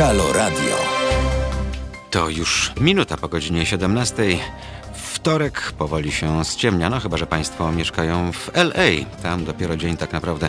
[0.00, 0.76] Halo Radio.
[2.10, 4.38] To już minuta po godzinie 17.
[4.94, 9.06] Wtorek powoli się ściemnia, no chyba, że Państwo mieszkają w LA.
[9.22, 10.48] Tam dopiero dzień tak naprawdę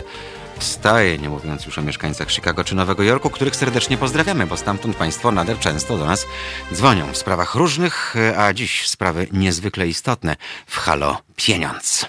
[0.58, 4.96] wstaje, nie mówiąc już o mieszkańcach Chicago czy Nowego Jorku, których serdecznie pozdrawiamy, bo stamtąd
[4.96, 6.26] Państwo nader często do nas
[6.72, 12.06] dzwonią w sprawach różnych, a dziś sprawy niezwykle istotne w Halo Pieniądz.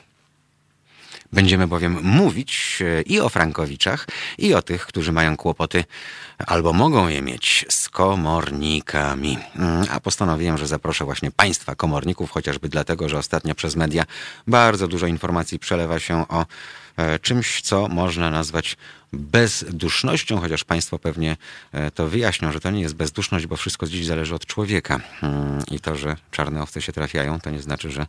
[1.33, 4.07] Będziemy bowiem mówić e, i o Frankowiczach,
[4.37, 5.83] i o tych, którzy mają kłopoty
[6.47, 9.37] albo mogą je mieć z komornikami.
[9.55, 14.03] Mm, A postanowiłem, że zaproszę właśnie Państwa komorników, chociażby dlatego, że ostatnio przez media
[14.47, 16.45] bardzo dużo informacji przelewa się o
[16.97, 18.77] e, czymś, co można nazwać
[19.13, 21.37] bezdusznością, chociaż Państwo pewnie
[21.71, 24.99] e, to wyjaśnią, że to nie jest bezduszność, bo wszystko dziś zależy od człowieka.
[25.23, 28.07] Mm, I to, że czarne owce się trafiają, to nie znaczy, że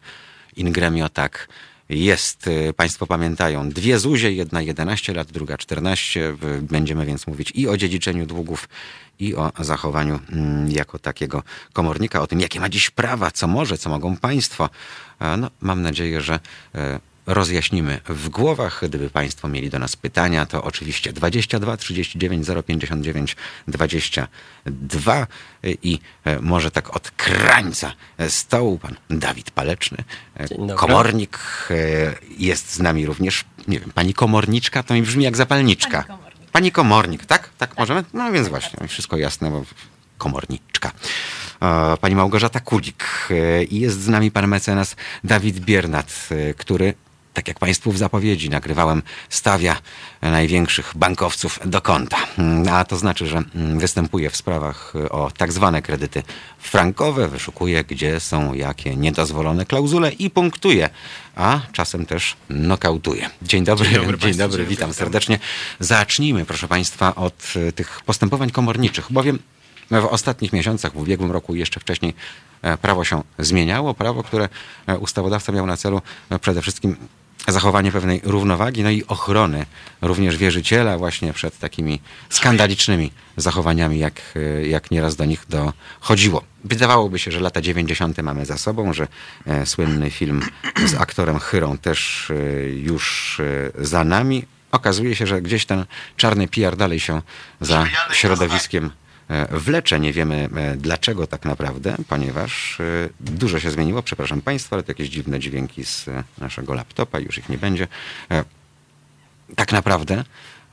[0.56, 1.48] in gremio tak
[1.95, 2.47] jest.
[2.47, 6.20] Y, Państwo pamiętają, dwie Zuzie, jedna 11 lat, druga 14.
[6.20, 8.69] Y, Będziemy więc mówić i o dziedziczeniu długów,
[9.19, 13.78] i o zachowaniu mm, jako takiego komornika, o tym, jakie ma dziś prawa, co może,
[13.78, 14.70] co mogą Państwo.
[15.20, 16.41] E, No, mam nadzieję, że
[16.75, 18.80] e, rozjaśnimy w głowach.
[18.89, 23.36] Gdyby Państwo mieli do nas pytania, to oczywiście 22 39 059
[23.69, 25.27] 22
[25.83, 27.92] i e, może tak od krańca
[28.28, 29.98] stołu pan Dawid Paleczny,
[30.36, 31.39] e, komornik.
[31.70, 31.75] e,
[32.39, 36.03] Jest z nami również, nie wiem, pani komorniczka, to mi brzmi jak zapalniczka.
[36.03, 36.50] Pani komornik.
[36.53, 37.50] Pani komornik, tak?
[37.59, 38.05] Tak, możemy?
[38.12, 39.64] No więc właśnie, wszystko jasne, bo
[40.19, 40.92] komorniczka.
[42.00, 43.05] Pani Małgorzata Kulik
[43.70, 46.94] i jest z nami pan mecenas Dawid Biernat, który,
[47.35, 49.77] tak jak Państwu w zapowiedzi nagrywałem, stawia
[50.23, 52.17] największych bankowców do konta.
[52.39, 56.23] Mm, A to znaczy, że mm, występuje w sprawach e, o tak zwane kredyty
[56.59, 60.91] frankowe, wyszukuje, gdzie są jakie niedozwolone klauzule i punktuje,
[61.37, 63.31] a czasem też nokautuje.
[63.43, 64.99] Dzień dobry, Dzień dobry dzień państwu, dobry dzień witam dobry.
[64.99, 65.39] serdecznie.
[65.81, 69.39] Zacznijmy, proszę Państwa, od e, tych postępowań komorniczych, bowiem
[69.91, 72.15] w ostatnich miesiącach, w ubiegłym roku i jeszcze wcześniej
[72.62, 73.94] e, prawo się zmieniało.
[73.94, 74.49] Prawo, które
[74.87, 76.97] e, ustawodawca miał na celu e, przede wszystkim
[77.49, 79.66] zachowanie pewnej równowagi, no i ochrony
[80.03, 82.00] również wierzyciela właśnie przed takimi
[82.31, 86.43] skandalicznymi zachowaniami, jak, e, jak nieraz do nich dochodziło.
[86.65, 88.22] Wydawałoby się, że lata 90.
[88.22, 89.09] mamy za sobą, że
[89.47, 90.43] e, słynny film
[90.87, 93.41] z aktorem Chyrą też e, już
[93.78, 94.44] za nami.
[94.72, 95.84] Okazuje się, że gdzieś ten
[96.16, 97.22] czarny PR dalej się
[97.61, 98.91] za środowiskiem
[99.51, 100.01] wlecze.
[100.01, 102.85] Nie wiemy e, dlaczego tak naprawdę, ponieważ e,
[103.21, 104.03] dużo się zmieniło.
[104.03, 107.89] Przepraszam Państwa, ale to jakieś dziwne dźwięki z e, naszego laptopa, już ich nie będzie.
[108.31, 108.45] E,
[109.57, 110.25] Tak naprawdę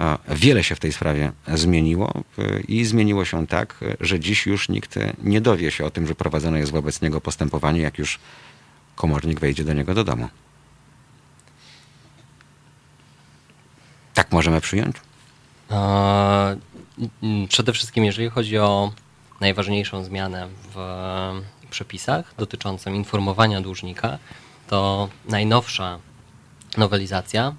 [0.02, 4.46] e, wiele się w tej sprawie zmieniło e, i zmieniło się tak, e, że dziś
[4.46, 7.98] już nikt e, nie dowie się o tym, że prowadzone jest wobec niego postępowanie, jak
[8.00, 8.20] już
[8.96, 10.30] komornik wejdzie do niego do domu.
[14.14, 14.96] Tak możemy przyjąć?
[15.72, 16.62] E, mm,
[17.50, 18.92] Przede wszystkim, jeżeli chodzi o
[19.40, 20.78] najważniejszą zmianę w
[21.70, 24.18] przepisach dotyczącą informowania dłużnika,
[24.68, 26.00] to najnowsza
[26.78, 27.56] nowelizacja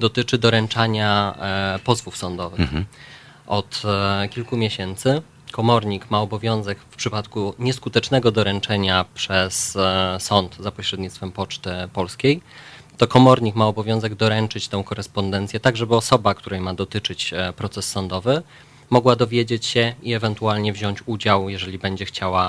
[0.00, 2.70] dotyczy doręczania e, pozwów sądowych.
[3.46, 5.22] Od e, kilku miesięcy
[5.52, 12.40] komornik ma obowiązek w przypadku nieskutecznego doręczenia przez e, sąd za pośrednictwem Poczty Polskiej
[12.98, 18.42] to komornik ma obowiązek doręczyć tę korespondencję, tak żeby osoba, której ma dotyczyć proces sądowy,
[18.94, 22.44] mogła dowiedzieć się i ewentualnie wziąć udział, jeżeli będzie chciała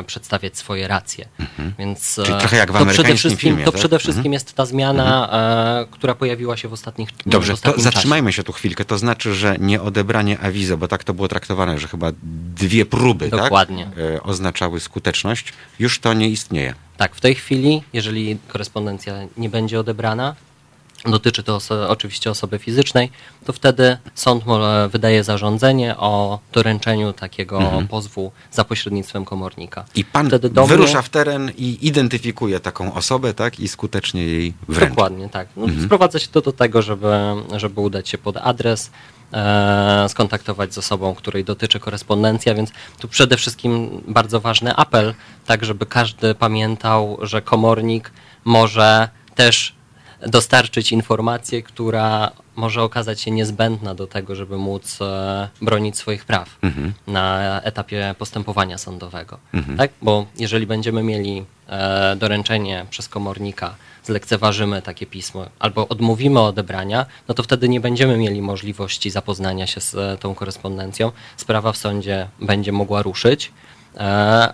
[0.00, 1.28] e, przedstawiać swoje racje.
[1.78, 2.26] Więc Mhm.
[2.26, 3.80] Czyli e, trochę jak w to amerykańskim przede wszystkim, filmie, to tak?
[3.80, 4.32] przede wszystkim Mhm.
[4.32, 8.42] jest ta zmiana, e, która pojawiła się w ostatnich w Dobrze, to ostatnim zatrzymajmy się
[8.42, 8.84] tu chwilkę.
[8.84, 12.12] To znaczy, że nie odebranie awizo, bo tak to było traktowane, że chyba
[12.54, 13.84] dwie próby Dokładnie.
[13.84, 15.52] Tak, e, oznaczały skuteczność.
[15.78, 16.74] Już to nie istnieje.
[16.96, 20.34] Tak, w tej chwili, jeżeli korespondencja nie będzie odebrana,
[21.04, 23.10] dotyczy to oso- oczywiście osoby fizycznej,
[23.44, 24.44] to wtedy sąd
[24.90, 29.84] wydaje zarządzenie o doręczeniu takiego pozwu za pośrednictwem komornika.
[29.94, 33.60] I pan Wtedy do wyrusza mnie- w teren i identyfikuje taką osobę, tak?
[33.60, 34.88] I skutecznie jej wręcza.
[34.90, 35.48] Dokładnie, tak.
[35.56, 37.12] No, Sprowadza się to do tego, żeby,
[37.56, 38.90] żeby udać się pod adres,
[39.32, 45.14] e, skontaktować z osobą, której dotyczy korespondencja, więc tu przede wszystkim bardzo ważny apel,
[45.46, 48.12] tak żeby każdy pamiętał, że komornik
[48.44, 49.75] może też
[50.26, 56.58] dostarczyć informację, która może okazać się niezbędna do tego, żeby móc e, bronić swoich praw
[57.06, 59.38] na etapie postępowania sądowego.
[59.76, 59.90] Tak?
[60.02, 63.74] Bo jeżeli będziemy mieli e, doręczenie przez komornika,
[64.04, 69.80] zlekceważymy takie pismo albo odmówimy odebrania, no to wtedy nie będziemy mieli możliwości zapoznania się
[69.80, 71.12] z e, tą korespondencją.
[71.36, 73.52] Sprawa w sądzie będzie mogła ruszyć,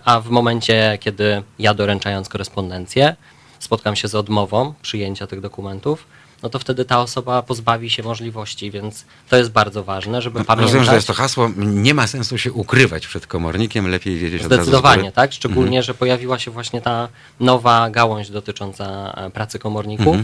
[0.05, 3.15] a w momencie, kiedy ja doręczając korespondencję,
[3.63, 6.05] spotkam się z odmową przyjęcia tych dokumentów,
[6.43, 10.45] no to wtedy ta osoba pozbawi się możliwości, więc to jest bardzo ważne, żeby No,
[10.45, 10.65] pamiętać.
[10.65, 14.51] Rozumiem, że jest to hasło, nie ma sensu się ukrywać przed komornikiem, lepiej wiedzieć od
[14.51, 15.33] razu Zdecydowanie, tak?
[15.33, 17.07] Szczególnie, że pojawiła się właśnie ta
[17.39, 20.17] nowa gałąź dotycząca e, pracy komorników,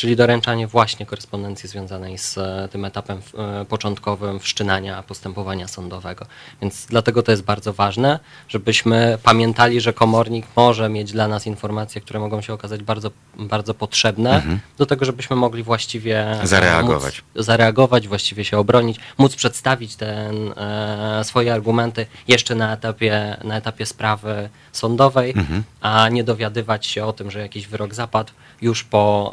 [0.00, 6.26] czyli doręczanie właśnie korespondencji związanej z e, tym etapem e, początkowym wszczynania postępowania sądowego.
[6.62, 8.18] Więc dlatego to jest bardzo ważne,
[8.48, 13.74] żebyśmy pamiętali, że komornik może mieć dla nas informacje, które mogą się okazać bardzo, bardzo
[13.74, 14.42] potrzebne
[14.78, 17.22] do tego, żebyśmy mogli właściwie Zareagować.
[17.36, 23.56] Móc zareagować, właściwie się obronić, móc przedstawić ten, e, swoje argumenty jeszcze na etapie, na
[23.56, 25.62] etapie sprawy sądowej, Mhm.
[25.80, 29.32] a nie dowiadywać się o tym, że jakiś wyrok zapadł już po,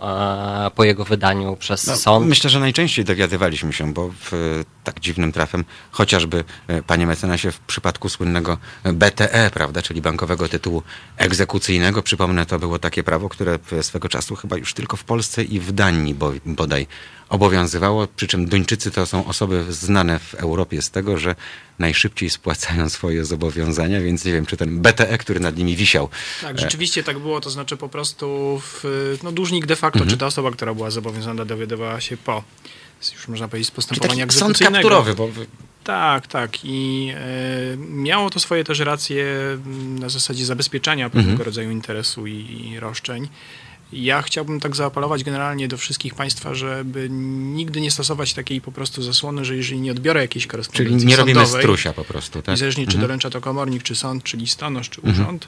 [0.68, 2.28] e, po jego wydaniu przez No, sąd.
[2.28, 7.60] Myślę, że najczęściej dowiadywaliśmy się, bo w, tak dziwnym trafem, chociażby e, panie mecenasie w
[7.60, 10.84] przypadku słynnego BTE, prawda, czyli bankowego tytułu
[11.18, 15.60] egzekucyjnego, przypomnę, to było takie prawo, które swego czasu chyba już tylko w Polsce i
[15.60, 16.88] w Danii bo, bodaj
[17.30, 21.36] obowiązywało, przy czym Duńczycy to są osoby znane w Europie z tego, że
[21.80, 26.10] najszybciej spłacają swoje zobowiązania, więc nie wiem, czy ten BTE, który nad nimi wisiał,
[26.42, 28.84] Tak, rzeczywiście tak było, to znaczy po prostu w,
[29.24, 30.10] no, dłużnik de facto, Mhm.
[30.12, 32.44] czy ta osoba, która była zobowiązana, dowiadywała się po,
[33.14, 35.30] już można powiedzieć, z postępowania taki sąd kapturowy, bo
[35.84, 36.52] Tak, tak.
[36.66, 39.26] I e, miało to swoje też racje
[40.00, 41.46] na zasadzie zabezpieczania pewnego Mhm.
[41.46, 42.34] rodzaju interesu i,
[42.72, 43.28] i roszczeń.
[43.94, 47.08] Ja chciałbym tak zaapelować generalnie do wszystkich Państwa, żeby
[47.56, 51.16] nigdy nie stosować takiej po prostu zasłony, że jeżeli nie odbiorę jakiejś czyli korespondencji nie
[51.16, 52.54] robimy sądowej, strusia po prostu, tak?
[52.54, 55.22] niezależnie czy doręcza to komornik, czy sąd, czy listonosz, czy Mhm.
[55.26, 55.48] urząd,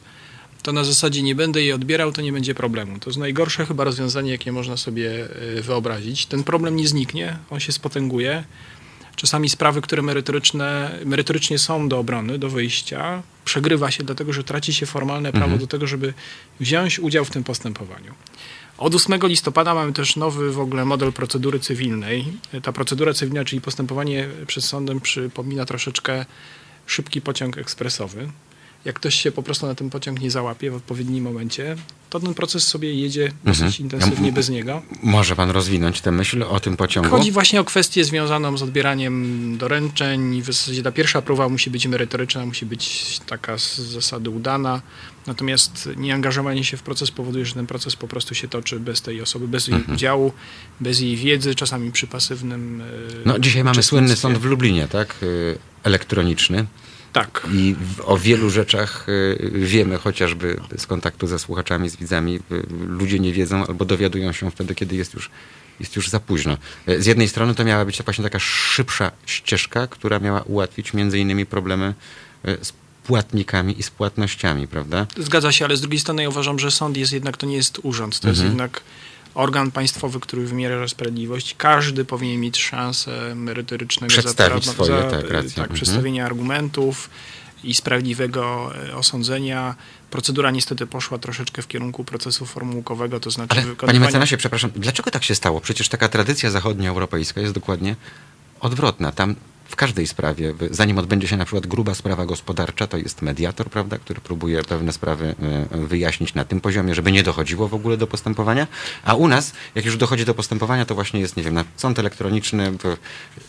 [0.64, 3.00] to na zasadzie nie będę jej odbierał, to nie będzie problemu.
[3.00, 5.28] To jest najgorsze chyba rozwiązanie, jakie można sobie
[5.58, 6.26] y, wyobrazić.
[6.26, 8.44] Ten problem nie zniknie, on się spotęguje.
[9.20, 14.74] Czasami sprawy, które merytoryczne, merytorycznie są do obrony, do wyjścia, przegrywa się dlatego, że traci
[14.74, 15.60] się formalne prawo Mhm.
[15.62, 16.14] do tego, żeby
[16.60, 18.14] wziąć udział w tym postępowaniu.
[18.78, 22.26] Od 8 listopada mamy też nowy w ogóle model procedury cywilnej.
[22.64, 26.26] Ta procedura cywilna, czyli postępowanie przed sądem, przypomina troszeczkę
[26.86, 28.30] szybki pociąg ekspresowy.
[28.86, 31.76] Jak ktoś się po prostu na ten pociąg nie załapie w odpowiednim momencie,
[32.10, 33.84] to ten proces sobie jedzie dosyć Mhm.
[33.84, 34.82] intensywnie bez niego.
[35.04, 37.10] Może pan rozwinąć tę myśl o tym pociągu?
[37.10, 40.42] Chodzi właśnie o kwestię związaną z odbieraniem doręczeń.
[40.42, 44.82] W zasadzie ta pierwsza próba musi być merytoryczna, musi być taka z zasady udana.
[45.28, 49.22] Natomiast nieangażowanie się w proces powoduje, że ten proces po prostu się toczy bez tej
[49.22, 49.96] osoby, bez jej Mhm.
[49.96, 50.32] udziału,
[50.80, 52.82] bez jej wiedzy, czasami przy pasywnym.
[52.82, 52.86] e,
[53.26, 55.16] No, dzisiaj mamy słynny sąd w Lublinie, tak?
[55.24, 56.66] Y, Elektroniczny.
[57.14, 57.48] Tak.
[57.54, 57.76] I
[58.06, 62.36] o wielu rzeczach y, wiemy, chociażby z kontaktu ze słuchaczami, z widzami.
[62.52, 65.30] Y, Ludzie nie wiedzą albo dowiadują się wtedy, kiedy jest już,
[65.80, 66.58] jest już za późno.
[66.90, 71.20] Y, Z jednej strony to miała być właśnie taka szybsza ścieżka, która miała ułatwić między
[71.20, 71.94] innymi problemy
[72.62, 72.74] z
[73.04, 75.08] płatnikami i z płatnościami, prawda?
[75.18, 77.80] Zgadza się, ale z drugiej strony ja uważam, że sąd jest jednak, to nie jest
[77.84, 78.58] urząd, to jest Mhm.
[78.58, 78.82] jednak
[79.34, 81.56] organ państwowy, który wymiera sprawiedliwość.
[81.58, 85.50] Każdy powinien mieć szansę merytorycznego Przedstawić zapra- swoje, tak, rację.
[85.50, 85.70] tak Mhm.
[85.74, 87.10] przedstawienia argumentów
[87.64, 89.76] i sprawiedliwego e, osądzenia.
[90.12, 95.12] Procedura niestety poszła troszeczkę w kierunku procesu formułkowego, to znaczy Ale panie mecenasie, przepraszam, dlaczego
[95.12, 95.62] tak się stało?
[95.62, 97.96] Przecież taka tradycja zachodnioeuropejska jest dokładnie
[98.60, 99.12] odwrotna.
[99.12, 99.36] Tam
[99.70, 103.98] w każdej sprawie, zanim odbędzie się na przykład gruba sprawa gospodarcza, to jest mediator, prawda,
[103.98, 105.36] który próbuje pewne sprawy
[105.72, 108.68] e, wyjaśnić na tym poziomie, żeby nie dochodziło w ogóle do postępowania.
[109.04, 112.00] A u nas, jak już dochodzi do postępowania, to właśnie jest, nie wiem, na sąd
[112.00, 112.72] elektroniczny,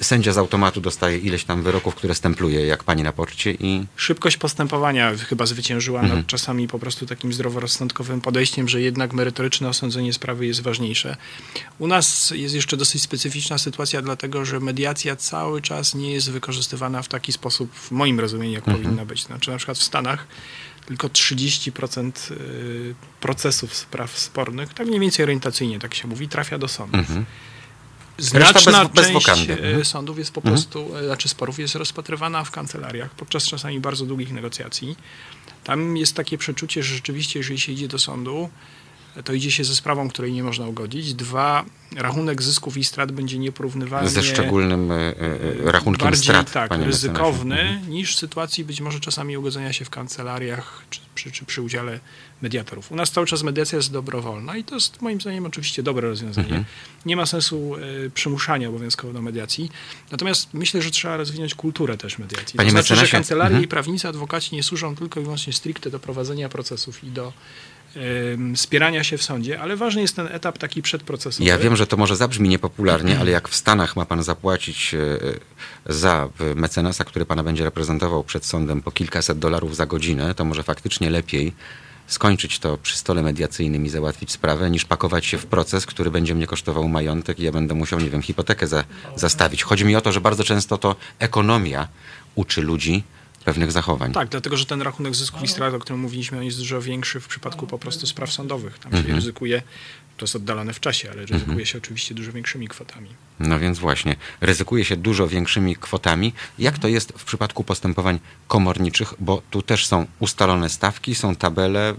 [0.01, 4.37] sędzia z automatu dostaje ileś tam wyroków, które stempluje, jak pani na poczcie i Szybkość
[4.37, 6.19] postępowania chyba zwyciężyła Mhm.
[6.19, 11.17] nad czasami po prostu takim zdroworozsądkowym podejściem, że jednak merytoryczne osądzenie sprawy jest ważniejsze.
[11.79, 17.03] U nas jest jeszcze dosyć specyficzna sytuacja, dlatego że mediacja cały czas nie jest wykorzystywana
[17.03, 18.83] w taki sposób, w moim rozumieniu, jak Mhm.
[18.85, 19.25] powinna być.
[19.25, 20.27] Znaczy na przykład w Stanach
[20.87, 26.69] tylko 30% y, procesów spraw spornych, tak mniej więcej orientacyjnie, tak się mówi, trafia do
[26.69, 27.01] sądów.
[27.01, 27.25] Mhm.
[28.19, 29.53] Znaczna bez- bez część wokandy.
[29.53, 29.85] e, Mhm.
[29.85, 34.33] sądów jest po prostu, e, znaczy sporów jest rozpatrywana w kancelariach podczas czasami bardzo długich
[34.33, 34.97] negocjacji.
[35.65, 38.49] Tam jest takie przeczucie, że rzeczywiście, jeżeli się idzie do sądu,
[39.25, 41.15] to idzie się ze sprawą, której nie można ugodzić.
[41.15, 41.65] Dwa,
[41.97, 46.53] rachunek zysków i strat będzie nieporównywalnie ze szczególnym e, e, rachunkiem bardziej strat.
[46.53, 47.09] tak, panie mecenasie.
[47.09, 47.91] ryzykowny Mhm.
[47.91, 52.01] niż w sytuacji być może czasami ugodzenia się w kancelariach czy przy, czy przy udziale
[52.43, 52.93] mediatorów.
[52.93, 56.47] U nas cały czas mediacja jest dobrowolna i to jest moim zdaniem oczywiście dobre rozwiązanie.
[56.47, 56.65] Mhm.
[57.07, 59.71] Nie ma sensu e, przymuszania obowiązkowo do mediacji.
[60.11, 62.57] Natomiast myślę, że trzeba rozwinąć kulturę też mediacji.
[62.57, 63.65] Panie to znaczy, że mecenasie, kancelarie mhm.
[63.65, 67.33] i prawnicy, adwokaci nie służą tylko i wyłącznie stricte do prowadzenia procesów i do
[68.55, 71.45] spierania się w sądzie, ale ważny jest ten etap taki przedprocesowy.
[71.45, 74.99] Ja wiem, że to może zabrzmi niepopularnie, ale jak w Stanach ma pan zapłacić e,
[75.93, 80.45] za e, mecenasa, który pana będzie reprezentował przed sądem po kilkaset dolarów za godzinę, to
[80.45, 81.53] może faktycznie lepiej
[82.07, 86.35] skończyć to przy stole mediacyjnym i załatwić sprawę, niż pakować się w proces, który będzie
[86.35, 88.85] mnie kosztował majątek i ja będę musiał, nie wiem, hipotekę za,
[89.17, 89.63] zastawić.
[89.63, 91.89] Chodzi mi o to, że bardzo często to ekonomia
[92.35, 93.03] uczy ludzi
[93.51, 94.13] pewnych zachowań.
[94.13, 97.21] Tak, dlatego że ten rachunek zysków i strat, o którym mówiliśmy, on jest dużo większy
[97.21, 98.79] w przypadku po prostu spraw sądowych.
[98.79, 99.17] Tam się Mhm.
[99.17, 99.63] ryzykuje,
[100.17, 103.09] to jest oddalone w czasie, ale ryzykuje się oczywiście dużo większymi kwotami.
[103.41, 106.33] No więc właśnie, ryzykuje się dużo większymi kwotami.
[106.59, 111.95] Jak to jest w przypadku postępowań komorniczych, bo tu też są ustalone stawki, są tabele,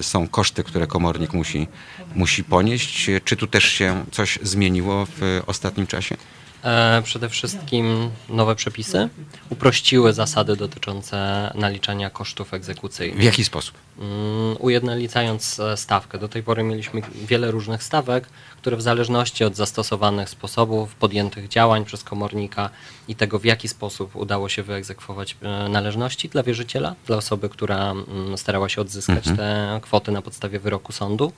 [0.00, 1.66] są koszty, które komornik musi,
[2.14, 3.10] musi ponieść.
[3.24, 6.16] Czy tu też się coś zmieniło w ostatnim czasie?
[6.64, 9.08] E, Przede wszystkim nowe przepisy
[9.50, 13.20] uprościły zasady dotyczące naliczania kosztów egzekucyjnych.
[13.20, 13.74] W jaki sposób?
[13.98, 16.18] Mm, ujednolicając e, stawkę.
[16.18, 21.84] Do tej pory mieliśmy wiele różnych stawek, które w zależności od zastosowanych sposobów, podjętych działań
[21.84, 22.70] przez komornika
[23.08, 27.90] i tego, w jaki sposób udało się wyegzekwować e, należności dla wierzyciela, dla osoby, która
[27.90, 31.32] mm, starała się odzyskać te kwoty na podstawie wyroku sądu.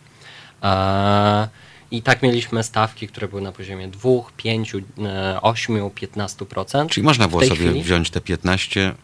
[1.91, 6.89] I tak mieliśmy stawki, które były na poziomie 2, 5, e, 8, 15%.
[6.91, 8.95] Czyli można było sobie chwili- wziąć te 15,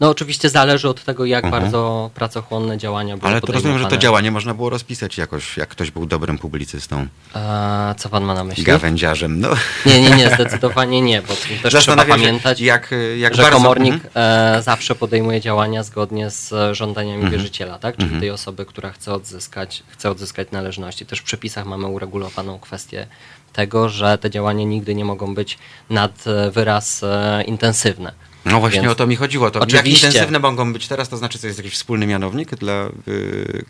[0.00, 1.62] No oczywiście zależy od tego, jak Mhm.
[1.62, 5.68] bardzo pracochłonne działania były ale to rozumiem, że to działanie można było rozpisać jakoś, jak
[5.68, 8.64] ktoś był dobrym publicystą, A, co pan ma na myśli?
[8.64, 9.40] gawędziarzem.
[9.40, 9.48] No.
[9.86, 13.56] Nie, nie, nie, zdecydowanie nie, bo też trzeba pamiętać, jak, jak że bardzo...
[13.58, 14.10] komornik Mhm.
[14.58, 17.32] e, zawsze podejmuje działania zgodnie z e, żądaniami Mhm.
[17.32, 17.96] wierzyciela, tak?
[17.96, 21.06] Czyli tej osoby, która chce odzyskać, chce odzyskać należności.
[21.06, 23.06] Też w przepisach mamy uregulowaną kwestię
[23.52, 25.58] tego, że te działania nigdy nie mogą być
[25.90, 28.12] nad e, wyraz e, intensywne.
[28.44, 29.50] No właśnie Więc o to mi chodziło.
[29.50, 32.88] To jak oczywiście- intensywne mogą być teraz, to znaczy, to jest jakiś wspólny mianownik dla
[33.08, 33.64] y,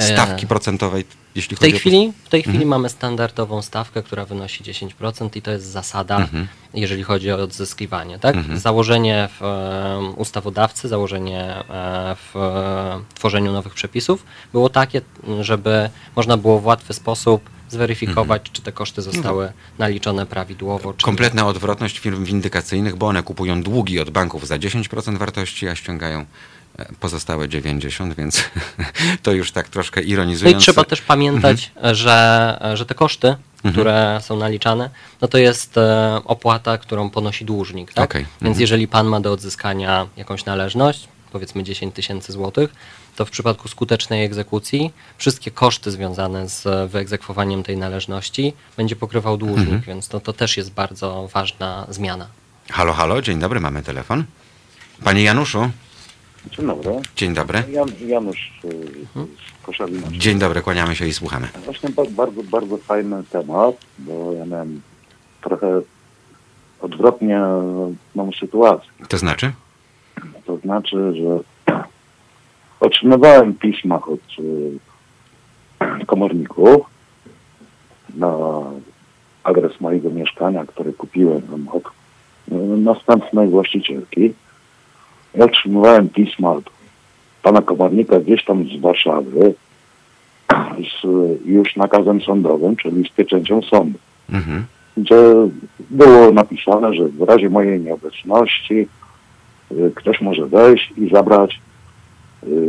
[0.00, 1.04] stawki E, procentowej,
[1.34, 2.52] jeśli W tej chodzi chwili, w tej Mhm.
[2.56, 6.48] chwili mamy standardową stawkę, która wynosi 10% i to jest zasada, Mhm.
[6.74, 8.18] jeżeli chodzi o odzyskiwanie.
[8.18, 8.36] Tak?
[8.54, 11.40] Założenie w e, ustawodawcy, założenie
[11.70, 15.00] e, w e, tworzeniu nowych przepisów było takie,
[15.40, 20.94] żeby można było w łatwy sposób zweryfikować, czy te koszty zostały naliczone prawidłowo.
[20.94, 25.74] Czy kompletna odwrotność firm windykacyjnych, bo one kupują długi od banków za 10% wartości, a
[25.74, 26.24] ściągają
[26.78, 28.44] e, pozostałe 90%, więc
[29.22, 30.00] to już tak troszkę
[30.42, 31.94] No i trzeba też pamiętać, Mhm.
[31.94, 33.36] że, że te koszty,
[33.72, 34.90] które są naliczane,
[35.20, 37.92] no to jest e, opłata, którą ponosi dłużnik.
[37.92, 38.04] Tak?
[38.04, 38.22] Okej.
[38.22, 38.60] Więc Mhm.
[38.60, 42.72] jeżeli pan ma do odzyskania jakąś należność, powiedzmy 10 tysięcy złotych,
[43.16, 49.60] to w przypadku skutecznej egzekucji wszystkie koszty związane z wyegzekwowaniem tej należności będzie pokrywał dłużnik,
[49.68, 49.82] Mhm.
[49.82, 52.26] więc to, to też jest bardzo ważna zmiana.
[52.70, 54.24] Halo, halo, dzień dobry, mamy telefon.
[55.04, 55.70] Panie Januszu,
[56.50, 56.90] Dzień dobry.
[57.16, 57.62] dzień dobry.
[57.70, 58.68] Jan, Janusz y,
[59.16, 60.06] z Koszalina.
[60.12, 61.48] Dzień dobry, kłaniamy się i słuchamy.
[61.64, 64.80] Właśnie ba- bardzo, bardzo fajny temat, bo ja miałem
[65.42, 65.80] trochę
[66.80, 67.40] odwrotnie
[68.14, 68.90] mam sytuację.
[69.08, 69.52] To znaczy?
[70.46, 71.40] To znaczy, że
[72.84, 76.86] otrzymywałem pisma od y, komorników
[78.16, 78.36] na
[79.44, 84.34] adres mojego mieszkania, które kupiłem od y, następnej właścicielki.
[85.34, 86.64] Ja otrzymywałem pisma od
[87.42, 89.54] pana komornika gdzieś tam z Warszawy
[90.78, 91.02] z
[91.46, 93.98] już nakazem sądowym, czyli z pieczęcią sądu
[94.32, 94.64] Mhm.
[94.96, 95.16] gdzie
[95.90, 98.88] było napisane, że w razie mojej nieobecności
[99.72, 101.60] y, ktoś może wejść i zabrać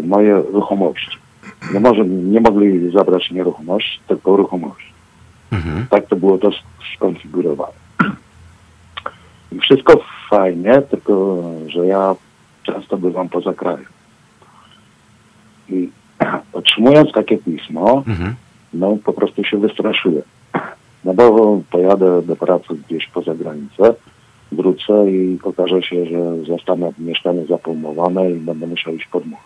[0.04, 1.18] moje ruchomości.
[1.74, 4.94] Nie, może, nie mogli zabrać nieruchomości, tylko ruchomości.
[5.52, 5.86] Mhm.
[5.90, 7.74] Tak to było to sk- skonfigurowane.
[9.52, 12.16] I wszystko fajnie, tylko że ja
[12.64, 13.86] często bywam poza krajem.
[15.70, 15.90] I
[16.54, 18.36] otrzymując takie pismo, Mhm.
[18.74, 20.24] no po prostu się wystraszyłem.
[21.06, 23.94] No bo pojadę do pracy gdzieś poza granicę,
[24.52, 29.40] wrócę i okaże się, że zostanę mieszkanie zapromowane i będę musiał iść pod mur.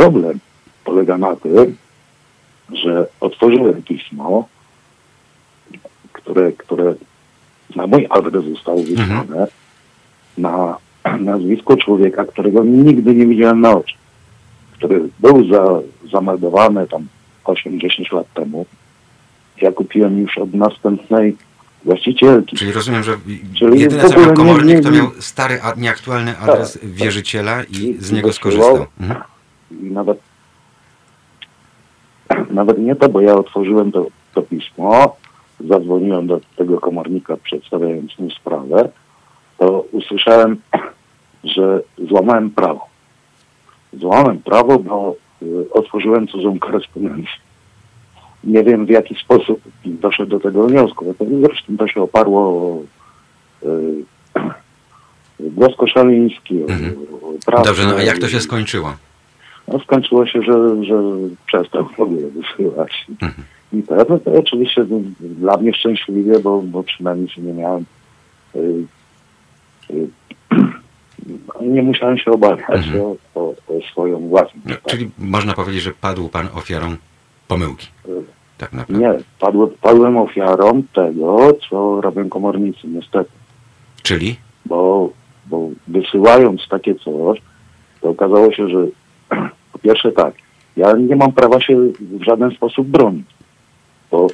[0.00, 0.38] Problem
[0.84, 1.76] polega na tym,
[2.72, 4.48] że otworzyłem pismo,
[6.12, 6.94] które, które
[7.76, 9.46] na mój adres zostało wysłane
[10.38, 10.76] na
[11.20, 13.94] nazwisko człowieka, którego nigdy nie widziałem na oczy
[14.72, 15.80] który był za,
[16.12, 17.06] zameldowany tam
[17.44, 18.66] 8-10 lat temu.
[19.62, 21.36] Ja kupiłem już od następnej
[21.84, 22.56] właścicielki.
[22.56, 23.16] Czyli rozumiem, że
[23.58, 26.90] Czyli jedyne co miał ogóle nie- komornik, nie- to nie- miał stary, nieaktualny adres Tak,
[26.90, 28.86] wierzyciela i I- z niego skorzystał.
[29.00, 29.20] Mhm.
[29.70, 30.18] I nawet,
[32.50, 35.16] nawet nie to, bo ja otworzyłem to, to pismo,
[35.60, 38.88] zadzwoniłem do tego komornika, przedstawiając mu sprawę,
[39.58, 40.56] to usłyszałem,
[41.54, 42.86] że złamałem prawo.
[43.92, 47.46] Złamałem prawo, bo y, otworzyłem cudzą korespondencję.
[48.44, 51.14] Nie wiem w jaki sposób doszedł do tego wniosku.
[51.18, 52.82] To Zresztą to się oparło o
[53.66, 54.04] y,
[55.56, 56.96] głos koszaliński, o, Mhm.
[57.52, 57.62] o.
[57.62, 58.96] Dobrze, no a jak to się skończyło?
[59.68, 61.02] No skończyło się, że, że
[61.46, 63.06] przestał w ogóle wysyłać.
[63.72, 64.86] I to, no, to oczywiście
[65.20, 67.84] dla mnie szczęśliwie, bo, bo przynajmniej się nie miałem
[68.56, 68.84] y,
[69.90, 70.08] y,
[71.74, 74.66] nie musiałem się obawiać o, o, o swoją własność.
[74.66, 76.96] No, czyli można powiedzieć, że padł pan ofiarą
[77.48, 77.86] pomyłki.
[78.58, 79.08] Tak naprawdę.
[79.08, 83.30] Nie, padłem, padłem ofiarą tego, co robią komornicy, niestety.
[84.02, 84.36] Czyli?
[84.66, 85.10] Bo,
[85.46, 87.40] bo wysyłając takie coś,
[88.00, 88.86] to okazało się, że
[89.72, 90.34] po pierwsze tak,
[90.76, 93.26] ja nie mam prawa się w żaden sposób bronić,
[94.10, 94.26] bo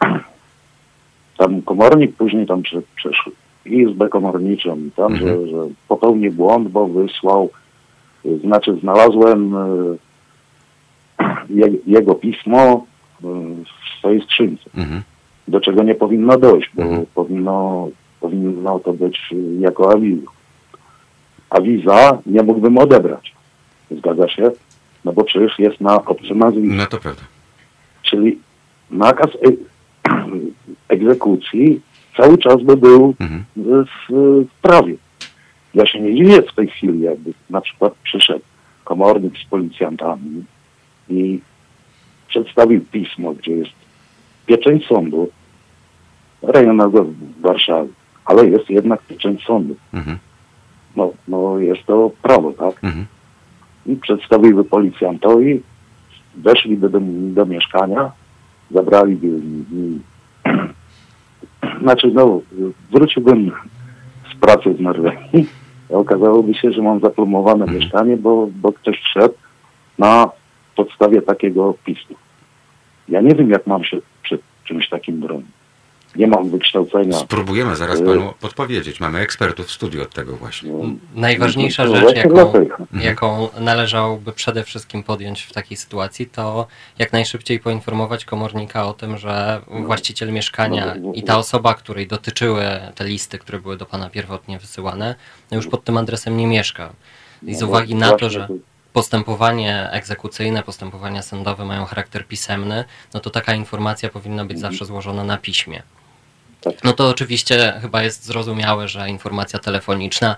[1.38, 3.30] tam komornik później tam prze, przeszł
[3.66, 5.30] izbę komorniczą i tam, Mhm.
[5.30, 7.50] że, że popełnił błąd, bo wysłał,
[8.26, 9.98] y, znaczy znalazłem y,
[11.60, 12.86] je, jego pismo
[13.20, 13.24] y,
[13.64, 15.02] w swojej skrzynce Mhm.
[15.48, 17.06] do czego nie powinno dojść, bo Mhm.
[17.14, 17.88] powinno,
[18.20, 19.18] powinno to być
[19.60, 20.30] jako awizo.
[21.50, 23.34] Awiza nie mógłbym odebrać.
[23.98, 24.50] Zgadza się?
[25.04, 26.76] No bo przecież jest na obcym nazwisku.
[26.76, 27.22] No to prawda.
[28.02, 28.38] Czyli
[28.90, 30.12] nakaz e-
[30.94, 31.80] egzekucji
[32.16, 33.44] cały czas by był Mhm.
[33.56, 34.12] w,
[34.48, 34.94] w prawie.
[35.74, 38.44] Ja się nie dziwię w tej chwili, jakby na przykład przyszedł
[38.84, 40.44] komornik z policjantami
[41.08, 41.40] i
[42.28, 43.70] przedstawił pismo, gdzie jest
[44.46, 45.28] pieczęć sądu
[46.42, 47.88] rejonowego w Warszawie,
[48.24, 49.76] ale jest jednak pieczęć sądu.
[49.94, 50.18] Mhm.
[50.96, 52.84] No, no jest to prawo, tak?
[52.84, 53.06] Mhm.
[53.86, 55.62] I przedstawiły policjantowi,
[56.36, 56.98] weszli do, do,
[57.34, 58.12] do mieszkania,
[58.70, 59.18] zabrali
[61.82, 62.40] znaczy no,
[62.90, 63.50] wróciłbym
[64.32, 65.46] z pracy z Norwegii,
[65.90, 67.78] a okazałoby się, że mam zaplomowane Mhm.
[67.78, 69.34] mieszkanie, bo, bo ktoś wszedł
[69.98, 70.30] na
[70.76, 72.16] podstawie takiego pisma.
[73.08, 75.61] Ja nie wiem, jak mam się przed czymś takim bronić.
[76.16, 77.16] Nie mam wykształcenia.
[77.18, 79.00] Spróbujemy zaraz Y- panu podpowiedzieć.
[79.00, 80.72] Mamy ekspertów w studiu od tego właśnie.
[80.72, 82.76] No, Najważniejsza no, rzecz, jaką, dlatego.
[83.00, 86.66] jaką należałoby przede wszystkim podjąć w takiej sytuacji, to
[86.98, 92.64] jak najszybciej poinformować komornika o tym, że właściciel mieszkania No, i ta osoba, której dotyczyły
[92.94, 95.14] te listy, które były do pana pierwotnie wysyłane,
[95.50, 96.92] no już pod tym adresem nie mieszka.
[97.42, 98.48] I z No, uwagi na to, że
[98.92, 105.24] postępowanie egzekucyjne, postępowania sądowe mają charakter pisemny, no to taka informacja powinna być zawsze złożona
[105.24, 105.82] na piśmie.
[106.62, 106.84] Tak.
[106.84, 110.36] No to oczywiście chyba jest zrozumiałe, że informacja telefoniczna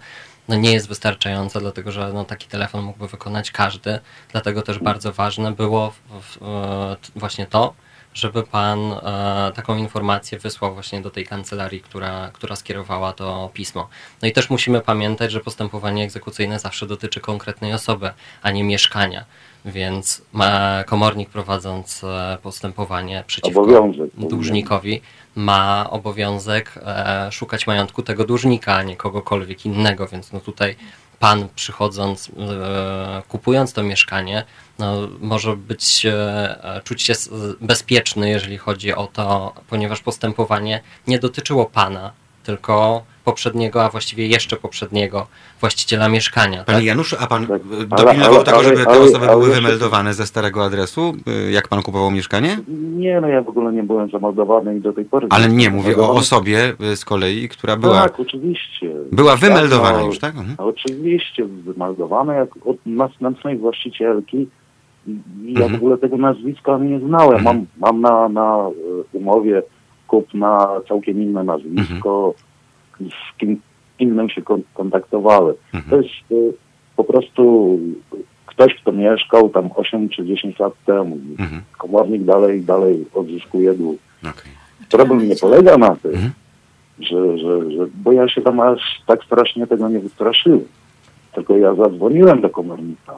[0.49, 3.99] no nie jest wystarczająca, dlatego że no taki telefon mógłby wykonać każdy.
[4.33, 6.39] Dlatego też bardzo ważne było w, w,
[7.17, 7.75] właśnie to,
[8.15, 13.89] żeby pan e, taką informację wysłał właśnie do tej kancelarii, która, która skierowała to pismo.
[14.23, 18.11] No i też musimy pamiętać, że postępowanie egzekucyjne zawsze dotyczy konkretnej osoby,
[18.43, 19.25] a nie mieszkania.
[19.65, 25.01] Więc ma, komornik prowadząc e, postępowanie przeciwko Obowiązek dłużnikowi
[25.35, 30.77] ma obowiązek e, szukać majątku tego dłużnika, a nie kogokolwiek innego, więc no tutaj
[31.19, 34.45] pan przychodząc, e, kupując to mieszkanie,
[34.79, 37.15] no, może być, e, czuć się
[37.61, 42.13] bezpieczny, jeżeli chodzi o to, ponieważ postępowanie nie dotyczyło pana,
[42.45, 45.27] tylko poprzedniego, a właściwie jeszcze poprzedniego
[45.61, 46.65] właściciela mieszkania.
[46.65, 46.85] Panie tak?
[46.85, 47.61] Januszu, a pan Tak.
[47.91, 51.13] Ale- dopilnował tego, ale- żeby te ale- osoby ale były jeszcze- wymeldowane ze starego adresu,
[51.49, 52.59] y, jak pan kupował mieszkanie?
[52.97, 55.27] Nie, no ja w ogóle nie byłem zameldowany i do tej pory.
[55.31, 58.91] Ale nie, mówię o osobie y, z kolei, która była, Tak, oczywiście.
[59.13, 60.37] była wymeldowana no, już, tak?
[60.37, 60.55] Mhm.
[60.59, 64.49] Oczywiście wymeldowana jak od następnej właścicielki.
[65.45, 65.73] Ja Mhm.
[65.73, 67.39] w ogóle tego nazwiska nie znałem.
[67.39, 67.67] Mhm.
[67.81, 68.73] Mam, mam na, na e,
[69.13, 69.63] umowie
[70.09, 72.35] kup na całkiem inne nazwisko,
[73.01, 73.61] z kim
[73.99, 75.55] innym się kon- kontaktowałem.
[75.73, 76.03] To Mhm.
[76.03, 76.35] jest e,
[76.97, 77.79] po prostu
[78.47, 81.19] ktoś, kto mieszkał tam 8 czy 10 lat temu.
[81.39, 81.63] Mhm.
[81.79, 83.99] Komornik dalej, dalej odzyskuje dług.
[84.21, 84.53] Okej.
[84.91, 86.31] Problem nie polega na tym, Mhm.
[87.01, 90.65] że, że, że, bo ja się tam aż tak strasznie tego nie wystraszyłem.
[91.35, 93.15] Tylko ja zadzwoniłem do komornika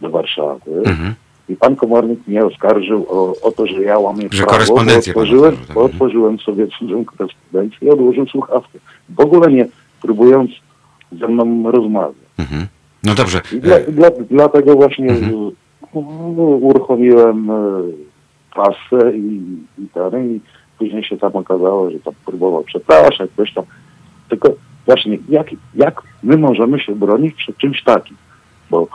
[0.00, 1.14] do Warszawy Mhm.
[1.48, 5.20] I pan komornik mnie oskarżył o, o to, że ja łamię Że prawo, korespondencję bo
[5.20, 5.74] pan otworzyłem, otworzył, tak.
[5.74, 8.78] bo otworzyłem sobie cudzą korespondencję i odłożył słuchawkę.
[9.08, 9.66] W ogóle nie
[10.02, 10.50] próbując
[11.12, 12.16] ze mną rozmawiać.
[12.38, 12.66] Mhm.
[13.02, 13.40] No dobrze.
[13.60, 15.50] Dla, y, dla, dlatego właśnie Mhm.
[16.62, 17.54] uruchomiłem e,
[18.54, 19.42] kasę i,
[19.78, 20.40] i ten, i
[20.78, 23.64] później się tam okazało, że tam próbował przepraszać, coś tam.
[24.28, 24.48] Tylko
[24.86, 28.16] właśnie, jak, jak my możemy się bronić przed czymś takim?
[28.70, 28.86] Bo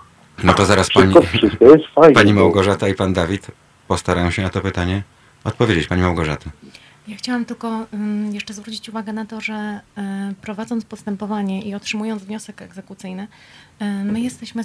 [0.43, 2.13] No to zaraz pani, wszystko, wszystko jest fajnie.
[2.15, 3.47] pani Małgorzata i pan Dawid
[3.88, 5.04] postarają się na to pytanie
[5.43, 5.88] odpowiedzieć.
[5.88, 6.49] Pani Małgorzata.
[7.08, 10.02] Ja chciałam tylko ym, jeszcze zwrócić uwagę na to, że y,
[10.41, 13.28] prowadząc postępowanie i otrzymując wniosek egzekucyjny,
[13.82, 14.63] y, my jesteśmy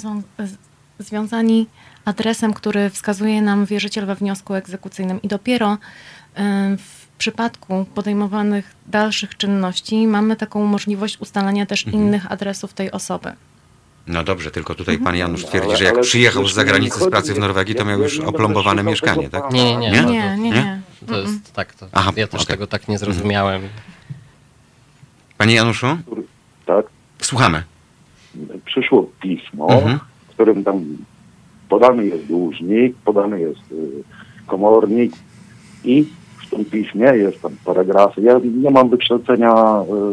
[0.99, 1.67] związani
[2.05, 5.77] adresem, który wskazuje nam wierzyciel we wniosku egzekucyjnym i dopiero y,
[6.77, 12.05] w przypadku podejmowanych dalszych czynności mamy taką możliwość ustalania też Mhm.
[12.05, 13.33] innych adresów tej osoby.
[14.07, 17.11] No dobrze, tylko tutaj pan Janusz No, twierdzi, ale- że jak przyjechał z zagranicy z
[17.11, 19.53] pracy w Norwegii, to miał już oplombowane mieszkanie, tak?
[19.53, 20.03] Nie, nie, Nie?
[20.05, 20.81] Nie, nie, nie.
[21.07, 23.63] To jest tak, to Aha, ja też tego tak nie zrozumiałem.
[25.39, 25.87] Panie Januszu,
[26.67, 26.87] Tak?
[27.23, 27.63] słuchamy.
[28.65, 29.99] Przyszło pismo, Mhm.
[30.29, 30.85] w którym tam
[31.69, 34.03] podany jest dłużnik, podany jest y,
[34.47, 35.13] komornik
[35.85, 36.07] i
[36.57, 38.21] tym piśmie jest tam paragrafy.
[38.21, 39.53] Ja nie mam wykształcenia.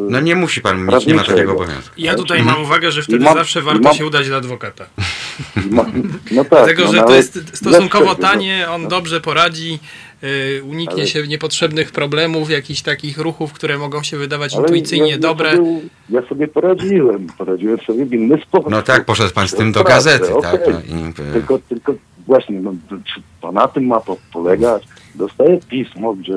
[0.08, 1.96] y, No nie musi pan mieć, nie ma takiego obowiązku.
[1.98, 4.86] Ja tutaj mam uwagę, że wtedy mam- zawsze warto mam- się udać do adwokata.
[5.72, 5.86] ma-
[6.32, 6.50] No tak.
[6.50, 9.80] Dlatego, no, że no, to jest stosunkowo tanie, on dobrze poradzi,
[10.24, 15.12] y, uniknie Ale- się niepotrzebnych problemów, jakichś takich ruchów, które mogą się wydawać ale intuicyjnie
[15.12, 15.50] ja, dobre.
[15.50, 17.28] Ja sobie, ja sobie poradziłem.
[17.38, 18.70] Poradziłem sobie w inny sposób.
[18.72, 20.52] No tak, poszedł pan z tym do gazety, okej.
[20.52, 20.62] tak?
[20.68, 21.94] No i, Tylko, tylko
[22.28, 24.84] właśnie, no, czy to na tym ma to polegać?
[25.16, 26.34] Dostaję pismo, gdzie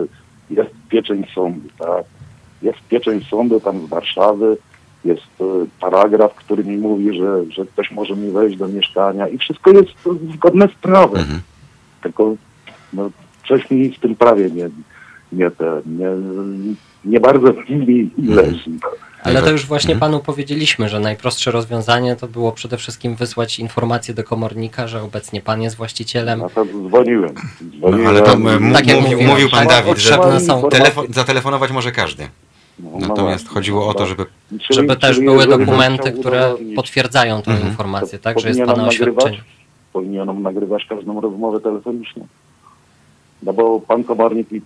[0.50, 2.04] jest pieczeń sądu, tak?
[2.62, 4.56] Jest pieczeń sądu tam z Warszawy,
[5.04, 5.44] jest e,
[5.80, 9.88] paragraf, który mi mówi, że, że ktoś może mi wejść do mieszkania i wszystko jest
[10.34, 11.20] zgodne z prawem.
[11.20, 11.40] Mhm.
[12.02, 12.34] Tylko
[12.92, 13.10] no,
[13.48, 14.70] coś mi w tym prawie nie,
[15.32, 16.08] nie, te, nie,
[17.04, 18.70] nie bardzo mi leży.
[19.24, 20.12] Ale to już właśnie Mhm.
[20.12, 25.40] panu powiedzieliśmy, że najprostsze rozwiązanie to było przede wszystkim wysłać informację do komornika, że obecnie
[25.40, 26.38] pan jest właścicielem.
[26.40, 27.34] Na to dzwoniłem.
[27.34, 30.18] No, dzwoniłem ale to m- Tak jak mówił, mówiłem, mówił pan Dawid, że
[30.70, 32.28] telefon, zatelefonować może każdy.
[32.78, 37.42] No, no Natomiast chodziło o no, to, żeby Czyli- Żeby też były dokumenty, które potwierdzają
[37.42, 37.68] tę Mhm.
[37.70, 39.38] informację, tak, że jest pana oświadczenie.
[39.92, 42.22] Powinienem nagrywać każdą rozmowę telefonicznie.
[43.42, 44.60] No bo pan komornik mi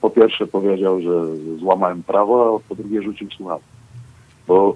[0.00, 1.10] po pierwsze powiedział, że
[1.58, 3.73] złamałem prawo, a po drugie rzucił słuchawkę.
[4.48, 4.74] Bo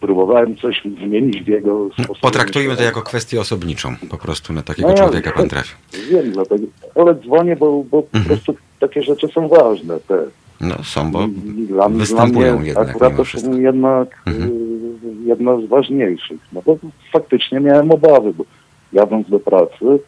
[0.00, 2.20] próbowałem coś zmienić w jego sposobie.
[2.20, 3.94] Potraktujmy to jako kwestię osobniczą.
[4.10, 5.76] Po prostu na takiego No człowieka pan trafił.
[6.10, 8.24] Wiem, dlatego, ale dzwonię, bo, bo po Mhm.
[8.24, 10.00] prostu takie rzeczy są ważne.
[10.00, 10.22] Te.
[10.60, 11.26] No są, bo
[11.68, 13.52] dla, występują dla mnie jednak akurat to wszystko.
[13.52, 14.50] są jednak Mhm.
[14.50, 16.40] y, jedno z ważniejszych.
[16.52, 16.76] No bo
[17.12, 18.44] faktycznie miałem obawy, bo
[18.92, 19.98] jadąc do pracy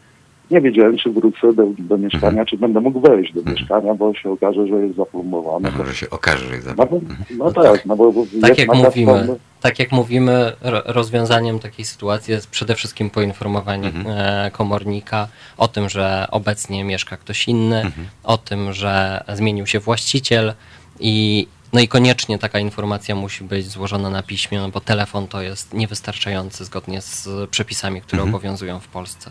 [0.53, 2.47] nie wiedziałem, czy wrócę do, do mieszkania, Mhm.
[2.47, 5.71] czy będę mógł wejść do mieszkania, bo się okaże, że jest zaplombowane.
[5.73, 7.17] no, może się okaże, że jest No, bo, Mhm.
[7.39, 12.51] no tak, no bo, Tak jak mówimy, tak jak mówimy, ro- rozwiązaniem takiej sytuacji jest
[12.51, 14.07] przede wszystkim poinformowanie Mhm.
[14.19, 18.07] e, komornika o tym, że obecnie mieszka ktoś inny, Mhm.
[18.25, 20.53] o tym, że zmienił się właściciel
[21.01, 25.43] i no i koniecznie taka informacja musi być złożona na piśmie, no bo telefon to
[25.43, 28.35] jest niewystarczający zgodnie z przepisami, które Mhm.
[28.35, 29.31] obowiązują w Polsce.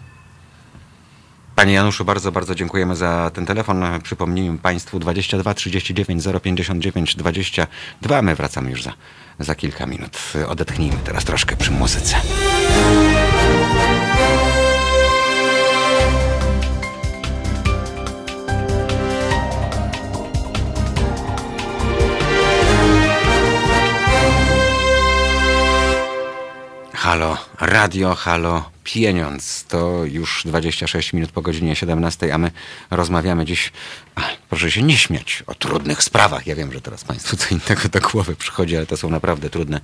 [1.55, 3.83] Panie Januszu, bardzo, bardzo dziękujemy za ten telefon.
[4.03, 8.21] Przypomnijmy Państwu 22 39 059 22.
[8.21, 8.93] My wracamy już za,
[9.39, 10.17] za kilka minut.
[10.47, 12.15] Odetchnijmy teraz troszkę przy muzyce.
[26.93, 29.63] Halo radio, halo pieniądz.
[29.63, 32.51] To już 26 minut po godzinie 17, a my
[32.91, 33.71] rozmawiamy dziś,
[34.15, 36.47] a, proszę się nie śmiać, o trudnych sprawach.
[36.47, 39.81] Ja wiem, że teraz Państwu co innego do głowy przychodzi, ale to są naprawdę trudne,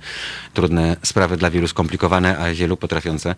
[0.54, 3.34] trudne sprawy, dla wielu skomplikowane, a wielu potrafiące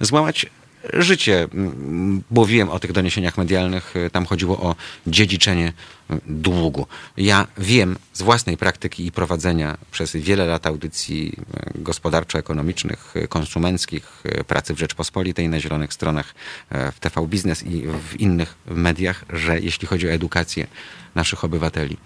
[0.00, 0.46] złamać
[0.92, 1.48] życie.
[1.54, 4.74] Mm, Mówiłem o tych doniesieniach medialnych, y, tam chodziło o
[5.06, 5.72] dziedziczenie
[6.10, 6.86] y, długu.
[7.16, 11.32] Ja wiem z własnej praktyki i prowadzenia przez wiele lat audycji
[11.76, 16.34] y, gospodarczo-ekonomicznych, konsumenckich, pracy w Rzeczpospolitej, na zielonych stronach
[16.70, 20.66] w TV Biznes i w innych mediach, że jeśli chodzi o edukację
[21.14, 21.96] naszych obywateli,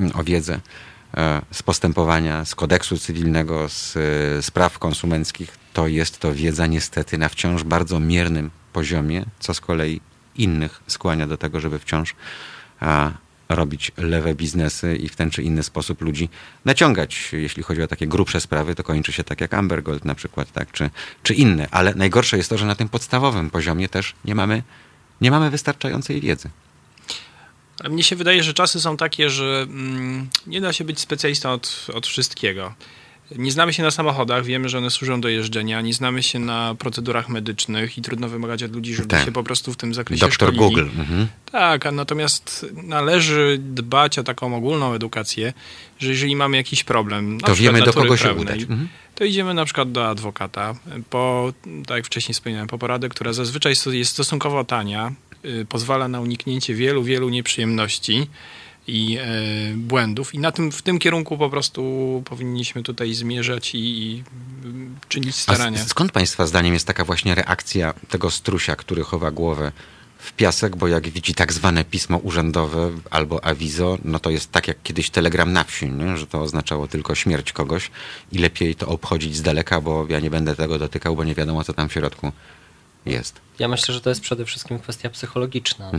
[0.00, 0.60] y, o wiedzę,
[1.52, 3.96] z postępowania, z kodeksu cywilnego, z
[4.44, 10.00] spraw konsumenckich, to jest to wiedza niestety na wciąż bardzo miernym poziomie, co z kolei
[10.36, 12.14] innych skłania do tego, żeby wciąż
[12.80, 13.10] a,
[13.48, 16.28] robić lewe biznesy i w ten czy inny sposób ludzi
[16.64, 17.30] naciągać.
[17.32, 20.52] Jeśli chodzi o takie grubsze sprawy, to kończy się tak jak Amber Gold na przykład,
[20.52, 20.90] tak, czy,
[21.22, 21.68] czy inne.
[21.70, 24.62] Ale najgorsze jest to, że na tym podstawowym poziomie też nie mamy,
[25.20, 26.50] nie mamy wystarczającej wiedzy.
[27.80, 31.50] Ale mnie się wydaje, że czasy są takie, że mm, nie da się być specjalistą
[31.50, 32.74] od, od wszystkiego.
[33.38, 36.74] Nie znamy się na samochodach, wiemy, że one służą do jeżdżenia, nie znamy się na
[36.78, 39.24] procedurach medycznych i trudno wymagać od ludzi, żeby Tak.
[39.24, 40.58] się po prostu w tym zakresie Doktor szkolili.
[40.58, 41.00] Google.
[41.00, 41.26] Mhm.
[41.52, 45.52] Tak, a natomiast należy dbać o taką ogólną edukację,
[45.98, 48.62] że jeżeli mamy jakiś problem, To wiemy, do kogo się udać.
[48.62, 48.88] Mhm.
[49.14, 50.74] to idziemy na przykład do adwokata,
[51.10, 51.52] po,
[51.86, 55.12] tak jak wcześniej wspomniałem, po poradę, która zazwyczaj jest stosunkowo tania,
[55.44, 58.26] y, pozwala na uniknięcie wielu, wielu nieprzyjemności
[58.90, 59.24] i e,
[59.76, 61.82] błędów i na tym, w tym kierunku po prostu
[62.24, 64.22] powinniśmy tutaj zmierzać i, i
[64.64, 65.80] mm, czynić A starania.
[65.80, 69.72] s- skąd Państwa zdaniem jest taka właśnie reakcja tego strusia, który chowa głowę
[70.18, 74.68] w piasek, bo jak widzi tak zwane pismo urzędowe albo awizo, no to jest tak
[74.68, 76.16] jak kiedyś telegram na wsi, nie?
[76.16, 77.90] że to oznaczało tylko śmierć kogoś
[78.32, 81.64] i lepiej to obchodzić z daleka, bo ja nie będę tego dotykał, bo nie wiadomo,
[81.64, 82.32] co tam w środku
[83.06, 83.40] jest.
[83.58, 85.90] Ja myślę, że to jest przede wszystkim kwestia psychologiczna.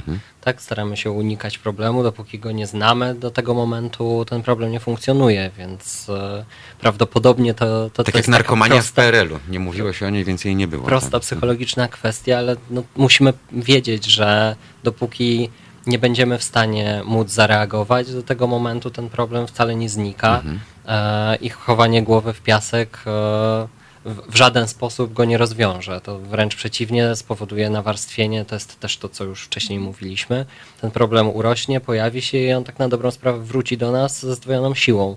[0.41, 4.79] Tak, staramy się unikać problemu, dopóki go nie znamy, do tego momentu ten problem nie
[4.79, 6.45] funkcjonuje, więc e,
[6.79, 9.39] prawdopodobnie to, to, Tak to jak jest narkomania taka w prosta, PRL-u.
[9.49, 10.83] Nie mówiło się o niej, więc jej nie było.
[10.85, 11.21] prosta Tak.
[11.21, 15.49] psychologiczna kwestia, ale no, musimy wiedzieć, że dopóki
[15.87, 20.59] nie będziemy w stanie móc zareagować, do tego momentu ten problem wcale nie znika Mhm.
[20.87, 23.67] e, i chowanie głowy w piasek e,
[24.05, 26.01] w, żaden sposób go nie rozwiąże.
[26.01, 28.45] To wręcz przeciwnie spowoduje nawarstwienie.
[28.45, 30.45] To jest też to, co już wcześniej mówiliśmy.
[30.81, 34.35] Ten problem urośnie, pojawi się i on tak na dobrą sprawę wróci do nas ze
[34.35, 35.15] zdwojoną siłą.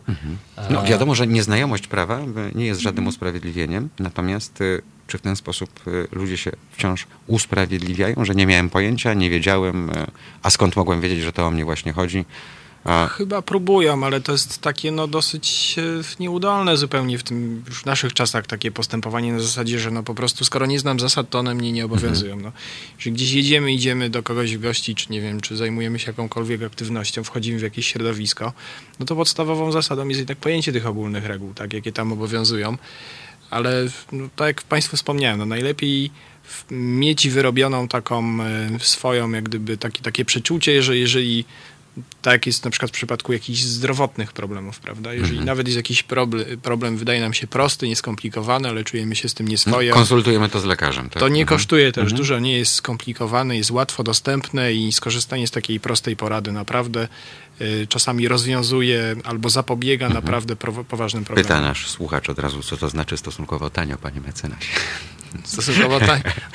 [0.71, 2.21] No, E, wiadomo, że nieznajomość prawa
[2.55, 8.25] nie jest żadnym usprawiedliwieniem, natomiast y, czy w ten sposób y, ludzie się wciąż usprawiedliwiają,
[8.25, 9.93] że nie miałem pojęcia, nie wiedziałem, y,
[10.43, 12.25] a skąd mogłem wiedzieć, że to o mnie właśnie chodzi?
[12.85, 17.83] A, Chyba próbują, ale to jest takie no dosyć e, nieudolne zupełnie w tym już
[17.83, 21.31] w naszych czasach takie postępowanie na zasadzie, że no po prostu skoro nie znam zasad,
[21.31, 22.37] to one mnie nie obowiązują.
[22.41, 22.53] No.
[22.99, 26.63] Że gdzieś jedziemy, idziemy do kogoś w gości, czy nie wiem, czy zajmujemy się jakąkolwiek
[26.63, 28.53] aktywnością, wchodzimy w jakieś środowisko,
[29.01, 32.77] no to podstawową zasadą jest jednak pojęcie tych ogólnych reguł, tak, jakie tam obowiązują.
[33.51, 36.11] Ale no, tak jak Państwu wspomniałem, no najlepiej
[36.71, 41.45] mieć wyrobioną taką e, swoją, jak gdyby takie, takie przeczucie, że jeżeli
[42.23, 45.13] tak jest na przykład w przypadku jakichś zdrowotnych problemów, prawda?
[45.13, 45.47] Jeżeli Mhm.
[45.47, 49.47] nawet jest jakiś problem, problem, wydaje nam się prosty, nieskomplikowany, ale czujemy się z tym
[49.47, 51.11] no, nieswojo, konsultujemy to z lekarzem.
[51.11, 51.21] Tak?
[51.21, 51.59] to nie Mhm.
[51.59, 52.17] kosztuje też Mhm.
[52.17, 57.09] dużo, nie jest skomplikowane, jest łatwo dostępne i skorzystanie z takiej prostej porady naprawdę
[57.61, 61.49] y, czasami rozwiązuje albo zapobiega naprawdę pro, poważnym problemom.
[61.49, 64.67] Pyta nasz słuchacz od razu, co to znaczy stosunkowo tanio, panie mecenasie.
[65.45, 66.01] Stosunkowo.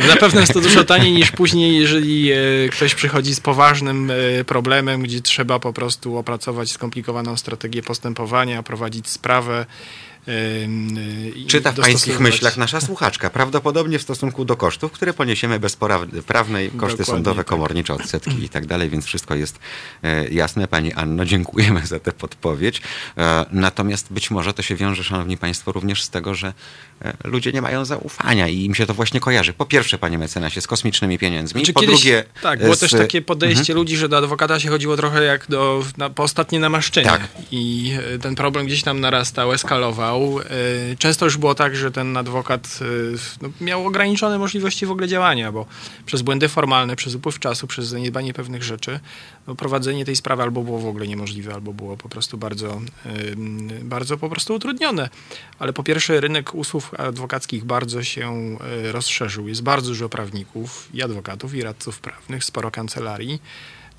[0.08, 2.36] Na pewno jest to dużo taniej niż później, jeżeli e,
[2.72, 9.08] ktoś przychodzi z poważnym e, problemem, gdzie trzeba po prostu opracować skomplikowaną strategię postępowania, prowadzić
[9.10, 9.66] sprawę.
[11.36, 13.30] I Czyta w pańskich myślach nasza słuchaczka.
[13.30, 15.76] Prawdopodobnie w stosunku do kosztów, które poniesiemy bez
[16.28, 17.48] prawnej, koszty Dokładnie sądowe, tak.
[17.48, 19.60] komornicze, odsetki i tak dalej, więc wszystko jest
[20.04, 20.68] e, jasne.
[20.68, 22.82] Pani Anno, dziękujemy za tę podpowiedź.
[23.18, 26.54] E, natomiast być może to się wiąże, szanowni państwo, również z tego, że
[27.02, 29.54] e, ludzie nie mają zaufania i im się to właśnie kojarzy.
[29.54, 32.24] Po pierwsze, panie mecenasie, z kosmicznymi pieniędzmi, Znaczy po kiedyś, drugie...
[32.42, 33.78] tak, było z- też takie podejście Mhm.
[33.78, 37.08] ludzi, że do adwokata się chodziło trochę jak do, na, po ostatnie namaszczenie.
[37.08, 37.28] Tak.
[37.52, 40.19] I ten problem gdzieś tam narastał, eskalował.
[40.20, 42.86] E, Często już było tak, że ten adwokat e,
[43.42, 45.66] no, miał ograniczone możliwości w ogóle działania, bo
[46.06, 49.00] przez błędy formalne, przez upływ czasu, przez zaniedbanie pewnych rzeczy,
[49.48, 52.82] no, prowadzenie tej sprawy albo było w ogóle niemożliwe, albo było po prostu bardzo,
[53.84, 55.10] bardzo po prostu utrudnione.
[55.60, 59.48] Ale po pierwsze rynek usług adwokackich bardzo się e, rozszerzył.
[59.48, 63.42] Jest bardzo dużo prawników i adwokatów i radców prawnych, sporo kancelarii.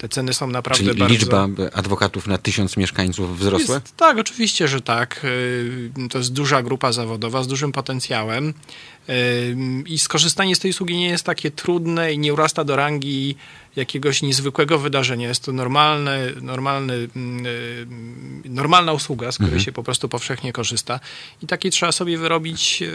[0.01, 1.15] Te ceny są naprawdę Czyli bardzo...
[1.15, 3.75] liczba adwokatów na tysiąc mieszkańców wzrosła?
[3.75, 5.21] Jest, tak, oczywiście, że tak.
[5.25, 8.55] Y, To jest duża grupa zawodowa z dużym potencjałem
[9.87, 13.37] i skorzystanie z tej usługi nie jest takie trudne i nie urasta do rangi
[13.77, 15.29] jakiegoś niezwykłego wydarzenia.
[15.29, 17.87] Jest to normalne, normalny, mm, y,
[18.45, 19.65] normalna usługa, z której Mhm.
[19.65, 21.01] się po prostu powszechnie korzysta
[21.43, 22.87] i takiej trzeba sobie wyrobić y,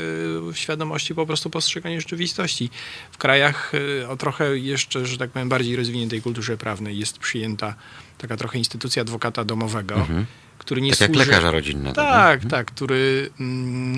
[0.52, 2.70] w świadomości po prostu postrzegania rzeczywistości.
[3.12, 7.76] W krajach y, o trochę jeszcze, że tak powiem, bardziej rozwiniętej kulturze prawnej jest przyjęta
[8.18, 10.08] taka trochę instytucja adwokata domowego,
[10.58, 11.26] który nie Tak jak służy...
[11.30, 11.96] lekarza rodzinnego.
[11.96, 13.98] Tak, tak, który mm,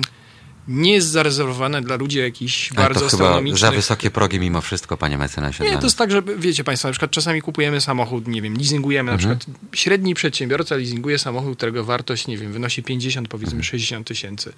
[0.68, 3.60] nie jest zarezerwowany dla ludzi jakichś Ale bardzo to chyba astronomicznych.
[3.60, 5.64] za wysokie progi mimo wszystko, panie mecenasie.
[5.64, 8.54] Nie, dla to jest tak, że wiecie Państwo, na przykład czasami kupujemy samochód, nie wiem,
[8.54, 9.30] leasingujemy, Mhm.
[9.30, 13.30] na przykład średni przedsiębiorca leasinguje samochód, którego wartość, nie wiem, wynosi 50, Mhm.
[13.40, 14.52] powiedzmy 60 tysięcy.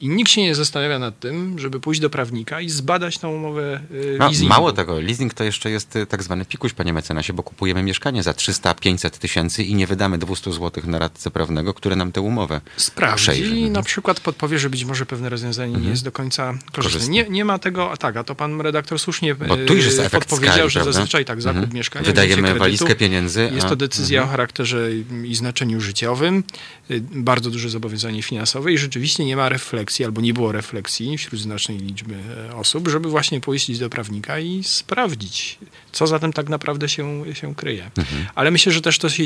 [0.00, 3.80] I nikt się nie zastanawia nad tym, żeby pójść do prawnika i zbadać tą umowę
[3.90, 4.48] y, No, leasingu.
[4.48, 8.22] mało tego, leasing to jeszcze jest y, tak zwany pikuś, panie mecenasie, bo kupujemy mieszkanie
[8.22, 12.60] za 300-500 tysięcy i nie wydamy 200 zł na radcę prawnego, który nam tę umowę
[12.76, 13.50] sprawdzi przejrzy.
[13.50, 13.72] i Mhm.
[13.72, 17.12] na przykład podpowie, że być może pewne rozwiązanie nie jest do końca korzystne.
[17.12, 19.98] Nie, nie ma tego, a tak, a to pan redaktor słusznie Bo tu już jest
[19.98, 20.92] e, efekt podpowiedział, skali, że prawda?
[20.92, 21.74] zazwyczaj tak, zakup Mhm.
[21.74, 23.50] mieszkania, Wydajemy kredytu, walizkę pieniędzy.
[23.54, 24.28] Jest a- to decyzja Mhm.
[24.28, 24.90] o charakterze
[25.24, 26.44] i znaczeniu życiowym,
[26.90, 31.40] y, bardzo duże zobowiązanie finansowe i rzeczywiście nie ma refleksji, albo nie było refleksji wśród
[31.40, 32.14] znacznej liczby
[32.48, 35.58] e, osób, żeby właśnie pójść do prawnika i sprawdzić,
[35.92, 37.90] co za tym tak naprawdę się, się kryje.
[37.98, 38.26] Mhm.
[38.34, 39.24] Ale myślę, że też to się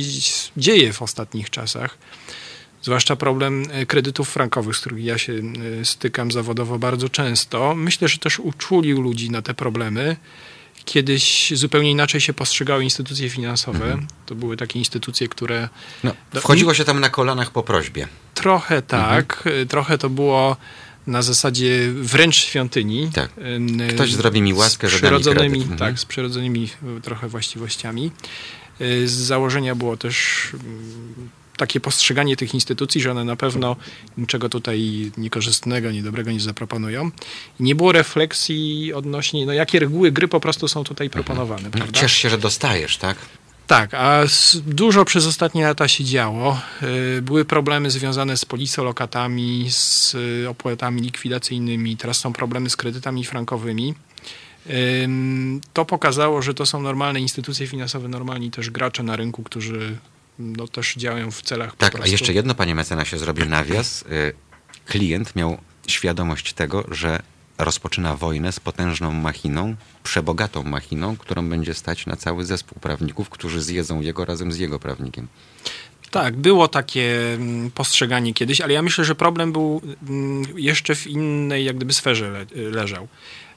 [0.57, 1.99] dzieje w ostatnich czasach.
[2.83, 5.33] Zwłaszcza problem e, kredytów frankowych, z których ja się
[5.81, 7.75] e, stykam zawodowo bardzo często.
[7.75, 10.17] Myślę, że też uczulił ludzi na te problemy.
[10.85, 13.99] Kiedyś zupełnie inaczej się postrzegały instytucje finansowe.
[14.27, 15.69] To były takie instytucje, które
[16.05, 18.09] No, wchodziło się tam na kolanach po prośbie.
[18.35, 20.57] trochę tak, e, trochę to było
[21.07, 23.11] na zasadzie wręcz świątyni.
[23.15, 23.31] Tak.
[23.95, 25.59] Ktoś zrobi mi łaskę, z że da mi przyrodzonymi.
[25.61, 25.79] Mhm.
[25.79, 26.69] Tak, z przyrodzonymi
[27.03, 28.11] trochę właściwościami.
[28.81, 33.77] Y, Z założenia było też mm, takie postrzeganie tych instytucji, że one na pewno
[34.19, 37.11] niczego tutaj niekorzystnego, niedobrego nie zaproponują.
[37.61, 42.01] Nie było refleksji odnośnie, no jakie reguły gry po prostu są tutaj proponowane, No, prawda?
[42.01, 43.17] ciesz się, że dostajesz, tak?
[43.67, 44.23] Tak, a
[44.67, 46.61] dużo przez ostatnie lata się działo.
[47.19, 53.25] Y, Były problemy związane z policolokatami, z y, opłatami likwidacyjnymi, teraz są problemy z kredytami
[53.25, 53.95] frankowymi.
[55.05, 59.97] Ym, To pokazało, że to są normalne instytucje finansowe, normalni też gracze na rynku, którzy
[60.41, 62.13] no, też działają w celach Tak, a prostu.
[62.13, 64.03] jeszcze jedno, panie mecenasie, zrobię nawias.
[64.03, 64.33] Y,
[64.87, 67.23] Klient miał świadomość tego, że
[67.59, 73.63] rozpoczyna wojnę z potężną machiną, przebogatą machiną, którą będzie stać na cały zespół prawników, którzy
[73.63, 75.29] zjedzą jego razem z jego prawnikiem.
[76.11, 81.07] Tak, było takie mm, postrzeganie kiedyś, ale ja myślę, że problem był mm, jeszcze w
[81.07, 83.09] innej jak gdyby sferze le, leżał.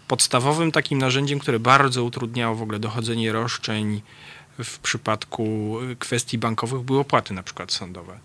[0.08, 4.02] Podstawowym takim narzędziem, które bardzo utrudniało w ogóle dochodzenie roszczeń
[4.64, 8.20] w przypadku kwestii bankowych były opłaty na przykład sądowe.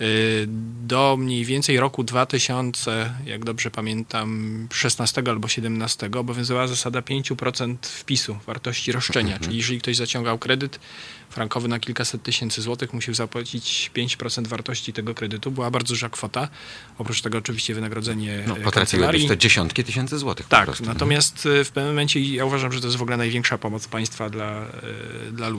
[0.00, 0.46] Y,
[0.86, 8.38] Do mniej więcej roku 2000, jak dobrze pamiętam, 16 albo 17 obowiązywała zasada 5% wpisu
[8.46, 10.78] wartości roszczenia, czyli jeżeli ktoś zaciągał kredyt
[11.30, 15.50] frankowy na kilkaset tysięcy złotych, musiał zapłacić 5% wartości tego kredytu.
[15.50, 16.48] Była bardzo duża kwota.
[16.98, 21.70] Oprócz tego oczywiście wynagrodzenie No, potrafiły być to dziesiątki tysięcy złotych Tak, natomiast y, w
[21.70, 24.62] pewnym momencie ja uważam, że to jest w ogóle największa pomoc państwa dla,
[25.28, 25.55] y, dla ludzi.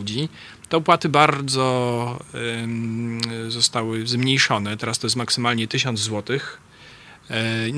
[0.70, 2.20] Te opłaty bardzo
[3.48, 4.78] zostały zmniejszone.
[4.78, 6.62] Teraz to jest maksymalnie 1000 złotych.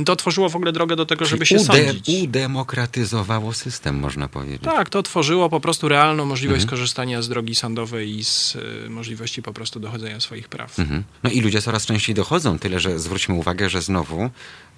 [0.01, 2.23] Y, To otworzyło w ogóle drogę do tego, żeby się Czyli ude- sądzić.
[2.23, 4.61] udemokratyzowało system, można powiedzieć.
[4.63, 6.67] Tak, to otworzyło po prostu realną możliwość Mhm.
[6.69, 8.55] skorzystania z drogi sądowej i z
[8.85, 10.79] y, możliwości po prostu dochodzenia swoich praw.
[10.79, 11.03] Mhm.
[11.23, 14.29] No i ludzie coraz częściej dochodzą, tyle że zwróćmy uwagę, że znowu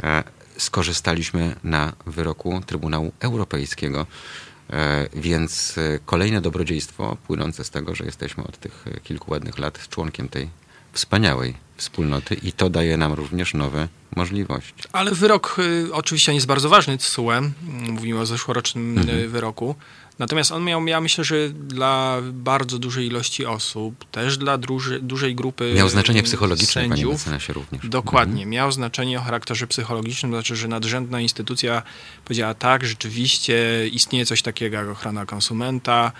[0.03, 0.23] e,
[0.57, 4.07] skorzystaliśmy na wyroku Trybunału Europejskiego.
[4.71, 9.59] E, więc e, kolejne dobrodziejstwo płynące z tego, że jesteśmy od tych e, kilku ładnych
[9.59, 10.49] lat członkiem tej
[10.93, 14.73] wspaniałej wspólnoty i to daje nam również nowe możliwości.
[14.91, 17.31] Ale wyrok y, oczywiście jest bardzo ważny, TSUE.
[17.31, 17.51] Mm,
[17.91, 19.29] Mówimy o zeszłorocznym Mhm.
[19.29, 19.75] wyroku.
[20.19, 25.35] Natomiast on miał, ja myślę, że dla bardzo dużej ilości osób, też dla duży, dużej
[25.35, 27.87] grupy Miał znaczenie psychologiczne, panie sędziów, mecenasie, również.
[27.87, 28.45] Dokładnie.
[28.45, 31.83] Miał znaczenie o charakterze psychologicznym, to znaczy, że nadrzędna instytucja
[32.25, 36.11] powiedziała tak, rzeczywiście istnieje coś takiego jak ochrona konsumenta,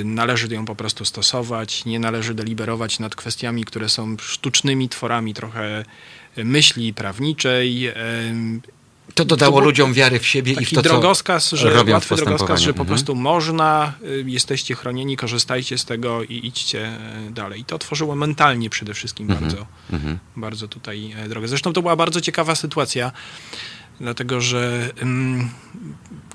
[0.00, 5.34] y, należy ją po prostu stosować, nie należy deliberować nad kwestiami, które są sztucznymi tworami
[5.34, 5.84] trochę
[6.36, 7.92] myśli prawniczej.
[9.14, 12.16] To dodało To ludziom wiary w siebie i w to, co drogowskaz, że robią łatwy
[12.16, 12.86] drogowskaz, że po Mhm.
[12.88, 17.60] prostu można, y, jesteście chronieni, korzystajcie z tego i idźcie y, dalej.
[17.60, 20.18] I to otworzyło mentalnie przede wszystkim bardzo, Mhm.
[20.36, 21.48] bardzo tutaj e, drogę.
[21.48, 23.12] Zresztą to była bardzo ciekawa sytuacja,
[24.00, 25.50] dlatego że ym,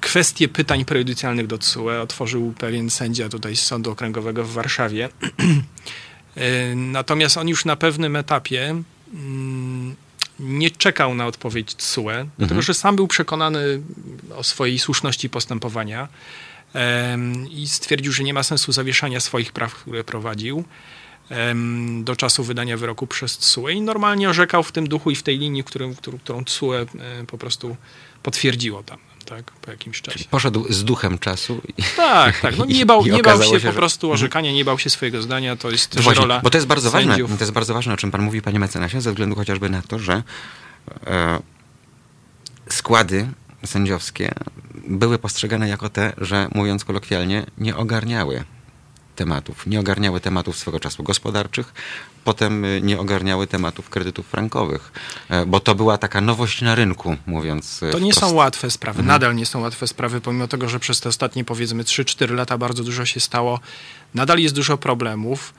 [0.02, 5.10] kwestie pytań prejudycjalnych do TSUE otworzył pewien sędzia tutaj z Sądu Okręgowego w Warszawie.
[6.38, 8.76] Y, Natomiast on już na pewnym etapie
[9.14, 9.96] mm,
[10.42, 13.82] nie czekał na odpowiedź TSUE, dlatego że sam był przekonany
[14.36, 16.08] o swojej słuszności postępowania
[17.52, 20.64] i stwierdził, że nie ma sensu zawieszania swoich praw, które prowadził
[22.04, 25.40] do czasu wydania wyroku przez TSUE i normalnie orzekał w tym duchu i w tej
[25.40, 26.74] linii, którą, którą TSUE
[27.28, 27.78] po prostu
[28.24, 30.26] potwierdziło tam, tak, po jakimś czasie.
[30.32, 31.62] Poszedł z duchem czasu.
[31.78, 32.58] I, Tak, tak.
[32.58, 35.56] No nie bał, nie bał się, się, po prostu orzekania, nie bał się swojego zdania.
[35.56, 37.98] To jest też właśnie, rola bo to jest bardzo ważne, to jest bardzo ważne, o
[37.98, 40.24] czym pan mówi, panie mecenasie, ze względu chociażby na to, że
[41.08, 41.40] e,
[42.70, 43.28] składy
[43.66, 44.32] sędziowskie
[44.88, 48.44] były postrzegane jako te, że mówiąc kolokwialnie, nie ogarniały
[49.16, 49.68] tematów.
[49.68, 51.74] Nie ogarniały tematów swego czasu gospodarczych,
[52.24, 54.92] potem y, nie ogarniały tematów kredytów frankowych,
[55.30, 58.30] e, bo to była taka nowość na rynku, mówiąc e, To nie wprost.
[58.30, 59.08] są łatwe sprawy, Mhm.
[59.08, 62.84] nadal nie są łatwe sprawy, pomimo tego, że przez te ostatnie powiedzmy 3-4 lata bardzo
[62.84, 63.60] dużo się stało.
[64.14, 65.54] Nadal jest dużo problemów.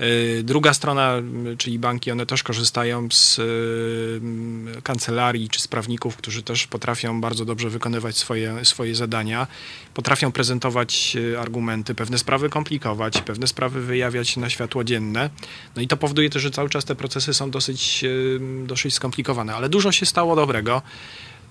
[0.00, 6.16] Yy, Druga strona, m, czyli banki, one też korzystają z y, kancelarii czy z prawników,
[6.16, 9.46] którzy też potrafią bardzo dobrze wykonywać swoje, swoje zadania,
[9.94, 15.30] potrafią prezentować y, argumenty, pewne sprawy komplikować, pewne sprawy wyjawiać na światło dzienne.
[15.76, 19.54] No i to powoduje też, że cały czas te procesy są dosyć, y, dosyć skomplikowane,
[19.54, 20.82] ale dużo się stało dobrego.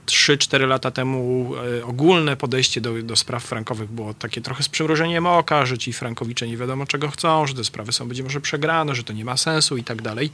[0.09, 5.25] 3-4 lata temu e, ogólne podejście do, do spraw frankowych było takie trochę z przymrużeniem
[5.25, 8.95] oka, że ci frankowicze nie wiadomo czego chcą, że te sprawy są być może przegrane,
[8.95, 10.31] że to nie ma sensu i tak dalej.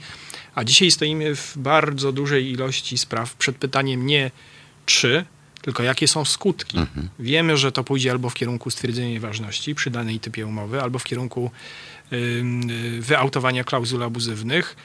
[0.55, 4.31] A dzisiaj stoimy w bardzo dużej ilości spraw przed pytaniem nie
[4.85, 5.25] czy,
[5.61, 6.77] tylko jakie są skutki.
[7.19, 11.03] Wiemy, że to pójdzie albo w kierunku stwierdzenia nieważności przy danej typie umowy, albo w
[11.03, 11.51] kierunku
[12.13, 14.75] ym, y, wyautowania klauzul abuzywnych.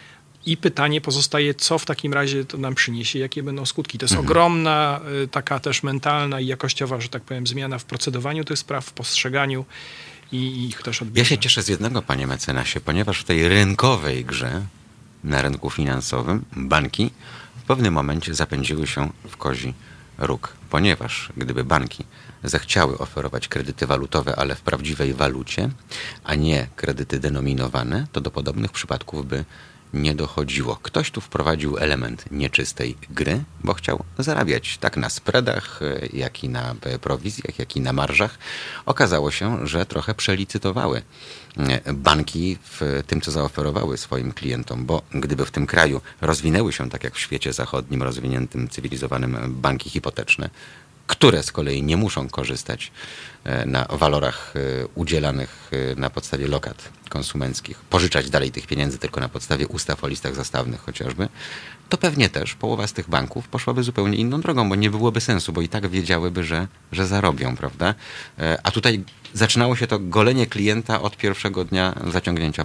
[0.47, 3.99] I pytanie pozostaje, co w takim razie to nam przyniesie, jakie będą skutki.
[3.99, 8.45] To jest ogromna, y, taka też mentalna i jakościowa, że tak powiem, zmiana w procedowaniu
[8.45, 9.65] tych spraw, w postrzeganiu
[10.33, 11.25] i ich też odbierze.
[11.25, 14.63] Ja się cieszę z jednego, panie mecenasie, ponieważ w tej rynkowej grze
[15.25, 17.11] na rynku finansowym banki
[17.57, 19.75] w pewnym momencie zapędziły się w kozi
[20.19, 22.05] róg, ponieważ gdyby banki
[22.45, 25.71] zechciały oferować kredyty walutowe, ale w prawdziwej walucie,
[26.25, 29.45] a nie kredyty denominowane, to do podobnych przypadków by
[29.95, 30.77] nie dochodziło.
[30.83, 35.81] Ktoś tu wprowadził element nieczystej gry, bo chciał zarabiać tak na spreadach,
[36.13, 38.39] jak i na e, prowizjach, jak i na marżach.
[38.87, 41.03] Okazało się, że trochę przelicytowały
[41.57, 46.91] e, banki w tym, co zaoferowały swoim klientom, bo gdyby w tym kraju rozwinęły się,
[46.91, 50.51] tak jak w świecie zachodnim, rozwiniętym, cywilizowanym, banki hipoteczne,
[51.07, 52.93] które z kolei nie muszą korzystać
[53.67, 59.29] na walorach e, udzielanych e, na podstawie lokat konsumenckich, pożyczać dalej tych pieniędzy tylko na
[59.29, 61.29] podstawie ustaw o listach zastawnych chociażby,
[61.89, 65.53] to pewnie też połowa z tych banków poszłaby zupełnie inną drogą, bo nie byłoby sensu,
[65.53, 67.95] bo i tak wiedziałyby, że, że zarobią, prawda?
[68.63, 72.65] A tutaj zaczynało się to golenie klienta od pierwszego dnia zaciągnięcia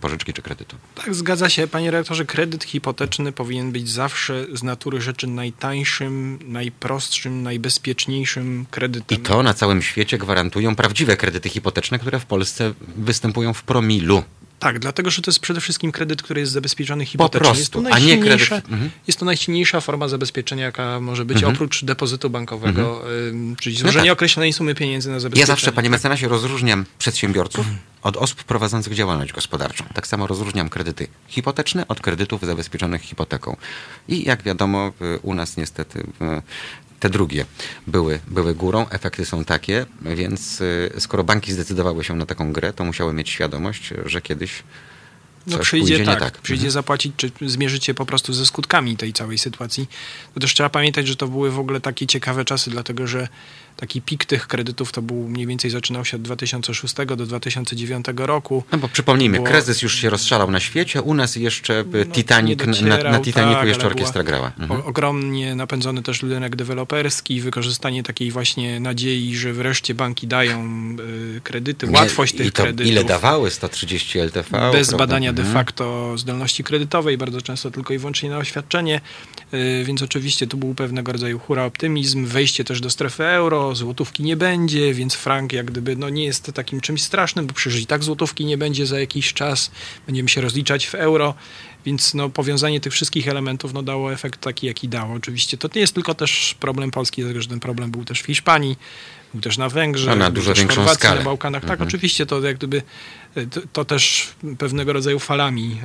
[0.00, 0.76] pożyczki czy kredytu.
[0.94, 2.24] Tak, zgadza się, panie redaktorze.
[2.24, 9.18] Kredyt hipoteczny powinien być zawsze z natury rzeczy najtańszym, najprostszym, najbezpieczniejszym kredytem.
[9.18, 14.22] I to na całym świecie gwarantują prawdziwe kredyty hipoteczne, które w Polsce występują w promilu.
[14.58, 17.40] Tak, dlatego że to jest przede wszystkim kredyt, który jest zabezpieczony hipotecznie.
[17.40, 18.52] Po prostu, jest to a nie kredyt.
[18.52, 18.90] Mhm.
[19.06, 21.54] Jest to najsilniejsza forma zabezpieczenia, jaka może być, mhm.
[21.54, 23.56] oprócz depozytu bankowego, mhm.
[23.56, 24.12] czyli złożenie no tak.
[24.12, 25.40] określonej sumy pieniędzy na zabezpieczenie.
[25.40, 27.66] Ja zawsze, panie mecenasie, rozróżniam przedsiębiorców
[28.02, 29.84] od osób prowadzących działalność gospodarczą.
[29.94, 33.56] Tak samo rozróżniam kredyty hipoteczne od kredytów zabezpieczonych hipoteką.
[34.08, 34.92] I jak wiadomo,
[35.22, 36.06] u nas niestety
[37.04, 37.44] te drugie
[37.86, 38.86] były, były górą.
[38.90, 43.30] Efekty są takie, więc y, skoro banki zdecydowały się na taką grę, to musiały mieć
[43.30, 44.62] świadomość, że kiedyś
[45.46, 46.70] no przyjdzie tak, tak, przyjdzie mhm.
[46.72, 49.88] zapłacić, czy zmierzycie po prostu ze skutkami tej całej sytuacji.
[50.34, 53.28] To też trzeba pamiętać, że to były w ogóle takie ciekawe czasy, dlatego że
[53.76, 58.64] taki pik tych kredytów to był mniej więcej zaczynał się od 2006 do 2009 roku.
[58.72, 59.48] No bo przypomnijmy, było...
[59.48, 63.58] kryzys już się rozszalał na świecie, u nas jeszcze no, Titanic, docierał, na, na Titanicu
[63.58, 64.52] tak, jeszcze orkiestra grała.
[64.58, 64.82] Mhm.
[64.86, 70.66] Ogromnie napędzony też rynek deweloperski, wykorzystanie takiej właśnie nadziei, że wreszcie banki dają
[71.36, 72.86] y, kredyty, łatwość tych kredytów.
[72.86, 73.50] Ile dawały?
[73.50, 74.70] 130 LTV?
[74.72, 75.06] Bez prawda?
[75.06, 75.54] badania de mhm.
[75.54, 79.00] facto zdolności kredytowej, bardzo często tylko i wyłącznie na oświadczenie,
[79.54, 84.22] y, więc oczywiście tu był pewnego rodzaju hura optymizm, wejście też do strefy euro, złotówki
[84.22, 87.86] nie będzie, więc frank jak gdyby no, nie jest takim czymś strasznym, bo przecież i
[87.86, 89.70] tak złotówki nie będzie za jakiś czas,
[90.06, 91.34] będziemy się rozliczać w euro,
[91.86, 95.14] więc no, powiązanie tych wszystkich elementów no, dało efekt taki, jaki dało.
[95.14, 98.26] Oczywiście to nie jest tylko też problem Polski, dlatego że ten problem był też w
[98.26, 98.76] Hiszpanii,
[99.32, 101.18] był też na Węgrzech, na dużo większą Chorwacji, skalę.
[101.18, 101.62] na Bałkanach.
[101.62, 101.88] Tak, mhm.
[101.88, 102.82] oczywiście to jak gdyby
[103.72, 105.80] to, też pewnego rodzaju falami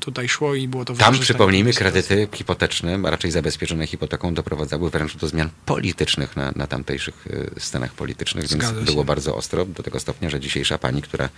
[0.00, 5.16] tutaj szło i było to Tam przypomnijmy, kredyty hipoteczne, a raczej zabezpieczone hipoteką doprowadzały wręcz
[5.16, 10.00] do zmian politycznych na, na tamtejszych y, scenach politycznych, więc było bardzo ostro do tego
[10.00, 11.28] stopnia, że dzisiejsza pani, która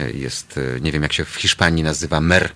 [0.00, 2.52] y, jest, nie wiem jak się w Hiszpanii nazywa mer,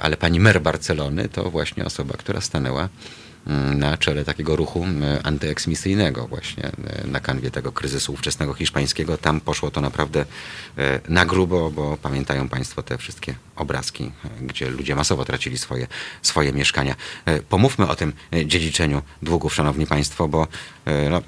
[0.00, 2.88] ale pani mer Barcelony, to właśnie osoba, która stanęła
[3.74, 9.18] na czele takiego ruchu mm, antyeksmisyjnego właśnie e, na kanwie tego kryzysu ówczesnego hiszpańskiego.
[9.18, 10.24] Tam poszło to naprawdę
[10.78, 15.86] e, na grubo, bo pamiętają Państwo te wszystkie obrazki, e, gdzie ludzie masowo tracili swoje,
[16.22, 16.94] swoje mieszkania.
[17.48, 18.12] Pomówmy o tym
[18.44, 20.46] dziedziczeniu długów, Szanowni Państwo, bo
[21.10, 21.22] no,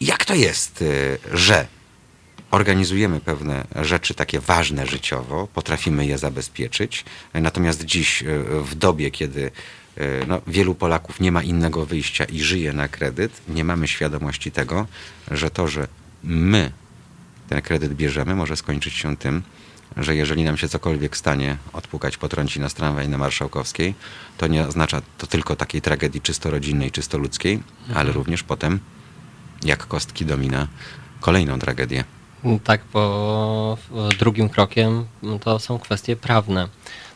[0.00, 0.84] jak to jest,
[1.34, 1.66] że
[2.50, 7.04] organizujemy pewne rzeczy takie ważne życiowo, potrafimy je zabezpieczyć,
[7.34, 8.24] natomiast dziś
[8.64, 9.50] w dobie, kiedy
[10.26, 14.86] no, wielu Polaków nie ma innego wyjścia i żyje na kredyt, nie mamy świadomości tego,
[15.30, 15.88] że to, że
[16.22, 16.72] my
[17.48, 19.42] ten kredyt bierzemy, może skończyć się tym,
[19.96, 23.94] że jeżeli nam się cokolwiek stanie, odpukać potrąci na tramwaj na Marszałkowskiej,
[24.38, 27.98] to nie oznacza to tylko takiej tragedii czysto rodzinnej, czysto ludzkiej, mhm.
[27.98, 28.80] ale również potem,
[29.64, 30.68] jak kostki domina,
[31.20, 32.04] kolejną tragedię.
[32.64, 33.78] Tak, bo
[34.18, 35.04] drugim krokiem
[35.40, 36.68] to są kwestie prawne.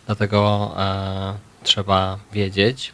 [0.07, 1.35] Dlatego e,
[1.67, 2.93] trzeba wiedzieć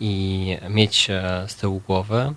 [0.00, 2.32] i mieć e, z tyłu głowy,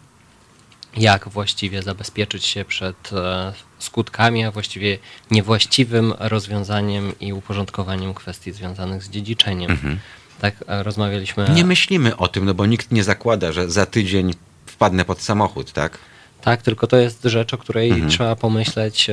[0.97, 4.97] jak właściwie zabezpieczyć się przed e, skutkami, a właściwie
[5.31, 9.71] niewłaściwym rozwiązaniem i uporządkowaniem kwestii związanych z dziedziczeniem.
[9.71, 9.99] Mhm.
[10.39, 11.49] Tak e, rozmawialiśmy.
[11.49, 14.33] Nie myślimy o tym, no bo nikt nie zakłada, że za tydzień
[14.65, 15.97] wpadnę pod samochód, tak?
[16.41, 18.09] Tak, tylko to jest rzecz, o której mhm.
[18.09, 19.07] trzeba pomyśleć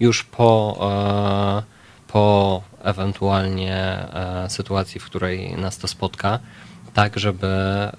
[0.00, 0.78] już po,
[2.08, 6.38] po ewentualnie e, sytuacji, w której nas to spotka,
[6.94, 7.48] tak, żeby,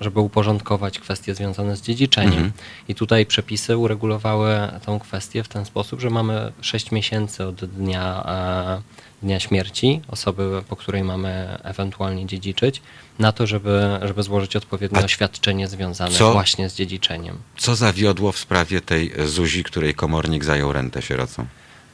[0.02, 2.34] żeby uporządkować kwestie związane z dziedziczeniem.
[2.34, 2.52] Mhm.
[2.88, 8.24] I tutaj przepisy uregulowały tą kwestię w ten sposób, że mamy 6 miesięcy od dnia
[8.26, 12.82] e, dnia śmierci osoby, po której mamy ewentualnie dziedziczyć,
[13.20, 17.38] na to, żeby, żeby złożyć odpowiednie A oświadczenie związane co- właśnie z dziedziczeniem.
[17.58, 21.46] Co zawiodło w sprawie tej Zuzi, której komornik zajął rentę sierocą?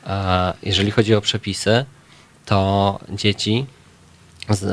[0.06, 1.86] A Jeżeli chodzi o przepisy,
[2.46, 3.66] to dzieci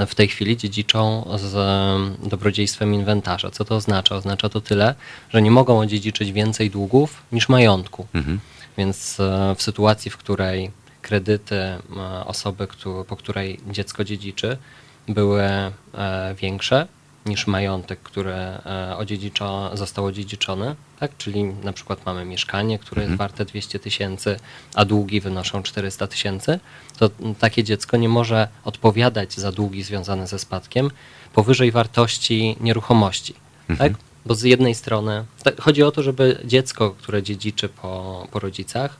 [0.06, 3.50] w tej chwili dziedziczą z em, dobrodziejstwem inwentarza.
[3.50, 4.14] Co to oznacza?
[4.16, 4.94] Oznacza to tyle,
[5.30, 8.06] że nie mogą odziedziczyć więcej długów niż majątku.
[8.14, 8.40] Mhm.
[8.78, 10.70] Więc e, w sytuacji, w której
[11.02, 11.80] kredyty e,
[12.26, 12.68] osoby,
[13.08, 14.56] po której dziecko dziedziczy,
[15.08, 15.72] były e,
[16.34, 16.86] większe
[17.26, 21.16] niż majątek, który e, odziedziczo, został odziedziczony, tak?
[21.18, 24.36] czyli na przykład mamy mieszkanie, które jest warte 200 tysięcy,
[24.74, 26.60] a długi wynoszą 400 tysięcy,
[26.98, 30.90] to takie dziecko nie może odpowiadać za długi związane ze spadkiem
[31.32, 33.34] powyżej wartości nieruchomości.
[33.78, 33.92] Tak?
[34.26, 38.96] Bo z jednej strony tak, chodzi o to, żeby dziecko, które dziedziczy po, po rodzicach,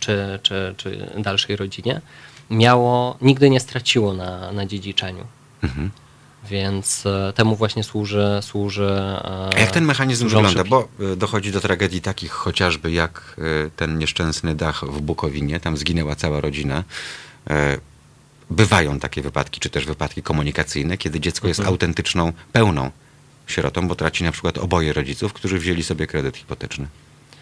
[0.00, 2.00] czy, czy, czy dalszej rodzinie,
[2.50, 5.26] miało, nigdy nie straciło na, na dziedziczeniu.
[5.62, 5.90] Mhm.
[6.50, 8.38] Więc e, temu właśnie służy.
[8.42, 8.84] służy
[9.24, 10.70] e, A jak ten mechanizm służą wygląda?
[10.70, 13.36] Bo y, dochodzi do tragedii takich chociażby jak
[13.76, 16.84] ten nieszczęsny dach w Bukowinie, tam zginęła cała rodzina.
[17.50, 17.78] E,
[18.50, 21.72] Bywają takie wypadki, czy też wypadki komunikacyjne, kiedy dziecko jest Mhm.
[21.74, 22.90] autentyczną, pełną
[23.46, 26.86] sierotą, bo traci na przykład oboje rodziców, którzy wzięli sobie kredyt hipoteczny.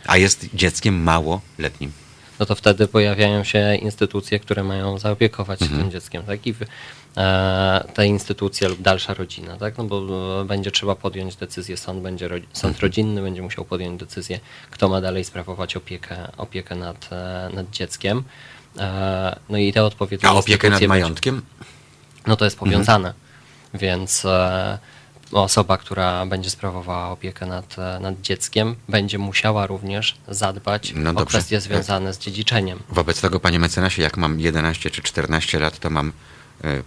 [0.07, 1.93] A jest dzieckiem małoletnim.
[2.39, 5.83] no to wtedy pojawiają się instytucje, które mają zaopiekować się Mhm.
[5.83, 6.47] tym dzieckiem, tak?
[6.47, 6.55] I e,
[7.95, 9.79] te instytucje lub dalsza rodzina, tak?
[9.79, 10.03] No bo
[10.41, 12.83] e, będzie trzeba podjąć decyzję, sąd, będzie, sąd Mhm.
[12.83, 14.41] rodzinny będzie musiał podjąć decyzję,
[14.71, 18.23] kto ma dalej sprawować opiekę, opiekę nad, e, nad dzieckiem.
[18.79, 21.43] E, no i te odpowiednie A opiekę nad majątkiem?
[22.27, 22.71] no to jest Mhm.
[22.73, 23.15] powiązane.
[23.75, 24.79] Więc e,
[25.33, 31.13] osoba, która będzie sprawowała opiekę nad, e, nad dzieckiem, będzie musiała również zadbać No o
[31.13, 31.27] dobrze.
[31.27, 32.83] kwestie związane z dziedziczeniem.
[32.89, 36.13] Wobec tego, panie mecenasie, jak mam 11 czy 14 lat, to mam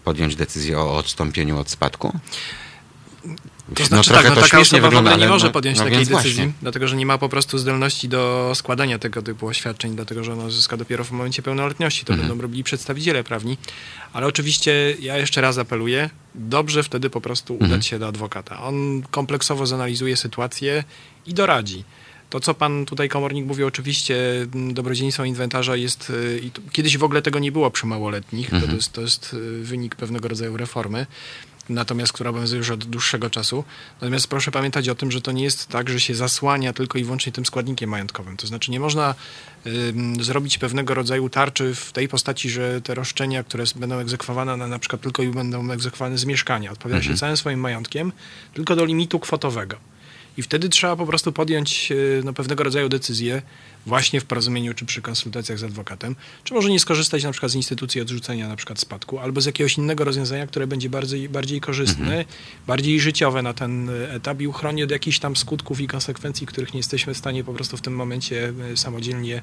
[0.03, 2.19] podjąć decyzję o odstąpieniu od spadku?
[3.75, 6.53] To znaczy tak, no taka osoba w ogóle nie może podjąć takiej więc decyzji, właśnie.
[6.61, 10.51] dlatego że nie ma po prostu zdolności do składania tego typu oświadczeń, dlatego że ono
[10.51, 12.05] zyska dopiero w momencie pełnoletności.
[12.05, 12.30] To Mhm.
[12.30, 13.57] będą robili przedstawiciele prawni.
[14.13, 17.71] Ale oczywiście ja jeszcze raz apeluję, dobrze wtedy po prostu Mhm.
[17.71, 18.63] udać się do adwokata.
[18.63, 20.84] On kompleksowo zanalizuje sytuację
[21.25, 21.84] i doradzi.
[22.30, 24.15] To, co pan tutaj komornik mówi, oczywiście
[24.55, 26.09] m, dobrodziejstwo inwentarza jest.
[26.09, 28.49] y, I to, kiedyś w ogóle tego nie było przy małoletnich.
[28.49, 28.71] To, Mhm.
[28.71, 31.05] to, jest, to jest y, wynik pewnego rodzaju reformy
[31.69, 33.63] natomiast która obowiązuje już od dłuższego czasu.
[34.01, 37.03] Natomiast proszę pamiętać o tym, że to nie jest tak, że się zasłania tylko i
[37.03, 38.38] wyłącznie tym składnikiem majątkowym.
[38.38, 39.15] To znaczy nie można
[39.65, 44.67] ym, zrobić pewnego rodzaju tarczy w tej postaci, że te roszczenia, które będą egzekwowane na,
[44.67, 48.11] na przykład tylko i będą egzekwowane z mieszkania, odpowiada się całym swoim majątkiem,
[48.53, 49.75] tylko do limitu kwotowego.
[50.38, 53.42] I wtedy trzeba po prostu podjąć y, no, pewnego rodzaju decyzję,
[53.86, 57.56] właśnie w porozumieniu czy przy konsultacjach z adwokatem, czy może nie skorzystać na przykład z
[57.56, 62.26] instytucji odrzucenia na przykład spadku, albo z jakiegoś innego rozwiązania, które będzie bardziej, bardziej korzystne,
[62.68, 66.74] bardziej życiowe na ten y, etap i uchroni od jakichś tam skutków i konsekwencji, których
[66.74, 69.42] nie jesteśmy w stanie po prostu w tym momencie y, samodzielnie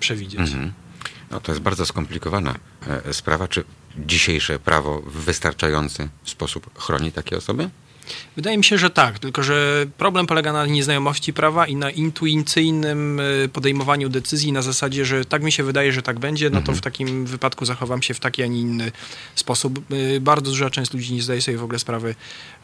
[0.00, 0.40] przewidzieć.
[0.40, 0.72] Mhm.
[1.30, 2.54] No, to jest bardzo skomplikowana
[3.06, 3.48] e, sprawa.
[3.48, 3.64] Czy
[3.98, 7.70] dzisiejsze prawo w wystarczający sposób chroni takie osoby?
[8.36, 13.20] Wydaje mi się, że tak, tylko że problem polega na nieznajomości prawa i na intuicyjnym
[13.20, 16.72] y, podejmowaniu decyzji na zasadzie, że tak mi się wydaje, że tak będzie, no to
[16.72, 18.92] w takim wypadku zachowam się w taki, a nie inny
[19.34, 19.92] sposób.
[19.92, 22.14] Y, Bardzo duża część ludzi nie zdaje sobie w ogóle sprawy,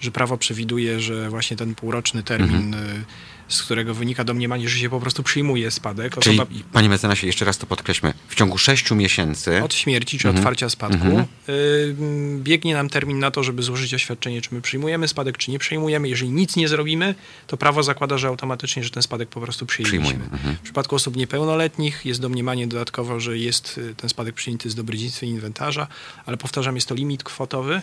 [0.01, 3.05] że prawo przewiduje, że właśnie ten półroczny termin, y,
[3.51, 7.44] z którego wynika domniemanie, że się po prostu przyjmuje spadek, Czyli, osoba panie mecenasie, jeszcze
[7.44, 10.42] raz to podkreślmy, w ciągu 6 miesięcy od śmierci czy Mhm.
[10.44, 11.24] otwarcia spadku, Mhm.
[11.48, 11.94] y,
[12.38, 16.09] biegnie nam termin na to, żeby złożyć oświadczenie, czy my przyjmujemy spadek, czy nie przyjmujemy.
[16.09, 17.14] Jeżeli nic nie zrobimy,
[17.46, 19.66] to prawo zakłada, że automatycznie, że ten spadek po prostu.
[19.66, 20.57] Przyjmujemy, mhm.
[20.57, 25.26] W przypadku osób niepełnoletnich jest domniemanie dodatkowo, że jest y, ten spadek przyjęty z dobrodziejstwa
[25.26, 25.86] inwentarza,
[26.26, 27.82] ale powtarzam, jest to limit kwotowy.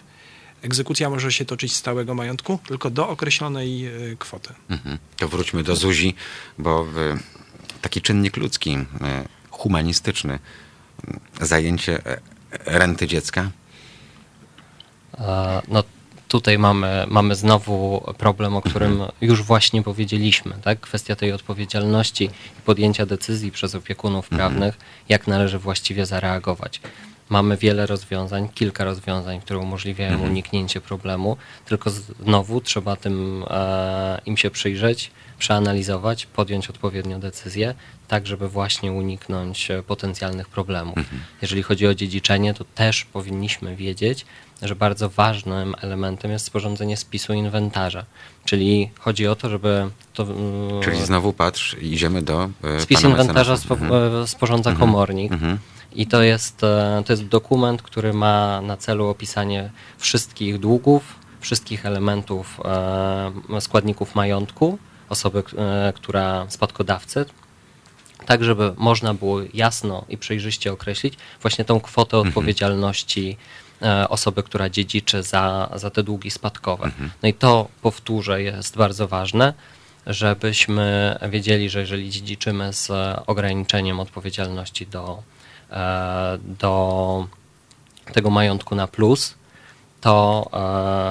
[0.62, 4.53] Egzekucja może się toczyć z stałego majątku, tylko do określonej y, kwoty.
[4.70, 4.97] Mhm.
[5.18, 6.16] To wróćmy do Zuzi,
[6.58, 7.18] bo w,
[7.82, 8.86] taki czynnik ludzki, e,
[9.49, 10.39] humanistyczny,
[11.41, 12.20] zajęcie e,
[12.66, 13.51] renty dziecka,
[15.20, 15.84] E, No
[16.28, 20.80] tutaj mamy, mamy znowu problem, o którym już właśnie powiedzieliśmy, tak?
[20.80, 22.24] Kwestia tej odpowiedzialności
[22.60, 24.78] i podjęcia decyzji przez opiekunów prawnych,
[25.10, 26.82] jak należy właściwie zareagować.
[27.30, 31.89] Mamy wiele rozwiązań, kilka rozwiązań, które umożliwiają uniknięcie problemu, tylko
[32.23, 37.75] znowu trzeba tym e, im się przyjrzeć, przeanalizować, podjąć odpowiednią decyzję,
[38.07, 40.95] tak żeby właśnie uniknąć e, potencjalnych problemów.
[41.41, 44.25] Jeżeli chodzi o dziedziczenie, to też powinniśmy wiedzieć,
[44.61, 48.05] że bardzo ważnym elementem jest sporządzenie spisu inwentarza.
[48.45, 50.23] Czyli chodzi o to, żeby to.
[50.23, 54.23] mm, czyli znowu patrz, idziemy do e, Spis inwentarza spo, Mhm.
[54.23, 55.32] e, sporządza komornik.
[55.32, 55.57] Mhm.
[55.97, 61.85] I to jest, e, to jest dokument, który ma na celu opisanie wszystkich długów, wszystkich
[61.85, 62.59] elementów,
[63.55, 64.77] e, składników majątku
[65.09, 67.25] osoby, e, która spadkodawcy,
[68.25, 72.27] tak żeby można było jasno i przejrzyście określić właśnie tą kwotę Mhm.
[72.27, 73.37] odpowiedzialności
[74.09, 76.91] osoby, która dziedziczy za, za te długi spadkowe.
[77.23, 79.53] No i to, powtórzę, jest bardzo ważne,
[80.07, 82.91] żebyśmy wiedzieli, że jeżeli dziedziczymy z
[83.27, 85.23] ograniczeniem odpowiedzialności do,
[86.59, 87.28] do
[88.13, 89.36] tego majątku na plus,
[90.01, 90.49] to,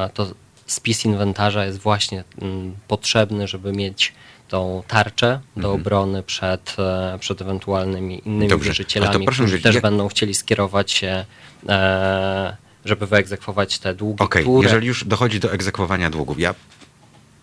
[0.06, 0.26] e, to
[0.66, 4.12] spis inwentarza jest właśnie mm, potrzebny, żeby mieć
[4.48, 8.48] tą tarczę do obrony przed, e, przed ewentualnymi innymi Mhm.
[8.50, 11.24] Dobrze, wierzycielami, proszę którzy też jak- będą chcieli skierować się,
[11.68, 14.62] e, żeby wyegzekwować te długi, Okej, które...
[14.62, 16.54] jeżeli już dochodzi do egzekwowania długów, ja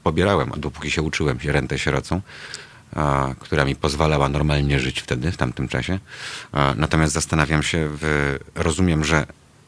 [0.03, 2.22] pobierałem, dopóki się uczyłem się rentę sierocą,
[3.39, 5.99] która mi pozwalała normalnie żyć wtedy, w tamtym czasie.
[6.75, 7.89] Natomiast zastanawiam się,
[8.55, 9.25] rozumiem, że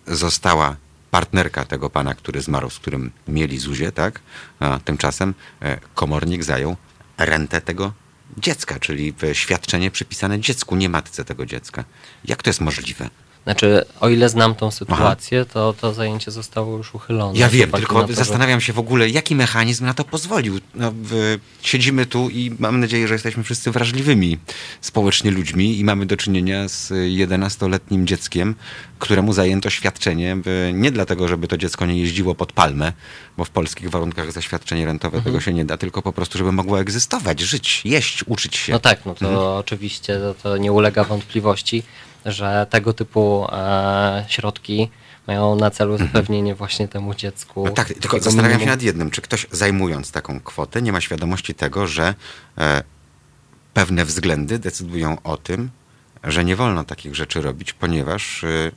[0.08, 0.76] została
[1.12, 4.20] partnerka tego pana, który zmarł, z którym mieli zuzię, tak?
[4.86, 6.76] Tymczasem e, komornik zajął
[7.18, 7.94] rentę tego
[8.38, 11.84] dziecka, czyli świadczenie przypisane dziecku, nie matce tego dziecka.
[12.26, 13.10] Jak to jest możliwe?
[13.46, 17.40] Znaczy, o ile znam tą sytuację, to to zajęcie zostało już uchylone.
[17.40, 20.60] Ja wiem, tylko to, zastanawiam się w ogóle, jaki mechanizm na to pozwolił.
[20.76, 24.38] No, w, siedzimy tu i mam nadzieję, że jesteśmy wszyscy wrażliwymi
[24.82, 28.56] społecznie ludźmi i mamy do czynienia z 11-letnim dzieckiem,
[29.00, 30.38] któremu zajęto świadczenie
[30.74, 32.94] nie dlatego, żeby to dziecko nie jeździło pod palmę,
[33.38, 35.34] bo w polskich warunkach zaświadczenie rentowe Mhm.
[35.34, 38.74] tego się nie da, tylko po prostu, żeby mogło egzystować, żyć, jeść, uczyć się.
[38.74, 39.46] No tak, no to Mhm.
[39.48, 41.84] oczywiście to, to nie ulega wątpliwości,
[42.26, 44.90] że tego typu e, środki
[45.28, 47.60] mają na celu zapewnienie właśnie temu dziecku.
[47.60, 47.72] Mhm.
[47.72, 48.74] No tak, tylko zastanawiam się minimum.
[48.74, 52.14] nad jednym, czy ktoś zajmując taką kwotę nie ma świadomości tego, że
[52.58, 52.84] e,
[53.74, 55.70] pewne względy decydują o tym,
[56.24, 58.72] że nie wolno takich rzeczy robić, ponieważ e,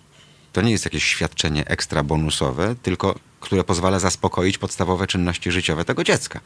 [0.53, 6.05] to nie jest jakieś świadczenie ekstra bonusowe, tylko które pozwala zaspokoić podstawowe czynności życiowe tego
[6.05, 6.41] dziecka.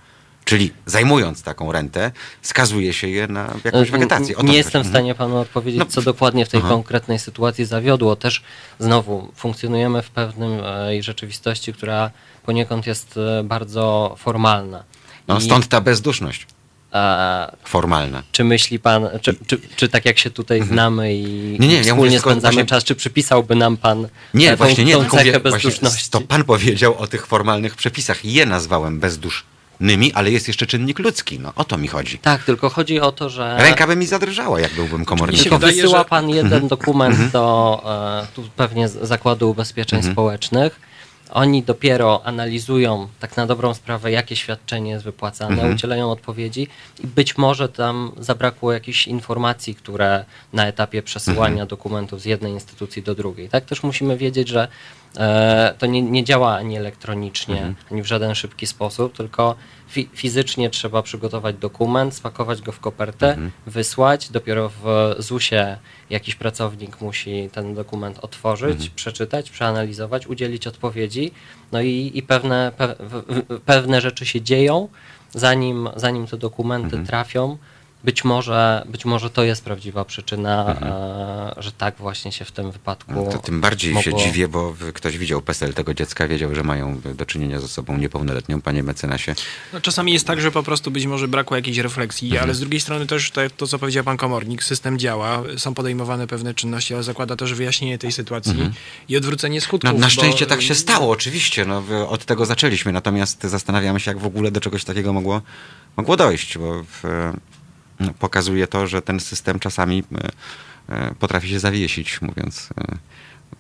[0.45, 2.11] Czyli zajmując taką rentę,
[2.43, 4.35] skazuje się je na jakąś E, wegetację.
[4.43, 4.93] Nie jestem w Mhm.
[4.95, 6.69] stanie panu odpowiedzieć, No, co dokładnie w tej aha.
[6.69, 8.17] konkretnej sytuacji zawiodło.
[8.17, 8.43] Też
[8.79, 12.11] znowu funkcjonujemy w pewnym e, rzeczywistości, która
[12.47, 14.85] poniekąd jest e, bardzo formalna.
[15.29, 16.47] No, I, stąd ta bezduszność
[16.93, 18.23] e, formalna.
[18.33, 21.61] Czy myśli pan, czy, czy, czy tak jak się tutaj znamy i Mhm.
[21.61, 24.85] Nie, nie, ja wspólnie tylko spędzamy właśnie- czas, czy przypisałby nam pan Nie, e, właśnie
[24.85, 26.11] nie, tą, tą cechę właśnie bezduszności?
[26.11, 28.25] to pan powiedział o tych formalnych przepisach.
[28.25, 29.01] Je nazwałem
[29.81, 31.39] bezdusznymi, ale jest jeszcze czynnik ludzki.
[31.41, 32.19] No o to mi chodzi.
[32.19, 35.43] Tak, tylko chodzi o to, że Ręka by mi zadrżała, jak byłbym komornikiem.
[35.43, 36.69] tylko wysyła pan jeden Mhm.
[36.69, 37.83] dokument do
[38.23, 40.15] e, tu pewnie Zakładu Ubezpieczeń Mhm.
[40.15, 40.92] Społecznych.
[41.35, 45.75] Oni dopiero analizują tak na dobrą sprawę, jakie świadczenie jest wypłacane, Mhm.
[45.75, 46.69] udzielają odpowiedzi
[47.05, 51.69] i być może tam zabrakło jakichś informacji, które na etapie przesyłania Mhm.
[51.69, 53.49] dokumentów z jednej instytucji do drugiej.
[53.49, 54.69] Tak też musimy wiedzieć, że
[55.17, 57.75] e, to nie, nie działa ani elektronicznie, Mhm.
[57.93, 59.55] ani w żaden szybki sposób, tylko
[59.93, 63.51] fi- fizycznie trzeba przygotować dokument, spakować go w kopertę, Mhm.
[63.67, 64.31] wysłać.
[64.31, 65.79] Dopiero w ZUS-ie
[66.11, 68.91] jakiś pracownik musi ten dokument otworzyć, Mhm.
[68.95, 71.33] przeczytać, przeanalizować, udzielić odpowiedzi.
[71.73, 72.95] No i, i pewne, pe,
[73.67, 74.89] pewne rzeczy się dzieją,
[75.35, 77.07] zanim, zanim te dokumenty Mhm.
[77.07, 77.59] trafią.
[78.05, 80.77] Być może, być może to jest prawdziwa przyczyna,
[81.59, 83.11] e, że tak właśnie się w tym wypadku.
[83.11, 83.27] Mhm.
[83.27, 86.63] No, to tym bardziej się mogło- dziwię, bo ktoś widział PESEL tego dziecka, wiedział, że
[86.63, 88.61] mają do czynienia z osobą niepełnoletnią.
[88.61, 89.35] Panie mecenasie,
[89.73, 92.45] No, czasami jest tak, że po prostu być może brakło jakiejś refleksji, Mhm.
[92.45, 96.27] ale z drugiej strony też to, to, co powiedział pan komornik, system działa, są podejmowane
[96.27, 98.71] pewne czynności, ale zakłada też wyjaśnienie tej sytuacji
[99.09, 99.91] i odwrócenie skutków.
[99.91, 100.01] Mhm.
[100.01, 101.65] no, na bo- szczęście tak się stało, oczywiście.
[101.65, 105.43] No, od tego zaczęliśmy, natomiast zastanawiamy się, jak w ogóle do czegoś takiego mogło,
[105.97, 107.33] mogło dojść, bo w,
[108.19, 110.03] pokazuje to, że ten system czasami
[110.89, 112.97] e, e, potrafi się zawiesić, mówiąc e,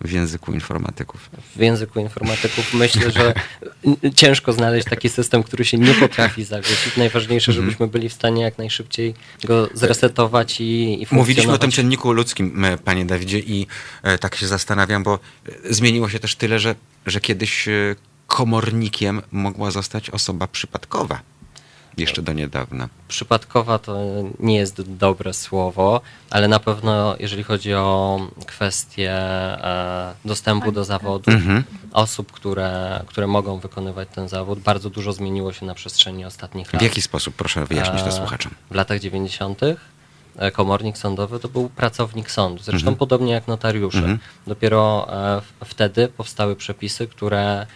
[0.00, 1.30] w języku informatyków.
[1.56, 3.34] w języku informatyków myślę, że
[4.14, 6.96] ciężko znaleźć taki system, który się nie potrafi zawiesić.
[6.96, 7.66] Najważniejsze, Mhm.
[7.66, 9.14] żebyśmy byli w stanie jak najszybciej
[9.44, 13.66] go zresetować i, i Mówiliśmy o tym czynniku ludzkim, panie Dawidzie, i
[14.20, 15.18] tak się zastanawiam, bo
[15.70, 16.74] zmieniło się też tyle, że,
[17.06, 17.68] że kiedyś
[18.26, 21.20] komornikiem mogła zostać osoba przypadkowa.
[21.96, 22.88] Jeszcze do niedawna.
[23.08, 23.98] Przypadkowa to
[24.40, 31.30] nie jest dobre słowo, ale na pewno jeżeli chodzi o kwestię e, dostępu do zawodu,
[31.30, 31.64] Mhm.
[31.92, 36.72] osób, które, które mogą wykonywać ten zawód, bardzo dużo zmieniło się na przestrzeni ostatnich W
[36.72, 36.82] lat.
[36.82, 38.52] jaki sposób, proszę wyjaśnić to E, słuchaczom?
[38.70, 39.60] W latach 90.
[40.36, 42.96] e, komornik sądowy to był pracownik sądu, zresztą Mhm.
[42.96, 43.98] podobnie jak notariusze.
[43.98, 44.18] Mhm.
[44.46, 45.08] Dopiero
[45.60, 47.66] w- wtedy powstały przepisy, które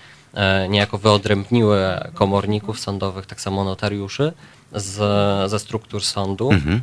[0.68, 1.78] niejako wyodrębniły
[2.14, 4.32] komorników sądowych, tak samo notariuszy,
[4.72, 6.50] z, ze struktur sądu.
[6.50, 6.82] Mhm.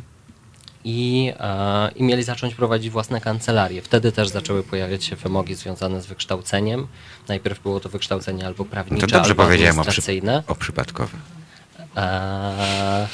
[0.84, 3.82] i, e, i mieli zacząć prowadzić własne kancelarie.
[3.82, 6.86] Wtedy też zaczęły pojawiać się wymogi związane z wykształceniem.
[7.28, 10.42] Najpierw było to wykształcenie albo To prawnicze, dobrze albo powiedziałem o, przy, administracyjne.
[10.46, 11.18] o przypadkowe.
[11.96, 13.06] Eee,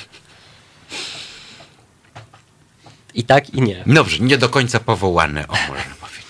[3.15, 3.85] I tak, i nie.
[3.87, 6.27] Dobrze, nie do końca powołane, o można powiedzieć.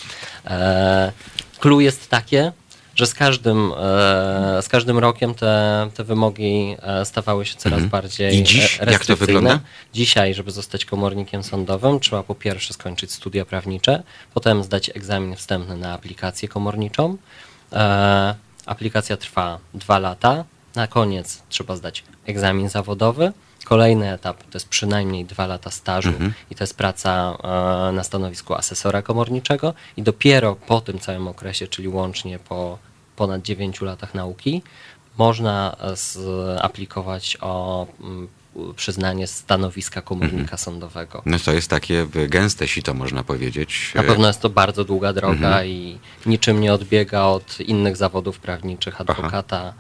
[0.47, 1.13] E,
[1.61, 2.53] Clue jest takie,
[2.95, 7.91] że z każdym, e, z każdym rokiem te, te wymogi e, stawały się coraz Mhm.
[7.91, 9.27] bardziej I dziś e, jak to restrykcyjne.
[9.27, 9.61] wygląda?
[9.95, 14.03] Dzisiaj, żeby zostać komornikiem sądowym, trzeba po pierwsze skończyć studia prawnicze,
[14.35, 17.17] potem zdać egzamin wstępny na aplikację komorniczą.
[17.73, 18.35] E,
[18.67, 20.45] aplikacja trwa dwa lata.
[20.75, 23.33] Na koniec trzeba zdać egzamin zawodowy.
[23.65, 26.33] Kolejny etap to jest przynajmniej dwa lata stażu Mhm.
[26.51, 27.37] i to jest praca
[27.89, 32.79] e, na stanowisku asesora komorniczego i dopiero po tym całym okresie, czyli łącznie po
[33.17, 34.63] ponad 9 latach nauki,
[35.19, 35.77] można
[36.57, 38.29] e, aplikować o mm,
[38.77, 40.59] przyznanie stanowiska komornika Mhm.
[40.59, 41.23] sądowego.
[41.27, 43.93] No to jest takie y, gęste sito, można powiedzieć.
[43.95, 45.67] Na pewno jest to bardzo długa droga Mhm.
[45.67, 49.61] i niczym nie odbiega od innych zawodów prawniczych, adwokata.
[49.63, 49.73] e,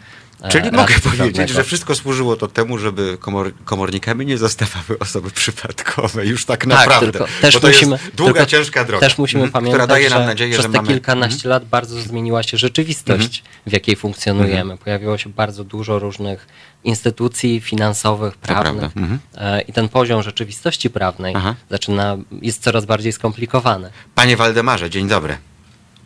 [0.48, 1.52] Czyli radcy mogę powiedzieć, prawnego.
[1.54, 6.26] że wszystko służyło to temu, żeby komor komornikami nie zostawały osoby przypadkowe.
[6.26, 7.12] Już tak naprawdę.
[7.12, 9.06] tylko też Bo to musimy, jest długa, tylko ciężka droga.
[9.06, 10.78] Też musimy mhm, pamiętać, która daje nam że nadzieję, przez że te mamy...
[10.78, 10.98] Mhm.
[10.98, 14.60] kilkanaście lat bardzo zmieniła się rzeczywistość, w jakiej funkcjonujemy.
[14.60, 14.78] Mhm.
[14.78, 16.46] Pojawiło się bardzo dużo różnych
[16.84, 19.18] instytucji finansowych, prawnych mhm.
[19.34, 21.54] e, i ten poziom rzeczywistości prawnej Aha.
[21.70, 23.90] zaczyna, jest coraz bardziej skomplikowany.
[24.14, 25.36] Panie Waldemarze, dzień dobry.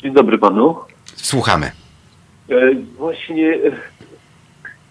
[0.02, 0.76] Dzień dobry panu.
[1.16, 1.70] Słuchamy.
[2.50, 3.94] E, właśnie e,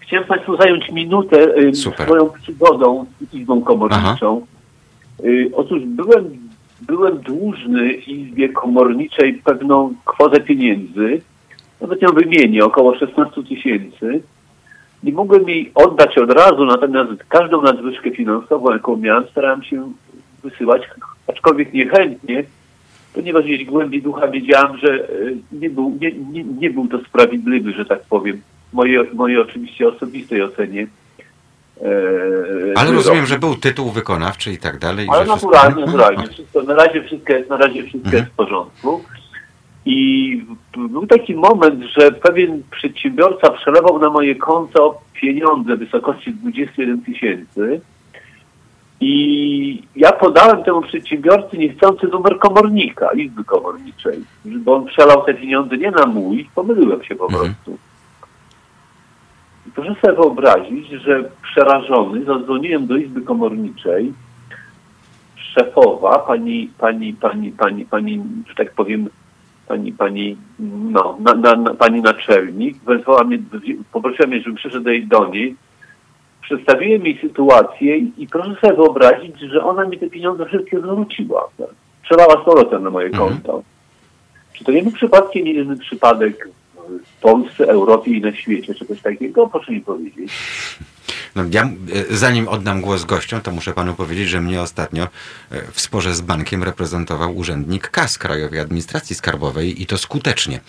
[0.06, 2.06] chciałem Państwu zająć minutę e, Super.
[2.06, 4.46] swoją przygodą z Izbą Komorniczą.
[5.20, 6.24] E, otóż byłem,
[6.80, 11.20] byłem dłużny Izbie Komorniczej pewną kwotę pieniędzy,
[11.80, 14.22] nawet ją wymienię, około 16 tysięcy.
[15.02, 19.92] Nie mogłem jej oddać od razu, natomiast każdą nadwyżkę finansową, jaką miałem, starałem się
[20.42, 20.82] wysyłać,
[21.26, 22.44] aczkolwiek niechętnie,
[23.14, 25.08] ponieważ gdzieś w głębi ducha wiedziałem, że e,
[25.52, 28.40] nie był, nie, nie, nie był to sprawiedliwy, że tak powiem,
[28.74, 30.86] mojej, mojej oczywiście osobistej ocenie.
[31.82, 31.86] e,
[32.76, 35.06] Ale rozumiem, że był tytuł wykonawczy i tak dalej.
[35.10, 35.98] Ale że wszystko- naturalnie, Mhm.
[35.98, 36.32] naturalnie.
[36.32, 38.22] Wszystko, na razie wszystko jest, na razie wszystko Mhm.
[38.22, 39.04] jest w porządku.
[39.86, 40.44] I
[40.76, 47.80] był taki moment, że pewien przedsiębiorca przelewał na moje konto pieniądze w wysokości 21 tysięcy.
[49.00, 55.76] I ja podałem temu przedsiębiorcy niechcący numer komornika, izby komorniczej, bo on przelał te pieniądze
[55.76, 57.44] nie na mój, pomyliłem się po Mhm.
[57.64, 57.78] prostu.
[59.74, 64.12] Proszę sobie wyobrazić, że przerażony zadzwoniłem do izby komorniczej,
[65.36, 69.08] szefowa, pani, pani, pani, pani, pani, że tak powiem,
[69.68, 70.36] pani, pani,
[70.90, 73.38] no, na, na, na, pani naczelnik, wezwała mnie,
[73.92, 75.56] poprosiła mnie, żebym przyszedł do niej,
[76.42, 81.48] przedstawiłem jej sytuację i, proszę sobie wyobrazić, że ona mi te pieniądze wszystkie zwróciła.
[82.02, 83.28] Przelała z powrotem na moje Mhm.
[83.28, 83.62] konto.
[84.52, 86.48] Czy to nie był przypadkiem jedyny przypadek
[87.04, 89.48] w Polsce, Europie i na świecie, czegoś takiego?
[89.48, 90.32] Proszę mi powiedzieć.
[91.34, 91.62] No, ja,
[92.10, 95.08] e, zanim oddam głos gościom, to muszę panu powiedzieć, że mnie ostatnio e,
[95.72, 100.60] w sporze z bankiem reprezentował urzędnik KAS Krajowej Administracji Skarbowej i to skutecznie.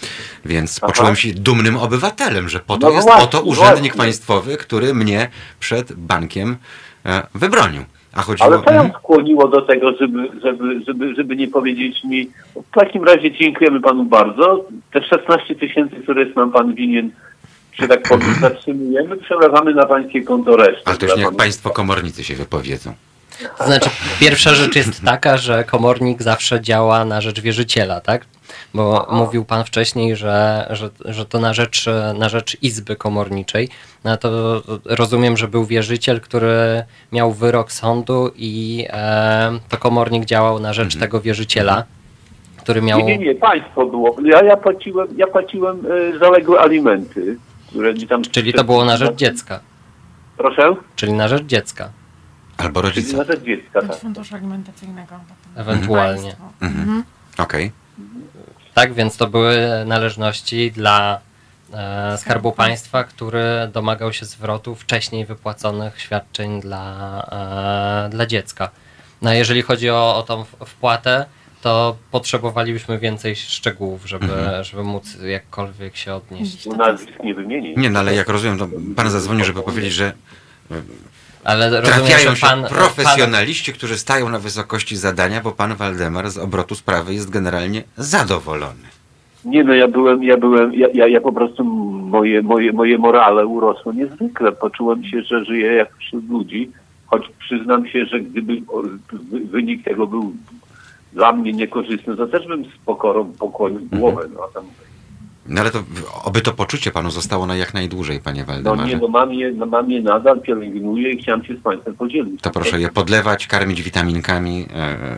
[0.45, 0.88] Więc Aha.
[0.88, 3.97] poczułem się dumnym obywatelem, że po to No jest właśnie, oto urzędnik właśnie.
[3.97, 6.57] państwowy, który mnie przed bankiem
[7.05, 7.86] e, wybronił.
[8.16, 8.47] A chodziło...
[8.49, 8.99] Ale co ją Mhm.
[8.99, 14.03] skłoniło do tego, żeby, żeby, żeby, żeby nie powiedzieć mi, w takim razie dziękujemy panu
[14.05, 17.11] bardzo, te 16 tysięcy, które jest nam pan winien,
[17.74, 20.82] że tak powiem, zatrzymujemy, przelewamy na pańskie konto resztę.
[20.86, 21.38] Ale to już niech panu.
[21.38, 22.93] państwo komornicy się wypowiedzą.
[23.57, 23.89] To znaczy,
[24.20, 28.26] pierwsza rzecz jest taka, że komornik zawsze działa na rzecz wierzyciela, tak?
[28.76, 31.86] Bo mówił pan wcześniej, że, że, że to na rzecz,
[32.19, 33.69] na rzecz izby komorniczej.
[34.03, 40.59] No to rozumiem, że był wierzyciel, który miał wyrok sądu i e, to komornik działał
[40.59, 41.84] na rzecz tego wierzyciela,
[42.57, 42.99] który miał.
[42.99, 44.15] Nie, nie, nie, państwo było.
[44.23, 45.84] Ja, ja płaciłem, ja płaciłem
[46.15, 48.21] e, zaległe alimenty, które mi tam...
[48.21, 49.59] Czyli to było na rzecz dziecka.
[50.38, 50.76] Proszę?
[50.95, 51.89] Czyli na rzecz dziecka,
[52.57, 53.17] Albo Czyli rodzice.
[53.17, 53.95] na rzecz dziecka, tak.
[53.95, 55.15] funduszu alimentacyjnego.
[55.55, 56.21] ewentualnie.
[56.21, 56.45] Państwo.
[56.61, 57.03] Mhm.
[57.38, 57.84] Okej.
[58.76, 61.19] Tak, więc to były należności dla
[61.73, 66.86] e, Skarbu Państwa, który domagał się zwrotu wcześniej wypłaconych świadczeń dla,
[68.05, 68.69] e, dla dziecka.
[69.21, 71.26] No a jeżeli chodzi o, o tą wpłatę,
[71.61, 74.28] to potrzebowalibyśmy więcej szczegółów, żeby,
[74.61, 76.65] żeby móc jakkolwiek się odnieść.
[76.65, 77.73] Nazwisk nie wymienię.
[77.78, 80.13] Nie, no ale jak rozumiem, to pan zadzwonił, żeby powiedzieć, że
[81.45, 85.75] Ale rozumiem, trafiają że się pan, pan, profesjonaliści, którzy stają na wysokości zadania, bo pan
[85.75, 88.85] Waldemar z obrotu sprawy jest generalnie zadowolony.
[89.45, 93.45] Nie no, ja byłem, ja byłem, ja, ja, ja po prostu moje, moje, moje morale
[93.45, 94.51] urosło niezwykle.
[94.51, 96.71] Poczułem się, że żyję jak wśród ludzi,
[97.05, 98.61] choć przyznam się, że gdyby
[99.51, 100.33] wynik tego był
[101.13, 104.27] dla mnie niekorzystny, to też bym z pokorą pokłonił głowę.
[104.33, 104.63] No, a tam,
[105.47, 105.83] No ale to
[106.23, 108.93] oby to poczucie panu zostało na jak najdłużej, panie no Waldemarze.
[108.93, 112.41] nie, no mam je, no, mam je nadal, pielęgnuję i chciałem się z Państwem podzielić.
[112.41, 115.17] To proszę je podlewać, karmić witaminkami, e, e,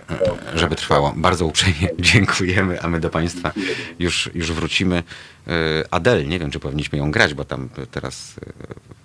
[0.56, 1.14] żeby trwało.
[1.16, 3.52] Bardzo uprzejmie dziękujemy, a my do Państwa
[4.00, 5.04] już, już wrócimy.
[5.48, 5.52] E,
[5.92, 8.40] Adel, nie wiem, czy powinniśmy ją grać, bo tam teraz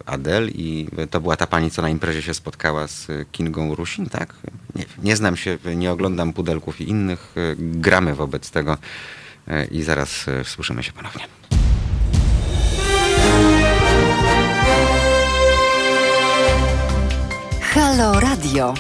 [0.07, 4.35] Adel i to była ta pani, co na imprezie się spotkała z Kingą Rusin, tak?
[4.75, 7.35] Nie, nie znam się, nie oglądam pudelków i innych.
[7.59, 8.77] Gramy wobec tego
[9.71, 11.27] i zaraz e, słyszymy się ponownie.
[17.61, 18.75] Halo Radio.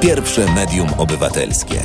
[0.00, 1.80] Pierwsze medium obywatelskie.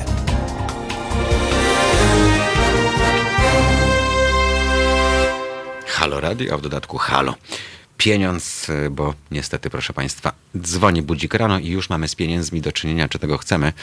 [5.87, 7.35] Halo Radio, a w dodatku Halo.
[7.97, 12.71] Pieniądz, y, bo niestety, proszę Państwa, dzwoni budzik rano i już mamy z pieniędzmi do
[12.71, 13.73] czynienia, czy tego chcemy,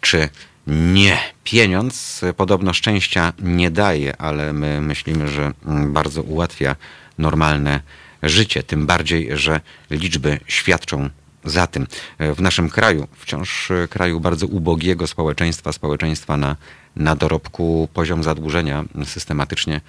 [0.00, 0.28] czy
[0.66, 1.18] nie.
[1.44, 5.52] Pieniądz podobno szczęścia nie daje, ale my myślimy, że
[5.86, 6.76] bardzo ułatwia
[7.18, 7.80] normalne
[8.22, 8.62] życie.
[8.62, 9.60] Tym bardziej, że
[9.90, 11.10] liczby świadczą
[11.44, 11.86] za tym.
[12.18, 16.56] W naszym kraju, wciąż kraju bardzo ubogiego społeczeństwa, społeczeństwa na,
[16.96, 19.80] na dorobku, poziom zadłużenia systematycznie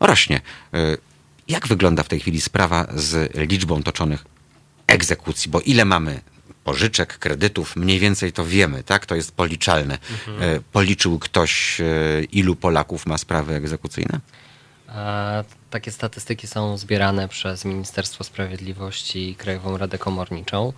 [0.00, 0.40] rośnie.
[0.74, 0.98] Y,
[1.48, 4.24] Jak wygląda w tej chwili sprawa z liczbą toczonych
[4.86, 5.50] egzekucji?
[5.50, 6.20] Bo ile mamy
[6.72, 9.06] pożyczek, kredytów, mniej więcej to wiemy, tak?
[9.06, 9.94] To jest policzalne.
[9.94, 14.20] Y, Policzył ktoś, y, ilu Polaków ma sprawy egzekucyjne?
[14.88, 20.72] E, Takie statystyki są zbierane przez Ministerstwo Sprawiedliwości i Krajową Radę Komorniczą.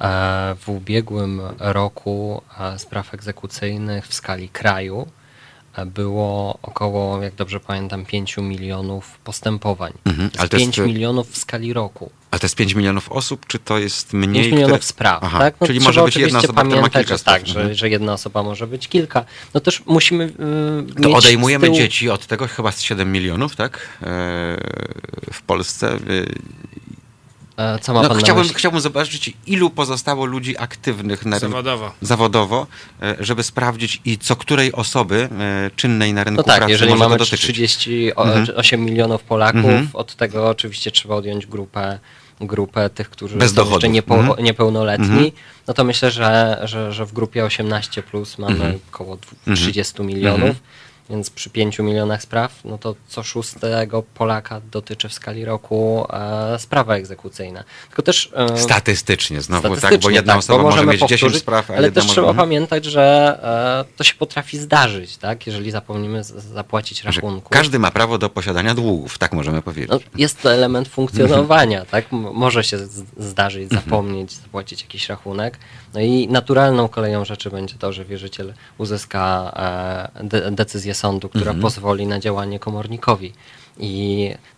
[0.00, 5.21] E, W ubiegłym roku e, spraw egzekucyjnych w skali kraju e,
[5.86, 9.92] było około, jak dobrze pamiętam, 5 milionów postępowań.
[10.04, 12.10] Mhm, ale jest to jest, 5 e, milionów w skali roku.
[12.30, 14.42] A to jest 5 milionów osób, czy to jest mniej?
[14.42, 15.54] 5 milionów które- spraw, Aha, tak?
[15.60, 17.34] No, czyli może być jedna osoba, która ma pamiętać, kilka że spraw.
[17.40, 17.68] Tak, Mhm.
[17.68, 19.24] że, że jedna osoba może być kilka.
[19.54, 20.32] No też musimy
[20.96, 21.76] yy, To odejmujemy tyłu...
[21.76, 23.88] dzieci od tego chyba z 7 milionów, tak?
[24.02, 24.06] E,
[25.32, 25.94] W Polsce.
[25.94, 26.62] Y, E,
[27.80, 31.92] Co ma No, pan chciałbym, chciałbym zobaczyć, ilu pozostało ludzi aktywnych na rynku Zawodowo.
[32.00, 32.66] zawodowo,
[33.02, 36.90] e, żeby sprawdzić i co której osoby e, czynnej na rynku No tak, pracy jeżeli
[36.90, 37.40] może mamy dotyczyć.
[37.40, 39.88] 38 milionów Polaków, Mhm.
[39.92, 41.98] od tego oczywiście trzeba odjąć grupę,
[42.40, 43.74] grupę tych, którzy Bez są dochodów.
[43.74, 44.44] jeszcze niepo, Mhm.
[44.44, 45.30] niepełnoletni, Mhm.
[45.66, 48.78] no to myślę, że, że, że w grupie 18 plus mamy Mhm.
[48.92, 49.56] około dwu- Mhm.
[49.56, 50.56] 30 milionów.
[51.12, 51.22] Mhm.
[51.22, 56.58] Więc przy 5 milionach spraw, no to co szóstego Polaka dotyczy w skali roku e,
[56.58, 57.64] sprawa egzekucyjna.
[57.88, 61.10] Tylko też e, Statystycznie znowu, tak, bo Statystycznie jedna tak, osoba bo może mieć 10
[61.10, 62.12] powtórzyć, spraw, a Ale też może...
[62.14, 62.46] trzeba Mhm.
[62.48, 63.04] pamiętać, że
[63.90, 65.46] e, to się potrafi zdarzyć, tak?
[65.46, 67.50] Jeżeli zapomnimy zapłacić rachunku.
[67.50, 69.90] Każdy ma prawo do posiadania długów, tak możemy powiedzieć.
[69.90, 71.90] No, jest to element funkcjonowania, Mhm.
[71.90, 72.12] tak?
[72.12, 72.78] M- Może się
[73.16, 75.58] zdarzyć, zapomnieć, zapłacić jakiś rachunek.
[75.94, 79.52] No i naturalną koleją rzeczy będzie to, że wierzyciel uzyska
[80.14, 81.62] e, de decyzję sądu, która Mhm.
[81.62, 83.32] pozwoli na działanie komornikowi.
[83.78, 83.94] I,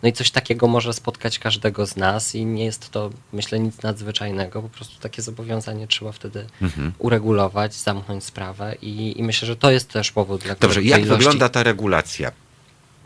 [0.03, 3.81] no i coś takiego może spotkać każdego z nas i nie jest to, myślę, nic
[3.83, 4.61] nadzwyczajnego.
[4.61, 6.91] Po prostu takie zobowiązanie trzeba wtedy Mhm.
[6.99, 11.09] uregulować, zamknąć sprawę i, i myślę, że to jest też powód, dla Dobrze, jak ilości-
[11.17, 12.31] wygląda ta regulacja?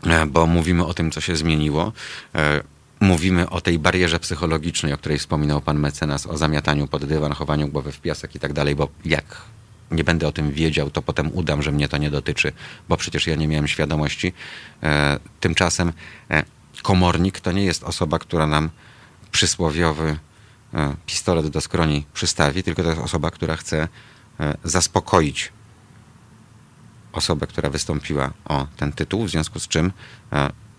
[0.06, 1.92] E, Bo mówimy o tym, co się zmieniło.
[2.34, 2.60] E,
[3.02, 7.68] Mówimy o tej barierze psychologicznej, o której wspominał pan mecenas, o zamiataniu pod dywan, chowaniu
[7.68, 9.24] głowy w piasek i tak dalej, bo jak
[9.90, 12.52] nie będę o tym wiedział, to potem udam, że mnie to nie dotyczy,
[12.88, 14.32] bo przecież ja nie miałem świadomości.
[14.82, 15.92] E, Tymczasem
[16.30, 16.44] e,
[16.82, 18.70] komornik to nie jest osoba, która nam
[19.32, 20.18] przysłowiowy
[20.74, 23.88] e, pistolet do skroni przystawi, tylko to jest osoba, która chce
[24.64, 25.52] zaspokoić
[27.12, 29.92] osobę, która wystąpiła o ten tytuł, w związku z czym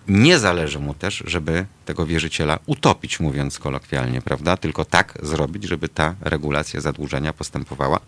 [0.07, 4.57] nie zależy mu też, żeby tego wierzyciela utopić, mówiąc kolokwialnie, prawda?
[4.57, 7.99] Tylko tak zrobić, żeby ta regulacja zadłużenia postępowała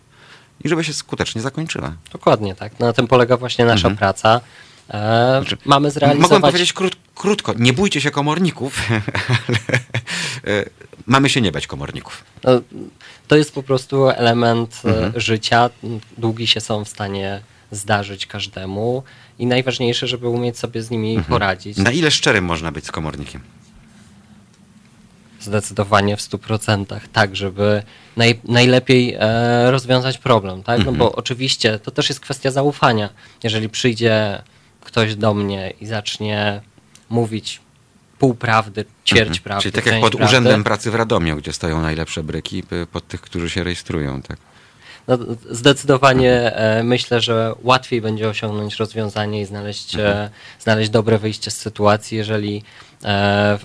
[0.66, 1.94] i żeby się skutecznie zakończyła.
[2.12, 2.80] Dokładnie tak.
[2.80, 3.98] Na tym polega właśnie nasza Mhm.
[3.98, 4.42] praca.
[4.90, 6.32] E, Znaczy, mamy zrealizować...
[6.32, 8.80] Mogłem powiedzieć krót, krótko, nie bójcie się komorników,
[9.48, 9.60] ale
[10.60, 10.66] e,
[11.06, 12.24] mamy się nie bać komorników.
[12.44, 12.52] No,
[13.28, 15.14] To jest po prostu element e, Mhm.
[15.22, 15.70] życia.
[16.18, 17.42] Długi się są w stanie
[17.72, 19.04] zdarzyć każdemu
[19.40, 21.26] i najważniejsze, żeby umieć sobie z nimi Mhm.
[21.30, 21.78] poradzić.
[21.78, 23.42] Na ile szczerym można być z komornikiem?
[25.44, 27.84] Zdecydowanie w 100%, tak, żeby
[28.18, 30.78] naj, najlepiej e, rozwiązać problem, tak?
[30.78, 30.98] No Mhm.
[30.98, 33.10] bo oczywiście to też jest kwestia zaufania.
[33.44, 34.42] Jeżeli przyjdzie
[34.82, 36.62] ktoś do mnie i zacznie
[37.10, 37.62] mówić
[38.20, 39.44] pół prawdy, ćwierć Mhm.
[39.44, 43.08] prawdy, Czyli tak jak pod prawdy, Urzędem Pracy w Radomiu, gdzie stoją najlepsze bryki, pod
[43.08, 44.22] tych, którzy się rejestrują.
[44.22, 44.38] Tak?
[45.08, 45.18] No,
[45.50, 50.18] zdecydowanie e, myślę, że łatwiej będzie osiągnąć rozwiązanie i znaleźć, Mhm.
[50.18, 50.30] e,
[50.60, 52.64] znaleźć dobre wyjście z sytuacji, jeżeli
[53.04, 53.60] e,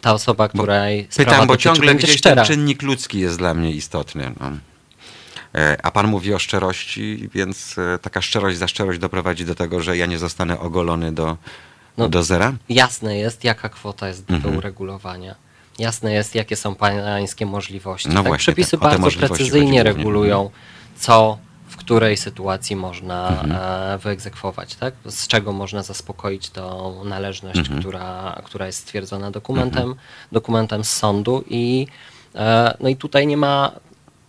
[0.00, 2.36] ta osoba, Bo której sprawa Pytam, bo ciągle gdzieś szczera.
[2.36, 4.32] ten czynnik ludzki jest dla mnie istotny.
[4.40, 4.50] No.
[5.54, 9.80] E, A pan mówi o szczerości, więc e, taka szczerość za szczerość doprowadzi do tego,
[9.82, 11.36] że ja nie zostanę ogolony do,
[11.98, 12.52] No, do zera?
[12.68, 14.52] Jasne jest, jaka kwota jest Mhm.
[14.52, 15.34] do uregulowania.
[15.78, 18.08] Jasne jest, jakie są pańskie możliwości.
[18.08, 18.26] No tak?
[18.26, 20.50] właśnie, Przepisy tak, bardzo precyzyjnie regulują,
[20.98, 21.38] co
[21.68, 23.52] w której sytuacji można Mhm.
[23.94, 24.94] e, wyegzekwować, tak?
[25.06, 27.80] z czego można zaspokoić tą należność, Mhm.
[27.80, 29.94] która, która jest stwierdzona dokumentem,
[30.32, 31.86] dokumentem z sądu i,
[32.34, 33.72] e, no i tutaj nie ma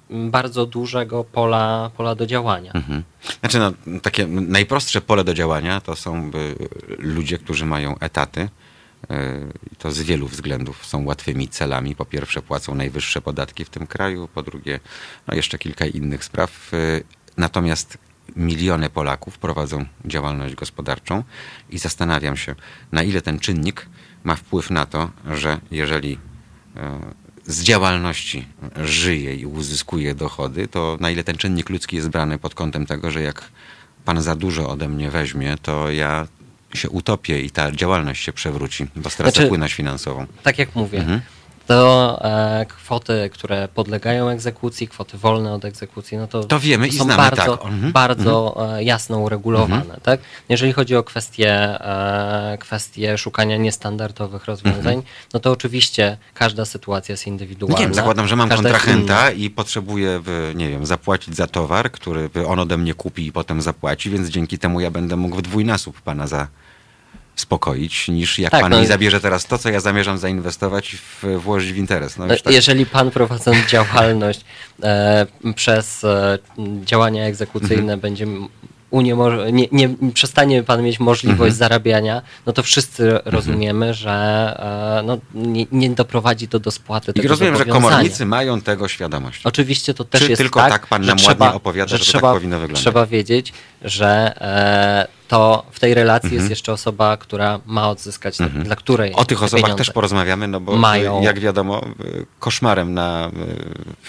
[0.10, 2.72] bardzo dużego pola, pola do działania.
[2.72, 3.04] Mhm.
[3.40, 3.72] Znaczy, no,
[4.02, 6.56] takie najprostsze pole do działania to są y,
[6.98, 8.50] ludzie, którzy mają etaty.
[9.74, 11.96] I to z wielu względów są łatwymi celami.
[11.96, 14.80] Po pierwsze, płacą najwyższe podatki w tym kraju, po drugie,
[15.28, 16.72] no jeszcze kilka innych spraw.
[17.40, 17.98] Natomiast
[18.36, 21.24] miliony Polaków prowadzą działalność gospodarczą
[21.70, 22.56] i zastanawiam się,
[22.92, 23.86] na ile ten czynnik
[24.24, 26.18] ma wpływ na to, że jeżeli
[26.78, 27.00] e,
[27.46, 28.46] z działalności
[28.84, 33.12] żyje i uzyskuje dochody, to na ile ten czynnik ludzki jest brany pod kątem tego,
[33.12, 33.52] że jak
[34.06, 36.28] pan za dużo ode mnie weźmie, to ja
[36.74, 40.26] się utopię i ta działalność się przewróci, bo stracę Znaczy- płynność finansową.
[40.44, 41.22] tak jak mówię, Mhm.
[41.70, 46.92] To e, kwoty, które podlegają egzekucji, kwoty wolne od egzekucji, no to, To wiemy i
[46.92, 47.66] są znamy, bardzo, tak.
[47.72, 47.92] Mhm.
[47.92, 50.00] bardzo e, jasno uregulowane.
[50.04, 50.20] Tak?
[50.50, 55.02] Jeżeli chodzi o kwestie, e, kwestie szukania niestandardowych rozwiązań, Mhm.
[55.34, 57.80] no to oczywiście każda sytuacja jest No indywidualna.
[57.80, 60.22] nie wiem, zakładam, że mam kontrahenta i potrzebuję,
[60.56, 64.60] nie wiem, zapłacić za towar, który on ode mnie kupi i potem zapłaci, więc dzięki
[64.60, 66.28] temu ja będę mógł w dwójnasób pana
[67.40, 70.94] zaspokoić, niż jak Tak, pan no mi i- zabierze teraz to, co ja zamierzam zainwestować
[70.94, 72.18] i w, włożyć w interes.
[72.18, 72.54] No, No, tak.
[72.54, 74.42] Jeżeli pan prowadząc działalność
[74.84, 75.26] e,
[75.56, 76.40] przez e,
[76.86, 78.00] działania egzekucyjne Mhm.
[78.00, 78.26] będzie
[78.92, 81.54] uniemoż- nie, nie przestanie pan mieć możliwość Mhm.
[81.54, 84.12] zarabiania, no to wszyscy rozumiemy, że
[85.00, 88.88] e, no, nie, nie doprowadzi to do spłaty I tego rozumiem, że komornicy mają tego
[88.88, 89.42] świadomość.
[89.46, 91.98] Oczywiście to też Czy jest tylko tak, tak pan że nam trzeba, ładnie opowiada, że
[92.00, 92.82] to tak trzeba, powinno wyglądać?
[92.82, 96.40] Trzeba wiedzieć, że e, to w tej relacji Mhm.
[96.42, 100.76] jest jeszcze osoba, która ma odzyskać, dla której O tych osobach też porozmawiamy, no bo
[100.76, 103.32] mają- jak wiadomo, y, koszmarem na, y,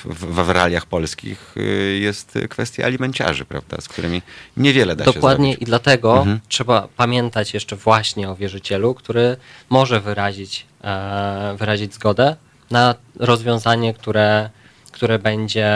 [0.05, 1.55] w, w realiach polskich
[2.01, 4.23] jest kwestia alimenciarzy, prawda, z którymi
[4.57, 6.41] niewiele da się Dokładnie i dlatego Mhm.
[6.49, 9.37] trzeba pamiętać jeszcze właśnie o wierzycielu, który
[9.71, 12.37] może wyrazić, e, wyrazić zgodę
[12.71, 14.51] na rozwiązanie, które,
[15.01, 15.67] które będzie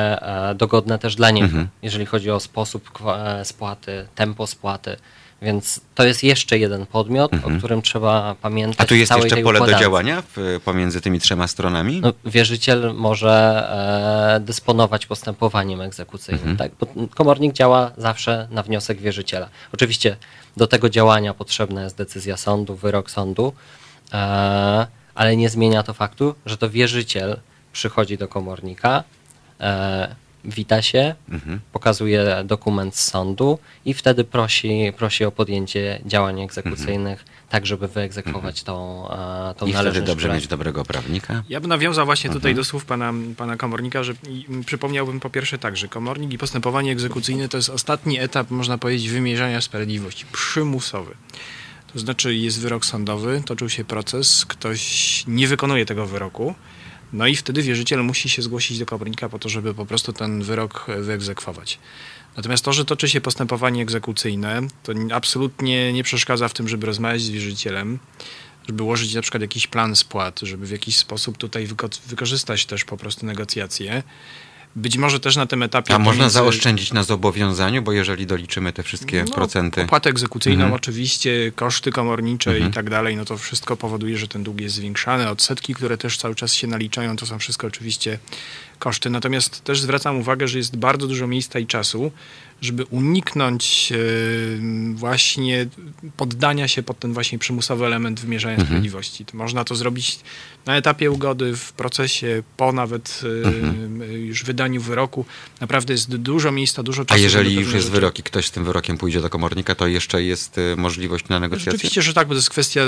[0.50, 1.68] e, dogodne też dla niego, Mhm.
[1.82, 4.96] jeżeli chodzi o sposób e, spłaty, tempo spłaty.
[5.42, 8.72] Więc to jest jeszcze jeden podmiot, o którym trzeba pamiętać.
[8.80, 8.86] Mhm.
[8.86, 9.80] A tu jest jeszcze pole do układance.
[9.82, 12.00] działania w, pomiędzy tymi trzema stronami?
[12.00, 13.34] No, wierzyciel może
[14.36, 16.50] e, dysponować postępowaniem egzekucyjnym.
[16.50, 16.56] Mhm.
[16.56, 16.72] Tak?
[16.80, 19.48] Bo komornik działa zawsze na wniosek wierzyciela.
[19.72, 20.16] Oczywiście
[20.56, 23.52] do tego działania potrzebna jest decyzja sądu, wyrok sądu,
[24.12, 27.36] e, ale nie zmienia to faktu, że to wierzyciel
[27.78, 29.04] przychodzi do komornika,
[29.60, 30.14] e,
[30.44, 31.60] wita się, Mhm.
[31.72, 38.62] pokazuje dokument z sądu i wtedy prosi, prosi o podjęcie działań egzekucyjnych, tak żeby wyegzekwować
[38.62, 39.68] tą, e, tą Mhm.
[39.68, 40.06] I wtedy należność.
[40.06, 41.42] dobrze która- mieć dobrego prawnika?
[41.48, 42.56] Ja bym nawiązał właśnie tutaj Mhm.
[42.56, 46.92] do słów pana, pana komornika, że i, przypomniałbym po pierwsze tak, że komornik i postępowanie
[46.92, 51.14] egzekucyjne to jest ostatni etap, można powiedzieć, wymierzania sprawiedliwości, przymusowy.
[51.92, 56.54] To znaczy jest wyrok sądowy, toczył się proces, ktoś nie wykonuje tego wyroku,
[57.14, 60.42] no i wtedy wierzyciel musi się zgłosić do komornika po to, żeby po prostu ten
[60.42, 61.78] wyrok e, wyegzekwować.
[62.36, 67.22] Natomiast to, że toczy się postępowanie egzekucyjne, to absolutnie nie przeszkadza w tym, żeby rozmawiać
[67.22, 67.98] z wierzycielem,
[68.66, 72.84] żeby ułożyć na przykład jakiś plan spłat, żeby w jakiś sposób tutaj wyko- wykorzystać też
[72.84, 74.02] po prostu negocjacje.
[74.76, 75.94] Być może też na tym etapie...
[75.94, 79.82] A można zaoszczędzić na zobowiązaniu, bo jeżeli doliczymy te wszystkie no, procenty...
[79.82, 80.72] Opłatę egzekucyjną Mhm.
[80.72, 82.70] oczywiście, koszty komornicze Mhm.
[82.70, 85.28] i tak dalej, no to wszystko powoduje, że ten dług jest zwiększany.
[85.28, 88.18] Odsetki, które też cały czas się naliczają, to są wszystko oczywiście
[88.78, 89.10] koszty.
[89.10, 92.12] Natomiast też zwracam uwagę, że jest bardzo dużo miejsca i czasu,
[92.64, 93.96] żeby uniknąć e,
[94.94, 95.66] właśnie
[96.16, 98.66] poddania się pod ten właśnie przymusowy element wymierzania Mhm.
[98.66, 99.24] sprawiedliwości.
[99.24, 100.18] To można to zrobić
[100.66, 104.02] na etapie ugody, w procesie, po nawet e, Mhm.
[104.12, 105.24] już wydaniu wyroku.
[105.60, 107.20] Naprawdę jest dużo miejsca, dużo A czasu.
[107.20, 109.86] jeżeli żeby już jest rzeczy- wyrok i ktoś z tym wyrokiem pójdzie do komornika, to
[109.86, 111.72] jeszcze jest y, możliwość na negocjacje?
[111.72, 112.80] Rzeczywiście, że tak, bo to jest kwestia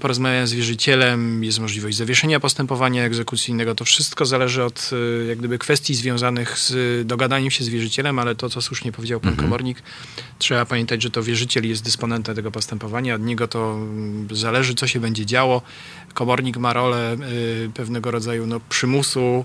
[0.00, 3.74] porozmawiania z wierzycielem, jest możliwość zawieszenia postępowania egzekucyjnego.
[3.74, 4.90] To wszystko zależy od
[5.28, 9.36] jak gdyby kwestii związanych z dogadaniem się z wierzycielem, ale to, co słusznie powiedział powiedział
[9.36, 9.82] pan komornik,
[10.38, 14.86] trzeba pamiętać, że to wierzyciel jest dysponentem tego postępowania, od niego to mm, zależy, co
[14.86, 15.62] się będzie działo.
[16.14, 17.16] Komornik ma rolę
[17.66, 19.44] y, pewnego rodzaju no, przymusu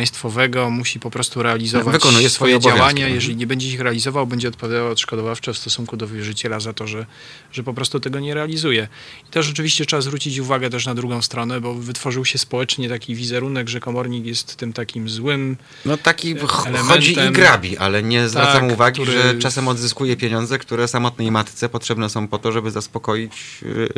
[0.00, 3.02] państwowego, musi po prostu realizować Wykonuje swoje swoje działania.
[3.04, 3.14] Mhm.
[3.14, 7.06] Jeżeli nie będzie ich realizował, będzie odpowiadał odszkodowawczo w stosunku do wierzyciela za to, że,
[7.52, 8.88] że po prostu tego nie realizuje.
[9.28, 13.14] I też rzeczywiście trzeba zwrócić uwagę też na drugą stronę, bo wytworzył się społecznie taki
[13.14, 18.02] wizerunek, że komornik jest tym takim złym No taki ch- elementem- chodzi i grabi, ale
[18.02, 22.38] nie zwracam Tak, uwagi, który- że czasem odzyskuje pieniądze, które samotnej matce potrzebne są po
[22.38, 23.32] to, żeby zaspokoić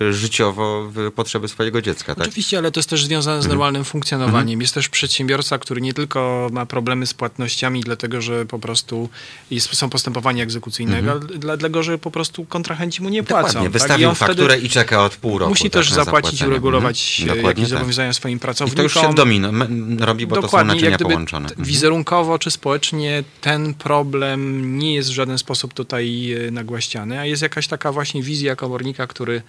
[0.00, 2.14] y, życiowo potrzeby swojego dziecka.
[2.14, 2.26] Tak?
[2.28, 4.60] Oczywiście, ale to jest też związane z normalnym funkcjonowaniem.
[4.60, 9.08] Jest też przedsiębiorca, który nie tylko ma problemy z płatnościami, dlatego że po prostu
[9.50, 13.46] jest, są postępowania egzekucyjne, ale dlatego że po prostu kontrahenci mu nie płacą.
[13.46, 13.70] Dokładnie, tak?
[13.70, 15.50] I wystawił on wtedy fakturę i czeka od pół roku.
[15.50, 17.38] Musi tak, też zapłacić i uregulować Mhm.
[17.38, 17.78] Dokładnie jakieś tak.
[17.78, 18.76] zobowiązania swoim I pracownikom.
[18.76, 19.50] to już się w domino
[19.98, 21.48] robi, bo to są Dokładnie, naczynia połączone.
[21.48, 21.68] Mhm.
[21.68, 27.42] Wizerunkowo czy społecznie ten problem nie jest w żaden sposób tutaj e, nagłaśniany, a jest
[27.42, 29.42] jakaś taka właśnie wizja komornika, który,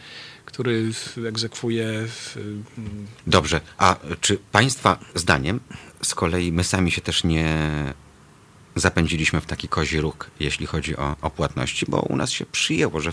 [0.46, 0.92] który
[1.28, 5.60] egzekwuje w, mm, Dobrze, a czy Państwa zdaniem
[6.02, 7.58] z kolei my sami się też nie
[8.76, 13.02] zapędziliśmy w taki kozi róg, jeśli chodzi o, o płatności, bo u nas się przyjęło,
[13.02, 13.12] że,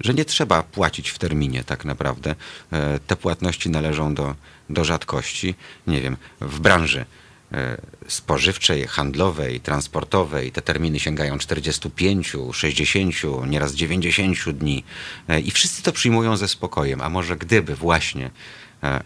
[0.00, 2.34] że nie trzeba płacić w terminie tak naprawdę.
[2.72, 4.34] E, Te płatności należą do,
[4.70, 5.54] do rzadkości.
[5.86, 7.04] Nie wiem, w branży
[7.52, 7.76] e,
[8.08, 13.14] spożywczej, handlowej, transportowej te terminy sięgają 45, 60,
[13.46, 14.84] nieraz 90 dni
[15.28, 17.00] E, i wszyscy to przyjmują ze spokojem.
[17.00, 18.30] A może gdyby właśnie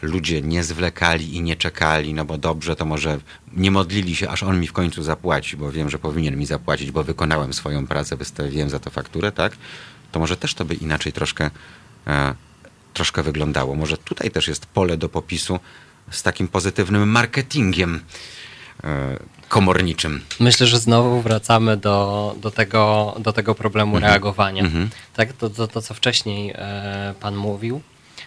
[0.03, 3.19] ludzie nie zwlekali i nie czekali, no bo dobrze, to może
[3.53, 6.91] nie modlili się, aż on mi w końcu zapłaci, bo wiem, że powinien mi zapłacić,
[6.91, 9.53] bo wykonałem swoją pracę, wystawiłem za to fakturę, tak?
[10.13, 11.51] To może też to by inaczej troszkę,
[12.07, 12.35] e,
[12.95, 13.75] troszkę wyglądało.
[13.75, 15.59] Może tutaj też jest pole do popisu
[16.11, 18.01] z takim pozytywnym marketingiem
[18.85, 19.17] e,
[19.49, 20.21] komorniczym.
[20.41, 24.11] Myślę, że znowu wracamy do, do, tego, do tego problemu Mhm.
[24.13, 24.65] reagowania.
[25.15, 27.81] Tak, to, to, to, co wcześniej e, pan mówił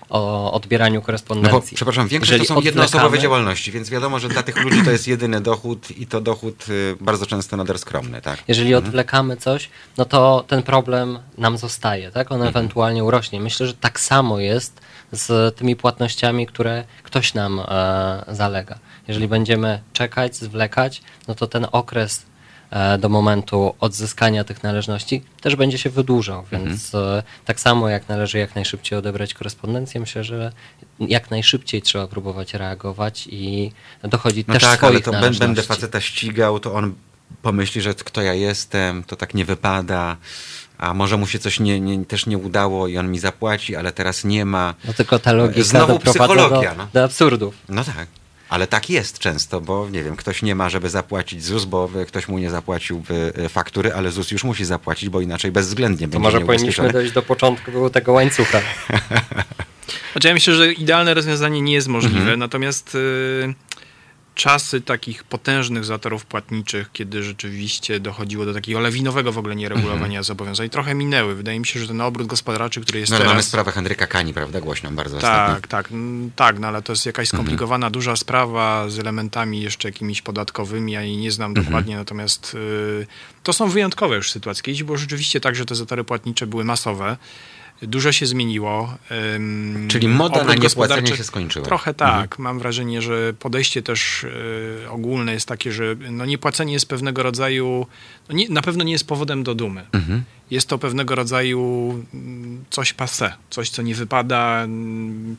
[0.09, 1.75] o odbieraniu No bo, korespondencji.
[1.75, 5.07] przepraszam, większość Jeżeli to są jednoosobowe działalności, więc wiadomo, że dla tych ludzi to jest
[5.07, 8.43] jedyny dochód i to dochód y, bardzo często nader skromny, tak?
[8.47, 12.31] Jeżeli odwlekamy coś, no to ten problem nam zostaje, tak?
[12.31, 13.39] On ewentualnie urośnie.
[13.39, 14.81] Myślę, że tak samo jest
[15.11, 18.79] z tymi płatnościami, które ktoś nam e, zalega.
[19.07, 22.25] Jeżeli będziemy czekać, zwlekać, no to ten okres
[22.99, 28.37] do momentu odzyskania tych należności też będzie się wydłużał, więc e, tak samo jak należy
[28.37, 30.51] jak najszybciej odebrać korespondencję, myślę, że
[30.99, 33.71] jak najszybciej trzeba próbować reagować i
[34.03, 35.39] dochodzić No też tak, ale swoich to bę- należności.
[35.39, 36.93] będę faceta ścigał, to on
[37.41, 40.17] pomyśli, że kto ja jestem, to tak nie wypada,
[40.77, 43.91] a może mu się coś nie, nie, też nie udało i on mi zapłaci, ale
[43.91, 44.75] teraz nie ma.
[44.87, 46.87] No tylko ta logika Znowu doprowadza psychologia, do, no.
[46.93, 47.55] do absurdów.
[47.69, 48.07] No tak.
[48.53, 52.27] Ale tak jest często, bo nie wiem, ktoś nie ma, żeby zapłacić ZUS, bo ktoś
[52.27, 53.03] mu nie zapłacił
[53.45, 57.13] y, faktury, ale ZUS już musi zapłacić, bo inaczej bezwzględnie To będzie może powinniśmy dojść
[57.13, 58.59] do początku tego łańcucha.
[60.11, 62.39] Znaczy ja myślę, że idealne rozwiązanie nie jest możliwe, Mhm.
[62.39, 63.53] natomiast y,
[64.35, 70.69] czasy takich potężnych zatorów płatniczych, kiedy rzeczywiście dochodziło do takiego lawinowego w ogóle nieregulowania zobowiązań,
[70.69, 71.35] trochę minęły.
[71.35, 73.25] Wydaje mi się, że ten obrót gospodarczy, który jest Mhm.
[73.25, 73.45] No ale teraz...
[73.45, 74.61] mamy sprawę Henryka Kani, prawda?
[74.61, 75.55] Głośną bardzo ostatnio.
[75.55, 75.89] Tak, tak,
[76.35, 81.01] tak, no ale to jest jakaś skomplikowana, duża sprawa z elementami jeszcze jakimiś podatkowymi, ja
[81.01, 83.07] jej nie znam dokładnie, natomiast y,
[83.43, 84.63] to są wyjątkowe już sytuacje.
[84.63, 87.17] Kiedyś było rzeczywiście tak, że te zatory płatnicze były masowe,
[87.87, 88.97] dużo się zmieniło.
[89.87, 91.65] Czyli moda na niepłacenie się skończyła.
[91.65, 92.39] Trochę tak.
[92.39, 97.85] Mam wrażenie, że podejście też y, ogólne jest takie, że no, niepłacenie jest pewnego rodzaju,
[98.29, 99.85] no nie, na pewno nie jest powodem do dumy.
[99.91, 100.23] Mhm.
[100.51, 105.37] Jest to pewnego rodzaju mm, coś passé, coś, co nie wypada, mm,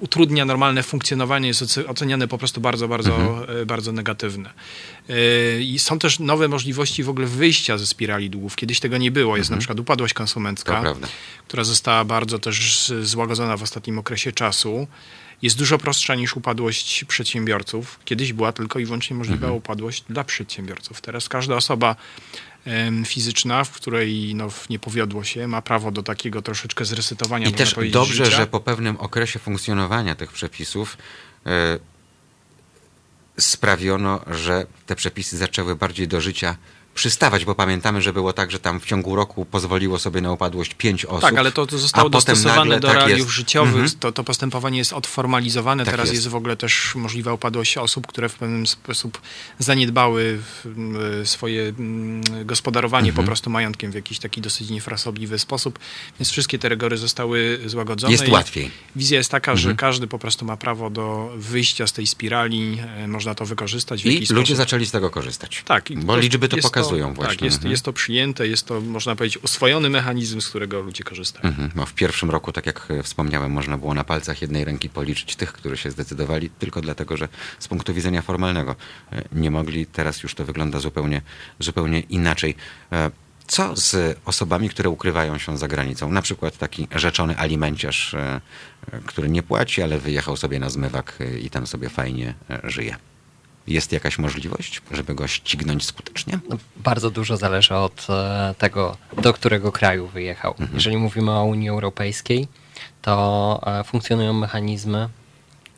[0.00, 3.60] utrudnia normalne funkcjonowanie, jest oce- oceniane po prostu bardzo, bardzo, Mhm.
[3.62, 4.50] e, bardzo negatywne.
[5.08, 8.56] E, I są też nowe możliwości w ogóle wyjścia ze spirali długów.
[8.56, 9.36] Kiedyś tego nie było.
[9.36, 10.82] Jest na przykład upadłość konsumencka
[11.48, 14.86] która została bardzo też złagodzona w ostatnim okresie czasu,
[15.42, 18.00] jest dużo prostsza niż upadłość przedsiębiorców.
[18.04, 19.54] Kiedyś była tylko i wyłącznie możliwa Mhm.
[19.54, 21.00] upadłość dla przedsiębiorców.
[21.00, 21.96] Teraz każda osoba
[23.06, 27.48] fizyczna, w której no, nie powiodło się, ma prawo do takiego troszeczkę zresetowania.
[27.48, 28.36] I też dobrze, życia.
[28.36, 30.98] że po pewnym okresie funkcjonowania tych przepisów
[31.46, 31.78] e,
[33.38, 36.56] sprawiono, że te przepisy zaczęły bardziej do życia
[36.94, 40.74] przystawać, bo pamiętamy, że było tak, że tam w ciągu roku pozwoliło sobie na upadłość
[40.74, 41.20] pięć osób.
[41.20, 43.30] Tak, ale to, to zostało dostosowane nagle do tak realiów jest.
[43.30, 43.72] życiowych.
[43.74, 43.90] Mhm.
[44.00, 45.84] To, to postępowanie jest odformalizowane.
[45.84, 46.14] Tak Teraz jest.
[46.14, 46.28] jest.
[46.28, 49.20] w ogóle też możliwa upadłość osób, które w pewien sposób
[49.58, 50.38] zaniedbały
[51.24, 53.24] swoje mm, gospodarowanie Mhm.
[53.24, 55.78] po prostu majątkiem w jakiś taki dosyć niefrasobliwy sposób.
[56.20, 58.12] Więc wszystkie te rygory zostały złagodzone.
[58.12, 58.70] Jest łatwiej.
[58.96, 59.70] Wizja jest taka, Mhm.
[59.70, 62.78] że każdy po prostu ma prawo do wyjścia z tej spirali.
[62.96, 64.56] e, Można to wykorzystać w I jakiś ludzie sposób.
[64.56, 65.62] zaczęli z tego korzystać.
[65.66, 66.81] Tak, Bo liczby to pokazują.
[66.82, 67.34] Przekazują to, właśnie.
[67.36, 67.70] Tak, jest, Mhm.
[67.70, 71.48] jest to przyjęte, jest to, można powiedzieć, oswojony mechanizm, z którego ludzie korzystają.
[71.48, 75.52] Mhm, w pierwszym roku, tak jak wspomniałem, można było na palcach jednej ręki policzyć tych,
[75.52, 77.28] którzy się zdecydowali, tylko dlatego, że
[77.58, 78.76] z punktu widzenia formalnego
[79.12, 79.86] e, nie mogli.
[79.86, 81.22] Teraz już to wygląda zupełnie,
[81.58, 82.54] zupełnie inaczej.
[82.92, 83.10] E,
[83.46, 86.12] Co z osobami, które ukrywają się za granicą?
[86.12, 88.40] Na przykład taki rzeczony alimenciarz, e,
[89.06, 92.34] który nie płaci, ale wyjechał sobie na zmywak i tam sobie fajnie
[92.64, 92.96] żyje.
[93.66, 96.38] Jest jakaś możliwość, żeby go ścignąć skutecznie?
[96.48, 100.54] No, bardzo dużo zależy od e, tego, do którego kraju wyjechał.
[100.74, 102.48] Jeżeli mówimy o Unii Europejskiej,
[103.02, 105.08] to e, funkcjonują mechanizmy,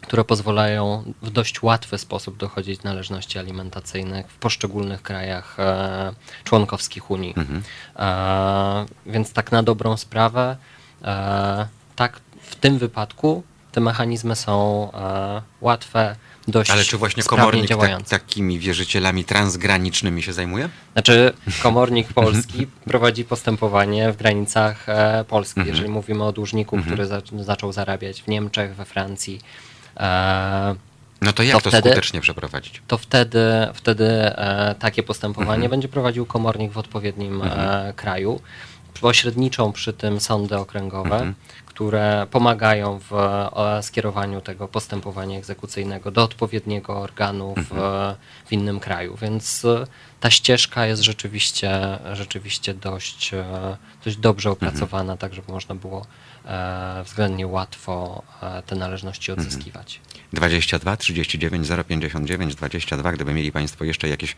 [0.00, 6.12] które pozwalają w dość łatwy sposób dochodzić należności alimentacyjnych w poszczególnych krajach e,
[6.44, 7.34] członkowskich Unii.
[7.96, 10.56] E, więc tak na dobrą sprawę,
[11.96, 13.42] tak w tym wypadku
[13.72, 14.90] te mechanizmy są
[15.60, 16.16] łatwe,
[16.48, 20.68] dość Ale czy właśnie komornik tak, takimi wierzycielami transgranicznymi się zajmuje?
[20.92, 25.60] Znaczy, komornik polski prowadzi postępowanie w granicach e, Polski.
[25.60, 25.74] Mhm.
[25.76, 29.40] Jeżeli mówimy o dłużniku, który za, zaczął zarabiać w Niemczech, we Francji,
[29.96, 30.74] e,
[31.22, 32.82] No to jak to, To wtedy- skutecznie przeprowadzić?
[32.86, 33.44] to wtedy,
[33.74, 35.70] wtedy e, takie postępowanie Mhm.
[35.70, 38.40] będzie prowadził komornik w odpowiednim e, kraju.
[39.00, 41.34] Pośredniczą przy tym sądy okręgowe, Mhm.
[41.74, 43.12] Które pomagają w
[43.82, 48.14] skierowaniu tego postępowania egzekucyjnego do odpowiedniego organu w, Mhm.
[48.46, 49.16] w innym kraju.
[49.22, 49.86] Więc e,
[50.20, 54.68] ta ścieżka jest rzeczywiście, rzeczywiście dość, e, dość dobrze Mhm.
[54.68, 56.06] opracowana, tak żeby można było
[56.44, 58.22] e, względnie łatwo
[58.66, 59.48] te należności Mhm.
[59.48, 60.00] odzyskiwać.
[60.32, 64.36] 22 39 059 22, gdyby mieli Państwo jeszcze jakieś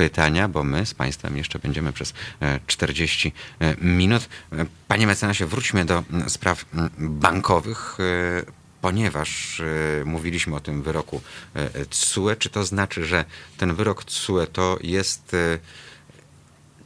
[0.00, 4.28] pytania, bo my z Państwem jeszcze będziemy przez e, 40 e, minut.
[4.52, 6.64] E, Panie mecenasie, wróćmy do spraw
[6.98, 7.98] bankowych.
[8.46, 9.64] e, Ponieważ e,
[10.04, 11.20] mówiliśmy o tym wyroku
[11.54, 13.24] e, TSUE, czy to znaczy, że
[13.56, 15.58] ten wyrok TSUE to jest e,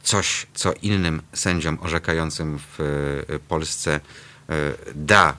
[0.03, 2.79] coś, co innym sędziom orzekającym w
[3.29, 3.99] e, Polsce e,
[4.95, 5.37] da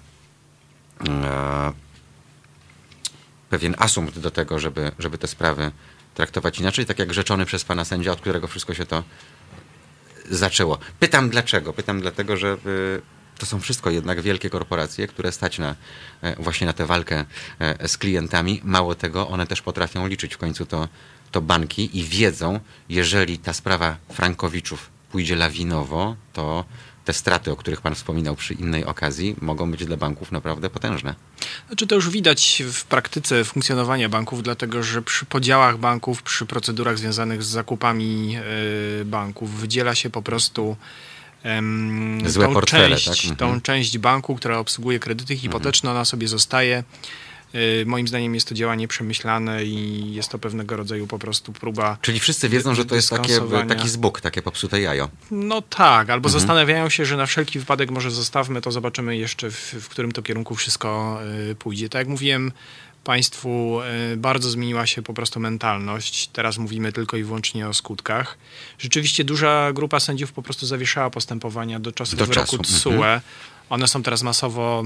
[1.09, 1.73] e,
[3.51, 5.73] pewien asumpt do tego, żeby, żeby te sprawy
[6.17, 9.05] traktować inaczej, tak jak rzeczony przez pana sędzia, od którego wszystko się to
[10.31, 10.79] zaczęło.
[11.01, 11.73] Pytam dlaczego?
[11.73, 13.03] Pytam dlatego, że y,
[13.39, 15.75] to są wszystko jednak wielkie korporacje, które stać na,
[16.23, 17.25] e, właśnie na tę walkę
[17.59, 18.61] e, z klientami.
[18.65, 20.89] Mało tego, one też potrafią liczyć w końcu to,
[21.31, 26.65] to banki i wiedzą, jeżeli ta sprawa Frankowiczów pójdzie lawinowo, to
[27.07, 31.15] te straty, o których pan wspominał przy innej okazji, mogą być dla banków naprawdę potężne.
[31.67, 36.99] Znaczy to już widać w praktyce funkcjonowania banków, dlatego że przy podziałach banków, przy procedurach
[36.99, 40.77] związanych z zakupami e, banków wydziela się po prostu
[42.27, 43.31] Złe tą, portfele, część, tak?
[43.31, 43.37] Mhm.
[43.37, 46.85] tą część banku, która obsługuje kredyty hipoteczne, ona sobie zostaje.
[47.83, 51.99] E, Moim zdaniem jest to działanie przemyślane i jest to pewnego rodzaju po prostu próba
[52.03, 55.09] Czyli wszyscy wiedzą, że to jest takie, taki zbóg, takie popsute jajo.
[55.31, 56.41] No tak, albo Mhm.
[56.41, 60.23] zastanawiają się, że na wszelki wypadek może zostawmy to, zobaczymy jeszcze w, w którym to
[60.23, 61.19] kierunku wszystko
[61.51, 61.89] y, pójdzie.
[61.89, 62.53] Tak jak mówiłem
[63.05, 63.79] Państwu,
[64.13, 66.29] y, bardzo zmieniła się po prostu mentalność.
[66.29, 68.39] Teraz mówimy tylko i wyłącznie o skutkach.
[68.79, 72.91] Rzeczywiście duża grupa sędziów po prostu zawieszała postępowania do czasu Do wyroku czasu, TSUE.
[72.93, 73.21] mhm.
[73.71, 74.85] One są teraz masowo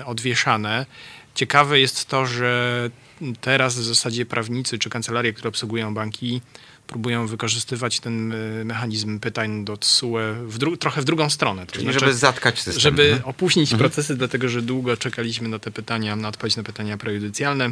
[0.00, 0.86] y, odwieszane.
[1.34, 2.90] Ciekawe jest to, że
[3.40, 6.40] teraz w zasadzie prawnicy czy kancelarie, które obsługują banki,
[6.86, 10.18] próbują wykorzystywać ten y, mechanizm pytań do TSUE
[10.80, 11.66] trochę w drugą stronę.
[11.66, 12.80] To Czyli znaczy, żeby zatkać system.
[12.80, 13.22] żeby Mhm.
[13.28, 17.70] opóźnić procesy, dlatego że długo czekaliśmy na te pytania, na odpowiedź na pytania prejudycjalne.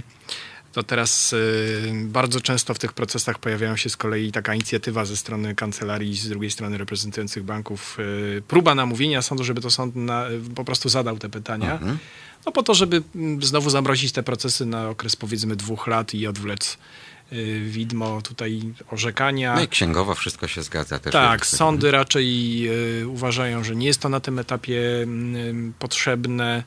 [0.73, 5.17] To teraz y, bardzo często w tych procesach pojawiają się z kolei taka inicjatywa ze
[5.17, 7.97] strony kancelarii, z drugiej strony reprezentujących banków,
[8.39, 11.73] y, próba namówienia sądu, żeby to sąd na, po prostu zadał te pytania.
[11.73, 11.99] Mhm.
[12.47, 16.27] No po to, żeby mm, znowu zamrozić te procesy na okres powiedzmy dwóch lat i
[16.27, 16.79] odwlec
[17.33, 18.61] y, widmo tutaj
[18.91, 19.55] orzekania.
[19.55, 21.13] No i księgowo wszystko się zgadza też.
[21.13, 22.69] Tak, sądy raczej
[23.01, 25.07] y, uważają, że nie jest to na tym etapie y,
[25.79, 26.63] potrzebne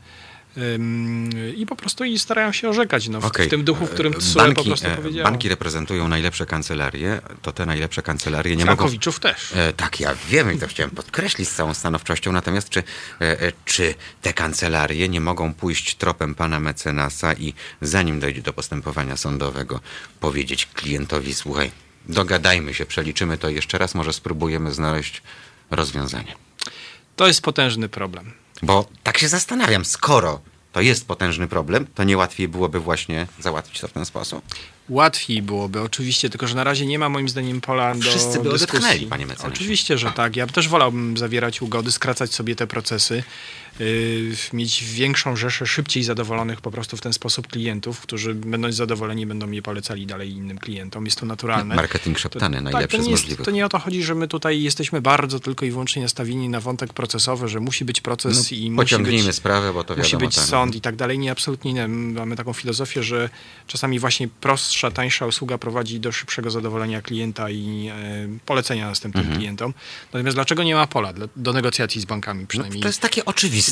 [1.56, 3.48] i po prostu i starają się orzekać no, w, Okej.
[3.48, 5.24] w tym duchu, w którym TSUE po prostu e, powiedziało.
[5.24, 8.90] Banki reprezentują najlepsze kancelarie, to te najlepsze kancelarie nie mogą...
[9.22, 9.54] Też.
[9.56, 12.84] E, tak, ja wiem i to chciałem podkreślić z całą stanowczością, natomiast czy,
[13.22, 19.18] e, czy te kancelarie nie mogą pójść tropem pana mecenasa i zanim dojdzie do postępowania
[19.18, 19.80] sądowego
[20.20, 21.72] powiedzieć klientowi, słuchaj,
[22.10, 25.22] dogadajmy się, przeliczymy to jeszcze raz, może spróbujemy znaleźć
[25.72, 26.36] rozwiązanie.
[27.16, 28.43] To jest potężny problem.
[28.62, 33.80] Bo tak się zastanawiam, skoro to jest potężny problem, to nie łatwiej byłoby właśnie załatwić
[33.80, 34.42] to w ten sposób?
[34.90, 38.50] Łatwiej byłoby, oczywiście, tylko że na razie nie ma moim zdaniem pola do Wszyscy by
[38.50, 38.78] dyskusji.
[38.78, 39.54] odetchnęli, panie mecenasie.
[39.54, 40.36] Oczywiście, że tak.
[40.36, 43.24] Ja też wolałbym zawierać ugody, skracać sobie te procesy,
[44.54, 49.52] mieć większą rzeszę szybciej zadowolonych po prostu w ten sposób klientów, którzy będąc zadowoleni będą
[49.52, 51.06] je polecali dalej innym klientom.
[51.06, 51.76] Jest to naturalne.
[51.76, 53.46] Marketing szeptany, To- najlepszy tak, to z nie jest, możliwych.
[53.46, 56.60] To nie o to chodzi, że my tutaj jesteśmy bardzo tylko i wyłącznie nastawieni na
[56.60, 60.28] wątek procesowy, że musi być proces No, i musi być, sprawę, bo to musi wiadomo.
[60.28, 61.20] być ten- sąd i tak dalej.
[61.20, 61.88] Nie, absolutnie nie.
[61.88, 63.30] Mamy taką filozofię, że
[63.68, 69.40] czasami właśnie prostsza, tańsza usługa prowadzi do szybszego zadowolenia klienta i e, polecenia następnym Mhm.
[69.40, 69.74] klientom.
[70.14, 72.82] Natomiast dlaczego nie ma pola dla, do negocjacji z bankami No, przynajmniej?
[72.82, 73.63] to jest takie oczywiste.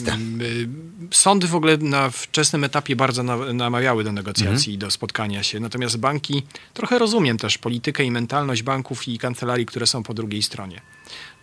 [0.41, 0.67] Y,
[1.11, 5.59] Sądy w ogóle na wczesnym etapie bardzo na- namawiały do negocjacji i do spotkania się.
[5.59, 6.43] Natomiast banki,
[6.73, 10.81] trochę rozumiem też politykę i mentalność banków i kancelarii, które są po drugiej stronie.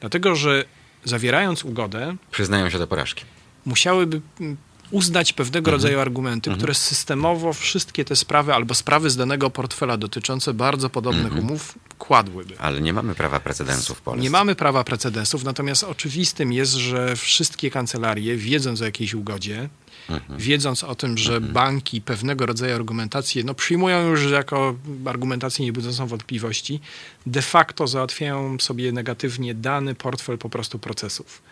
[0.00, 0.64] Dlatego, że
[1.04, 3.24] zawierając ugodę, Przyznają się do porażki.
[3.66, 4.56] musiałyby mm,
[4.90, 10.54] uznać pewnego rodzaju argumenty, które systemowo wszystkie te sprawy albo sprawy z danego portfela dotyczące
[10.54, 12.58] bardzo podobnych umów kładłyby.
[12.58, 14.22] Ale nie mamy prawa precedensów w Polsce.
[14.22, 19.68] Nie mamy prawa precedensów, natomiast oczywistym jest, że wszystkie kancelarie, wiedząc o jakiejś ugodzie,
[20.08, 20.38] Mhm.
[20.38, 24.74] wiedząc o tym, że banki pewnego rodzaju argumentację no, przyjmują już jako
[25.04, 26.80] argumentację niebudzącą wątpliwości,
[27.26, 31.42] de facto załatwiają sobie negatywnie dany portfel po prostu procesów.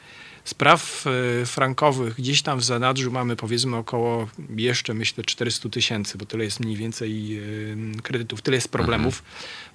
[0.46, 1.04] Spraw
[1.42, 6.44] e, frankowych gdzieś tam w zanadrzu mamy powiedzmy około jeszcze myślę 400 tysięcy, bo tyle
[6.44, 7.38] jest mniej więcej
[7.98, 9.22] e, kredytów, tyle jest problemów.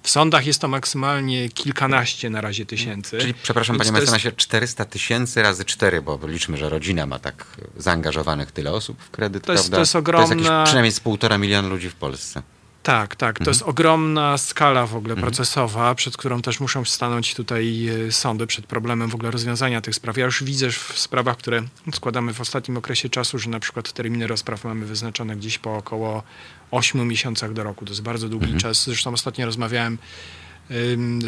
[0.02, 3.18] W sądach jest to maksymalnie kilkanaście na razie tysięcy.
[3.18, 7.06] Czyli, przepraszam, Więc panie to jest- mecenasie, 400 tysięcy razy 4, bo liczmy, że rodzina
[7.06, 7.46] ma tak
[7.76, 9.76] zaangażowanych tyle osób w kredyt, To jest- prawda?
[9.76, 12.42] to jest To jest ogromna- jakieś przynajmniej z półtora miliona ludzi w Polsce.
[12.82, 13.38] Tak, tak.
[13.38, 13.54] To Mhm.
[13.54, 18.66] jest ogromna skala w ogóle procesowa, przed którą też muszą stanąć tutaj e, sądy, przed
[18.66, 20.16] problemem w ogóle rozwiązania tych spraw.
[20.16, 21.62] Ja już widzę w sprawach, które
[21.94, 26.22] składamy w ostatnim okresie czasu, że na przykład terminy rozpraw mamy wyznaczone gdzieś po około
[26.70, 27.84] 8 miesiącach do roku.
[27.84, 28.60] To jest bardzo długi Mhm.
[28.60, 28.84] czas.
[28.84, 29.98] Zresztą ostatnio rozmawiałem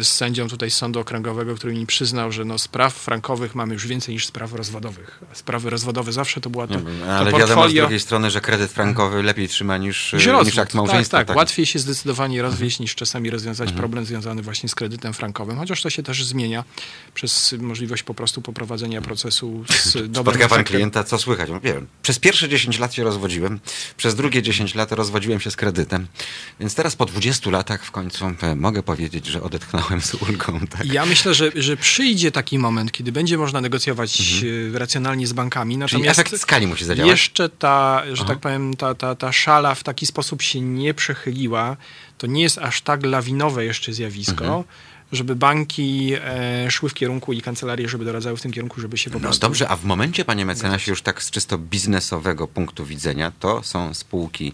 [0.01, 3.87] z sędzią tutaj z sądu okręgowego, który mi przyznał, że no, spraw frankowych mamy już
[3.87, 5.19] więcej niż spraw rozwodowych.
[5.33, 9.23] Sprawy rozwodowe zawsze to była to, to Ale wiadomo z drugiej strony, że kredyt frankowy
[9.23, 11.17] lepiej trzyma niż, Niż akt małżeństwa.
[11.17, 11.37] Tak, tak.
[11.37, 13.79] Łatwiej się zdecydowanie rozwieść niż czasami rozwiązać Mhm.
[13.79, 16.63] problem związany właśnie z kredytem frankowym, chociaż to się też zmienia
[17.13, 21.49] przez możliwość po prostu poprowadzenia procesu z dobrym Spotka pan klienta, co słychać?
[21.49, 23.59] No, wiem, przez pierwsze 10 lat się rozwodziłem,
[23.97, 26.07] przez drugie 10 lat rozwodziłem się z kredytem,
[26.59, 30.59] więc teraz po 20 latach w końcu e, mogę powiedzieć, że odetchnąłem z ulgą.
[30.67, 30.85] Tak?
[30.93, 34.21] Ja myślę, że, że przyjdzie taki moment, kiedy będzie można negocjować
[34.75, 35.89] e, racjonalnie z bankami, Mhm.
[35.89, 37.11] Czyli natomiast efekt skali musi zadziałać.
[37.11, 38.25] jeszcze ta, że Aha.
[38.33, 41.77] tak powiem, ta, ta, ta szala w taki sposób się nie przechyliła.
[42.17, 44.63] To nie jest aż tak lawinowe jeszcze zjawisko, Mhm.
[45.11, 49.09] żeby banki e, szły w kierunku i kancelarie, żeby doradzały w tym kierunku, żeby się
[49.09, 53.31] po No dobrze, a w momencie, panie mecenasie, już tak z czysto biznesowego punktu widzenia,
[53.39, 54.53] to są spółki,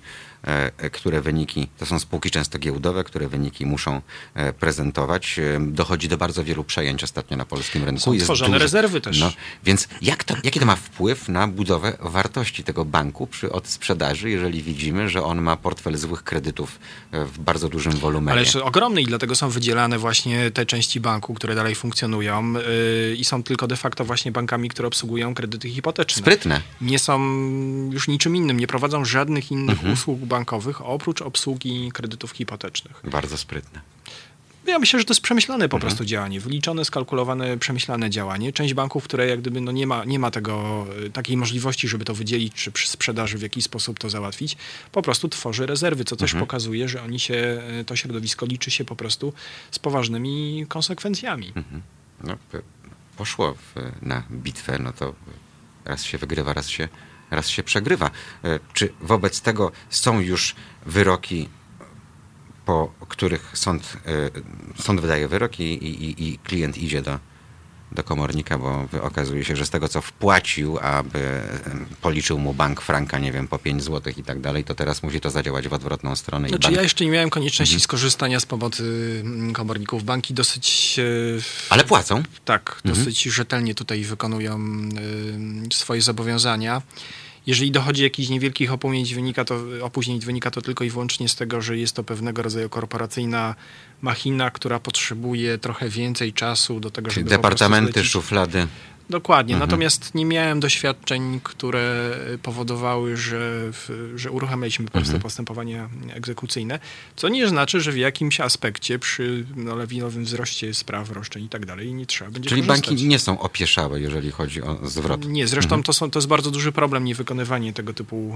[0.91, 4.01] które wyniki, to są spółki często giełdowe, które wyniki muszą
[4.33, 5.39] e, prezentować.
[5.39, 8.01] E, Dochodzi do bardzo wielu przejęć ostatnio na polskim rynku.
[8.01, 9.19] Są tworzone rezerwy też.
[9.19, 9.31] No,
[9.63, 14.63] więc jak to, jaki to ma wpływ na budowę wartości tego banku przy odsprzedaży, jeżeli
[14.63, 16.79] widzimy, że on ma portfel złych kredytów
[17.11, 18.31] e, w bardzo dużym wolumenie?
[18.31, 23.15] Ale jeszcze ogromny i dlatego są wydzielane właśnie te części banku, które dalej funkcjonują yy,
[23.15, 26.21] i są tylko de facto właśnie bankami, które obsługują kredyty hipoteczne.
[26.21, 26.61] Sprytne.
[26.81, 27.19] Nie są
[27.91, 29.93] już niczym innym, nie prowadzą żadnych innych Mhm.
[29.93, 33.01] usług bankowych oprócz obsługi kredytów hipotecznych.
[33.03, 33.81] Bardzo sprytne.
[34.67, 35.81] Ja myślę, że to jest przemyślane po Mhm.
[35.89, 38.53] prostu działanie, wyliczone, skalkulowane, przemyślane działanie.
[38.53, 42.05] Część banków, które jak gdyby no nie, ma, nie ma tego, y, takiej możliwości, żeby
[42.05, 44.57] to wydzielić, czy przy sprzedaży w jakiś sposób to załatwić,
[44.91, 46.45] po prostu tworzy rezerwy, co też Mhm.
[46.47, 49.33] pokazuje, że oni się, y, to środowisko liczy się po prostu
[49.71, 51.53] z poważnymi konsekwencjami.
[52.23, 52.61] no, p-
[53.17, 55.13] poszło w, na bitwę, no to
[55.85, 56.89] raz się wygrywa, raz się,
[57.31, 58.11] raz się przegrywa.
[58.43, 60.55] E, Czy wobec tego są już
[60.85, 61.49] wyroki,
[62.65, 63.97] po których sąd,
[64.77, 67.19] e, sąd wydaje wyrok i, i, i klient idzie do,
[67.91, 71.41] do komornika, bo okazuje się, że z tego, co wpłacił, aby
[72.01, 75.21] policzył mu bank franka, nie wiem, po 5 zł i tak dalej, to teraz musi
[75.21, 76.49] to zadziałać w odwrotną stronę.
[76.49, 76.75] Znaczy, bank...
[76.75, 77.81] ja jeszcze nie miałem konieczności Mhm.
[77.83, 78.83] skorzystania z pomocy
[79.25, 80.03] mm, komorników.
[80.03, 80.99] Banki dosyć
[81.69, 82.23] Ale płacą.
[82.45, 82.95] Tak, Mhm.
[83.05, 84.59] dosyć rzetelnie tutaj wykonują
[85.73, 86.81] swoje zobowiązania.
[87.47, 91.61] Jeżeli dochodzi jakichś niewielkich opóźnień wynika, to, opóźnień, wynika to tylko i wyłącznie z tego,
[91.61, 93.55] że jest to pewnego rodzaju korporacyjna
[94.01, 98.67] machina, która potrzebuje trochę więcej czasu do tego, Czyli żeby departamenty, szuflady.
[99.11, 99.69] Dokładnie, Mhm.
[99.69, 102.11] natomiast nie miałem doświadczeń, które
[102.43, 103.71] powodowały, że,
[104.15, 105.21] że uruchamialiśmy po prostu Mhm.
[105.23, 106.79] postępowania egzekucyjne,
[107.15, 111.65] co nie znaczy, że w jakimś aspekcie przy no, lawinowym wzroście spraw, roszczeń i tak
[111.65, 112.89] dalej nie trzeba będzie Czyli korzystać.
[112.89, 115.25] banki nie są opieszałe, jeżeli chodzi o zwrot.
[115.27, 115.83] Nie, zresztą Mhm.
[115.83, 118.35] to, są, to jest bardzo duży problem niewykonywanie tego typu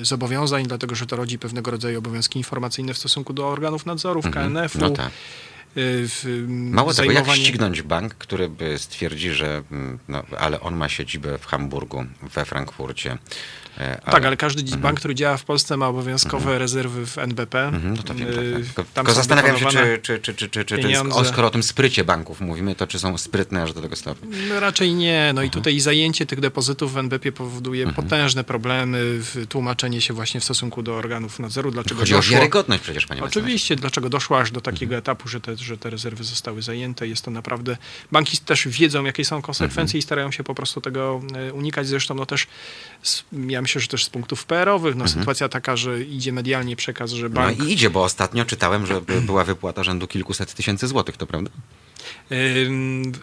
[0.00, 4.20] y, zobowiązań, dlatego że to rodzi pewnego rodzaju obowiązki informacyjne w stosunku do organów nadzoru,
[4.24, 4.52] Mhm.
[4.52, 4.78] KNF-u.
[4.80, 5.10] No tak.
[5.76, 10.60] Y, w, Mało tego, jak zajmowanie- ścignąć bank, który by stwierdzi, że mm, no, ale
[10.60, 13.18] on ma siedzibę w Hamburgu, we Frankfurcie.
[13.78, 17.64] E, Tak, ale każdy bank, który działa w Polsce ma obowiązkowe rezerwy w NBP.
[17.66, 18.86] Mhm, no to wiem, tak, Y, tak.
[18.86, 21.14] Tylko, zastanawiam się, czy, czy, czy, czy, czy, czy, czy pieniądze.
[21.16, 24.28] o, skoro o tym sprycie banków mówimy, to czy są sprytne aż do tego stopnia?
[24.48, 25.18] No, raczej nie.
[25.18, 25.36] Mhm.
[25.36, 30.40] No i tutaj zajęcie tych depozytów w NBP powoduje potężne problemy w tłumaczenie się właśnie
[30.40, 31.70] w stosunku do organów nadzoru.
[31.70, 32.36] Dlaczego Chodzi o doszło...
[32.36, 33.40] wiarygodność przecież, panie mecenasie.
[33.40, 34.74] Oczywiście, dlaczego doszło aż do Mhm.
[34.76, 37.08] takiego etapu, że te, że te rezerwy zostały zajęte.
[37.08, 37.76] Jest to naprawdę.
[38.12, 39.98] Banki też wiedzą, jakie są konsekwencje Mhm.
[39.98, 41.86] i starają się po prostu tego e, unikać.
[41.88, 42.46] Zresztą, no też,
[43.02, 43.22] z,
[43.60, 47.26] ja myślę, że też z punktów PR-owych, no sytuacja taka, że idzie medialnie przekaz, że
[47.26, 47.48] Mhm.
[47.50, 47.68] No bank.
[47.70, 51.50] i idzie, bo ostatnio czytałem, że by- była wypłata rzędu kilkuset tysięcy złotych, to prawda?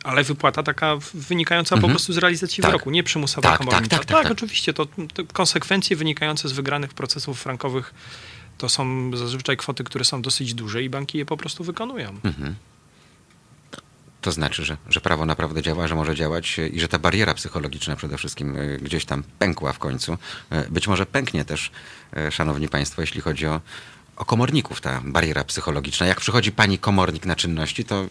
[0.03, 2.71] Ale wypłata taka wynikająca po prostu z realizacji Tak.
[2.71, 3.89] wyroku, nie przymusowa Tak, komornicza.
[3.89, 4.31] tak, tak, tak, tak.
[4.31, 4.73] oczywiście.
[4.73, 7.93] To, to konsekwencje wynikające z wygranych procesów frankowych
[8.57, 12.09] to są zazwyczaj kwoty, które są dosyć duże i banki je po prostu wykonują.
[12.23, 12.55] Mhm.
[14.27, 17.33] To znaczy, że, że prawo naprawdę działa, że może działać e, i że ta bariera
[17.33, 20.17] psychologiczna przede wszystkim e, gdzieś tam pękła w końcu.
[20.49, 21.71] E, Być może pęknie też,
[22.31, 23.61] szanowni państwo, jeśli chodzi o,
[24.17, 26.05] o komorników, ta bariera psychologiczna.
[26.05, 28.05] Jak przychodzi pani komornik na czynności, to,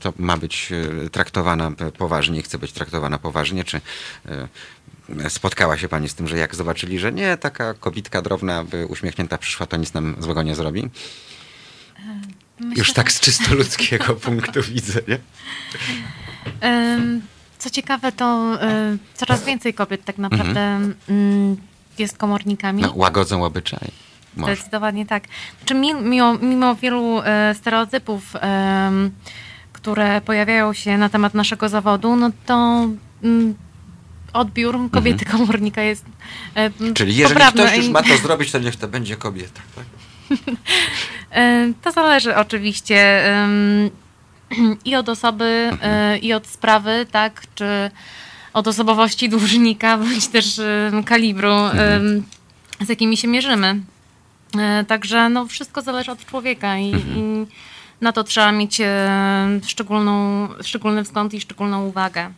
[0.00, 0.72] to ma być
[1.12, 3.80] traktowana poważnie, chce być traktowana poważnie, czy
[5.28, 9.66] spotkała się pani z tym, że jak zobaczyli, że nie, taka kobitka drobna, uśmiechnięta przyszła,
[9.66, 10.90] to nic nam złego nie zrobi?
[12.60, 14.60] Myślę, Już tak z czysto ludzkiego punktu?
[16.64, 17.22] Ym,
[17.58, 18.58] Co ciekawe, to
[18.94, 20.60] y, coraz więcej kobiet tak naprawdę
[21.08, 21.56] mm,
[21.98, 22.82] jest komornikami.
[22.82, 23.88] No, łagodzą obyczaj.
[24.36, 24.54] Może.
[24.56, 25.24] Zdecydowanie tak.
[25.58, 28.32] Znaczy, mi- mimo, mimo wielu e, stereotypów,
[29.72, 32.88] które pojawiają się na temat naszego zawodu, no to
[33.24, 33.54] mm,
[34.32, 36.04] odbiór kobiety komornika jest
[36.56, 36.94] e, Mhm.
[36.94, 37.62] Czyli jeżeli poprawny.
[37.62, 39.60] ktoś już ma to zrobić, to niech to będzie kobieta.
[39.76, 39.84] Tak?
[41.32, 43.22] E, To zależy oczywiście
[44.84, 47.90] i od osoby, e, i od sprawy, tak, czy
[48.52, 50.60] od osobowości dłużnika, bądź też
[51.06, 52.22] kalibru, Mhm.
[52.80, 53.80] z jakimi się mierzymy.
[54.58, 57.16] E, Także no, wszystko zależy od człowieka i, Mhm.
[57.18, 57.46] i
[58.00, 58.78] na to trzeba mieć
[59.66, 62.30] szczególną, szczególny wzgląd i szczególną uwagę.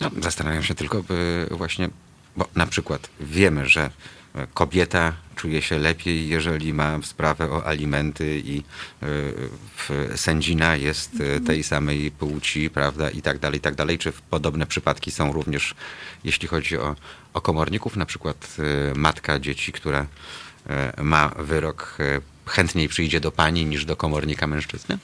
[0.00, 1.88] No, zastanawiam się tylko by właśnie,
[2.36, 3.90] bo na przykład wiemy, że
[4.54, 8.62] kobieta czuje się lepiej, jeżeli ma sprawę o alimenty i
[10.12, 13.98] e, sędzina jest e, tej samej płci, prawda, i tak dalej, i tak dalej.
[13.98, 15.74] Czy podobne przypadki są również,
[16.24, 16.96] jeśli chodzi o,
[17.34, 20.06] o komorników, na przykład e, matka dzieci, która
[21.02, 21.98] ma wyrok,
[22.46, 24.98] chętniej przyjdzie do pani niż do komornika mężczyzny?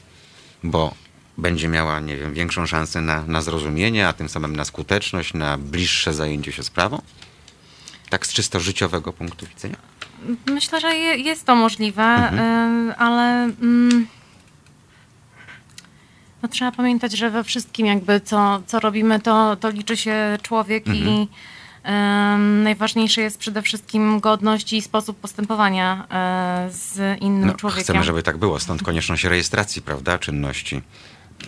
[0.64, 0.94] bo
[1.38, 5.59] będzie miała, nie wiem, większą szansę na, na zrozumienie, a tym samym na skuteczność, na
[5.59, 7.02] bliższe zajęcie się sprawą?
[8.14, 9.76] Tak z czysto życiowego punktu widzenia?
[10.46, 12.38] Myślę, że je, jest to możliwe, Mhm.
[12.40, 14.06] em, ale mm,
[16.42, 20.88] no, trzeba pamiętać, że we wszystkim jakby co, co robimy, to, to liczy się człowiek
[20.88, 21.06] Mhm.
[21.08, 21.28] i
[21.82, 27.84] em, najważniejsze jest przede wszystkim godność i sposób postępowania e, z innym No, człowiekiem.
[27.84, 30.82] chcemy, żeby tak było, stąd konieczność rejestracji, prawda, czynności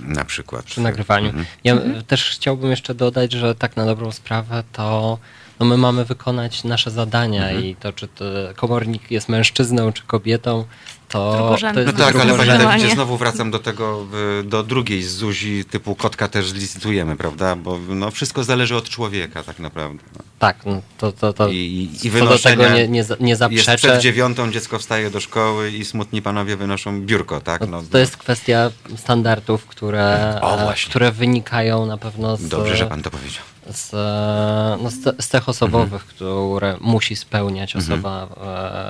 [0.01, 0.65] na przykład.
[0.65, 1.33] przy nagrywaniu.
[1.65, 5.19] Ja e, też chciałbym jeszcze dodać, że tak na dobrą sprawę to
[5.61, 8.25] no my mamy wykonać nasze zadania i to, czy to
[8.57, 10.65] komornik jest mężczyzną, czy kobietą,
[11.09, 11.83] to, to Drugorzędne.
[11.85, 12.59] No jest tak, ale panie.
[12.59, 14.07] Dawidzie, znowu wracam do tego,
[14.45, 17.57] do drugiej z Zuzi, typu kotka też zlicytujemy, prawda?
[17.57, 20.05] Bo no, wszystko zależy od człowieka tak naprawdę.
[20.17, 20.25] No.
[20.39, 23.77] Tak, no, to, to, to I, i, do tego nie, nie, nie Jest zaprzeczę.
[23.77, 27.61] przed dziewiątą, dziecko wstaje do szkoły i smutni panowie wynoszą biurko, tak?
[27.61, 32.87] No, No, to jest kwestia standardów, które, O, które wynikają na pewno z, Dobrze, że
[32.87, 33.43] pan to powiedział.
[33.71, 36.11] Z, e, no, z, z cech osobowych, Mhm.
[36.11, 38.29] które musi spełniać osoba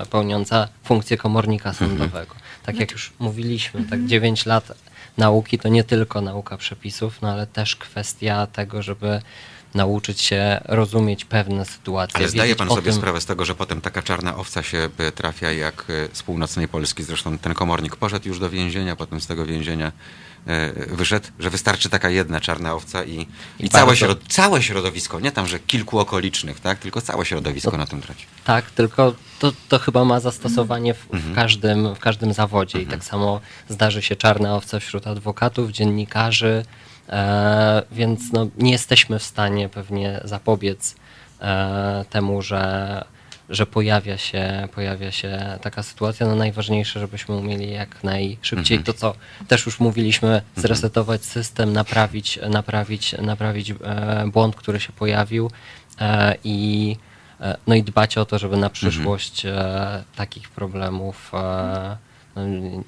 [0.02, 1.90] e, pełniąca funkcję komornika Mhm.
[1.90, 2.34] sądowego.
[2.66, 4.72] Tak jak już mówiliśmy, tak 9 lat
[5.18, 9.20] nauki to nie tylko nauka przepisów, no ale też kwestia tego, żeby
[9.74, 12.16] nauczyć się rozumieć pewne sytuacje.
[12.18, 15.52] Ale zdaje pan sobie tym, sprawę z tego, że potem taka czarna owca się trafia
[15.52, 17.02] jak y, z północnej Polski.
[17.02, 19.92] Zresztą ten komornik poszedł już do więzienia, potem z tego więzienia
[20.76, 23.26] wyszedł, że wystarczy taka jedna czarna owca i, i,
[23.58, 26.78] I całe, środ całe środowisko, nie tam, że kilku okolicznych, tak?
[26.78, 28.26] tylko całe środowisko na tym traci.
[28.44, 31.32] Tak, tylko to, to chyba ma zastosowanie w, Mhm.
[31.32, 36.64] w, każdym, w każdym zawodzie i tak samo zdarzy się czarna owca wśród adwokatów, dziennikarzy,
[37.08, 40.94] e, więc no, nie jesteśmy w stanie pewnie zapobiec
[41.40, 43.04] e, temu, że,
[43.48, 46.26] że pojawia, się, pojawia się taka sytuacja.
[46.26, 48.84] No najważniejsze, żebyśmy umieli jak najszybciej Mhm.
[48.84, 49.14] to, co
[49.48, 53.74] też już mówiliśmy, zresetować system, naprawić, naprawić, naprawić e,
[54.32, 55.50] błąd, który się pojawił
[56.00, 56.96] e, i
[57.40, 61.32] E, no i dbać o to, żeby na przyszłość e, takich problemów
[62.36, 62.42] no,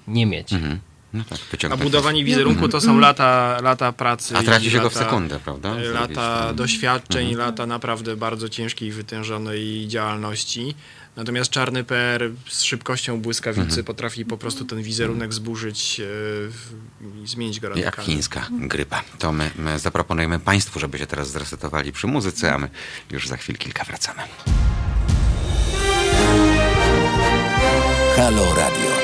[0.08, 0.52] nie mieć.
[0.52, 0.80] Mhm.
[1.12, 1.38] No tak,
[1.72, 4.36] A budowanie wizerunku to są lata, lata pracy.
[4.36, 5.70] A traci się go w lata- sekundę, prawda?
[5.74, 6.54] Zrobić Lata to.
[6.54, 7.46] doświadczeń, Mhm.
[7.48, 10.74] lata naprawdę bardzo ciężkiej, wytężonej działalności.
[11.16, 13.84] Natomiast czarny PR z szybkością błyskawicy Mhm.
[13.84, 16.04] potrafi po prostu ten wizerunek zburzyć e,
[16.48, 16.72] w-
[17.24, 18.12] i zmienić go Jak radykalnie.
[18.12, 19.02] chińska grypa.
[19.18, 22.68] To my, my zaproponujemy Państwu, żeby się teraz zresetowali przy muzyce, a my
[23.10, 24.20] już za chwil kilka wracamy.
[28.16, 28.97] Halo Radio.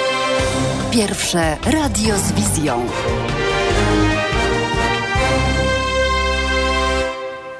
[0.95, 2.87] Pierwsze radio z wizją.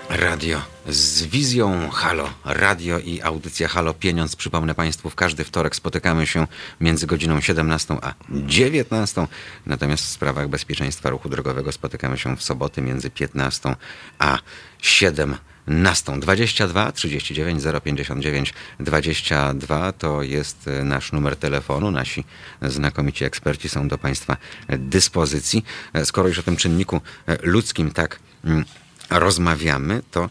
[0.09, 2.31] Radio z wizją Halo.
[2.45, 4.37] Radio i audycja Halo Pieniądz.
[4.37, 6.47] Przypomnę Państwu, w każdy wtorek spotykamy się
[6.81, 9.27] między godziną 17 a 19.
[9.67, 13.77] Natomiast w sprawach bezpieczeństwa ruchu drogowego spotykamy się w soboty między 15
[14.19, 14.39] a
[14.83, 15.54] 17.
[15.67, 21.91] 22 39 059 22 to jest e, nasz numer telefonu.
[21.91, 22.25] Nasi
[22.63, 24.37] znakomici eksperci są do Państwa
[24.69, 25.65] dyspozycji.
[25.93, 28.65] E, Skoro już o tym czynniku e, ludzkim tak mm,
[29.11, 30.31] rozmawiamy, to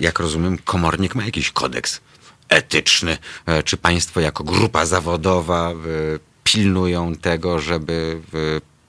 [0.00, 2.00] jak rozumiem, komornik ma jakiś kodeks
[2.48, 3.18] etyczny.
[3.64, 5.72] Czy państwo jako grupa zawodowa
[6.44, 8.20] pilnują tego, żeby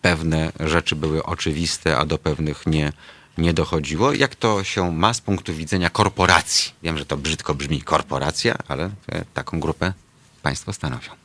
[0.01, 2.91] pewne rzeczy były oczywiste, a do pewnych nie,
[3.37, 4.13] nie dochodziło?
[4.13, 6.71] Jak to się ma z punktu widzenia korporacji?
[6.83, 9.93] Wiem, że to brzydko brzmi korporacja, ale e, taką grupę
[10.41, 11.24] państwo stanowią.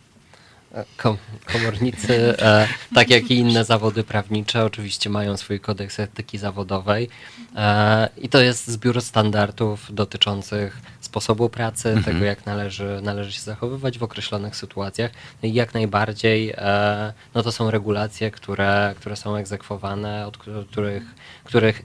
[0.96, 1.16] Kom
[1.52, 7.08] komornicy, e, tak jak i inne zawody prawnicze, oczywiście mają swój kodeks etyki zawodowej
[7.56, 13.98] e, i to jest zbiór standardów dotyczących sposobu pracy, tego jak należy, należy się zachowywać
[13.98, 15.10] w określonych sytuacjach.
[15.42, 20.38] No i jak najbardziej e, no to są regulacje, które, które są egzekwowane, od
[20.70, 21.02] których,
[21.44, 21.82] których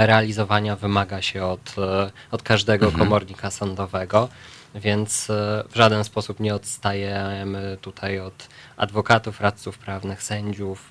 [0.00, 1.74] realizowania wymaga się od,
[2.30, 4.28] od każdego komornika sądowego.
[4.74, 10.90] Więc e, w żaden sposób nie odstajemy tutaj od adwokatów, radców prawnych, sędziów.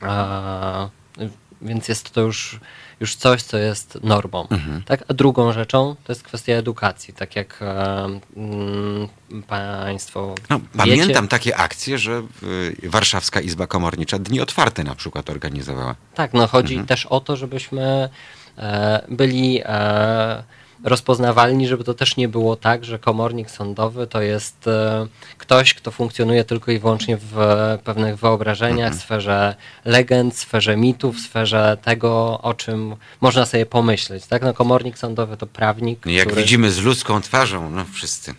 [0.00, 0.88] A,
[1.62, 2.60] więc jest to już,
[3.00, 4.48] już coś, co jest normą.
[4.86, 5.04] Tak?
[5.08, 7.14] A drugą rzeczą to jest kwestia edukacji.
[7.14, 9.08] Tak jak e, mm,
[9.46, 10.34] Państwo.
[10.50, 12.22] No, wiecie, pamiętam takie akcje, że
[12.82, 15.94] y, Warszawska Izba Komornicza Dni Otwarte na przykład organizowała.
[16.14, 18.08] Tak, no chodzi też o to, żebyśmy
[18.58, 20.42] e, byli e,
[20.86, 25.06] rozpoznawalni, żeby to też nie było tak, że komornik sądowy to jest e,
[25.38, 27.34] ktoś, kto funkcjonuje tylko i wyłącznie w
[27.84, 29.54] pewnych wyobrażeniach, w sferze
[29.84, 34.26] legend, sferze mitów, sferze tego, o czym można sobie pomyśleć.
[34.26, 34.42] Tak?
[34.42, 36.42] No, komornik sądowy to prawnik, No, Jak który...
[36.42, 38.34] widzimy z ludzką twarzą, no wszyscy.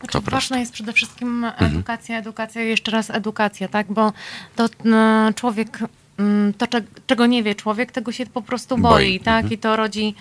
[0.00, 3.86] Znaczy, ważna jest przede wszystkim edukacja, edukacja i jeszcze raz edukacja, tak?
[3.92, 4.12] Bo
[4.56, 5.78] to mm, człowiek,
[6.18, 8.92] mm, to cze- czego nie wie człowiek, tego się po prostu Boi.
[8.92, 9.52] boi, tak?
[9.52, 10.14] I to rodzi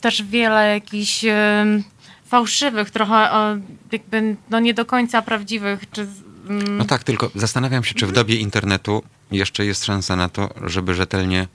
[0.00, 1.24] też wiele jakichś
[2.26, 3.28] fałszywych, trochę
[3.92, 6.06] jakby no nie do końca prawdziwych, czy
[6.48, 10.48] mm, No tak, tylko zastanawiam się, czy w dobie internetu jeszcze jest szansa na to,
[10.64, 11.48] żeby rzetelnie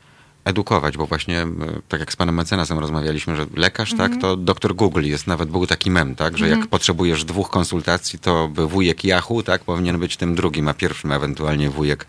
[0.45, 4.75] edukować, bo właśnie, m, tak jak z panem mecenasem rozmawialiśmy, że lekarz, tak, to doktor
[4.75, 9.03] Google jest, nawet był taki mem, tak, że jak potrzebujesz dwóch konsultacji, to by wujek
[9.03, 12.05] Yahoo, tak, powinien być tym drugim, a pierwszym ewentualnie wujek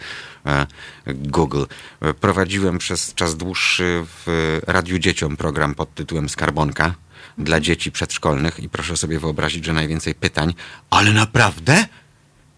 [0.46, 0.66] e,
[1.06, 1.64] Google.
[2.00, 6.94] E, Prowadziłem przez czas dłuższy w Radiu Dzieciom program pod tytułem Skarbonka
[7.38, 10.54] dla dzieci przedszkolnych i proszę sobie wyobrazić, że najwięcej pytań,
[10.90, 11.86] ale naprawdę?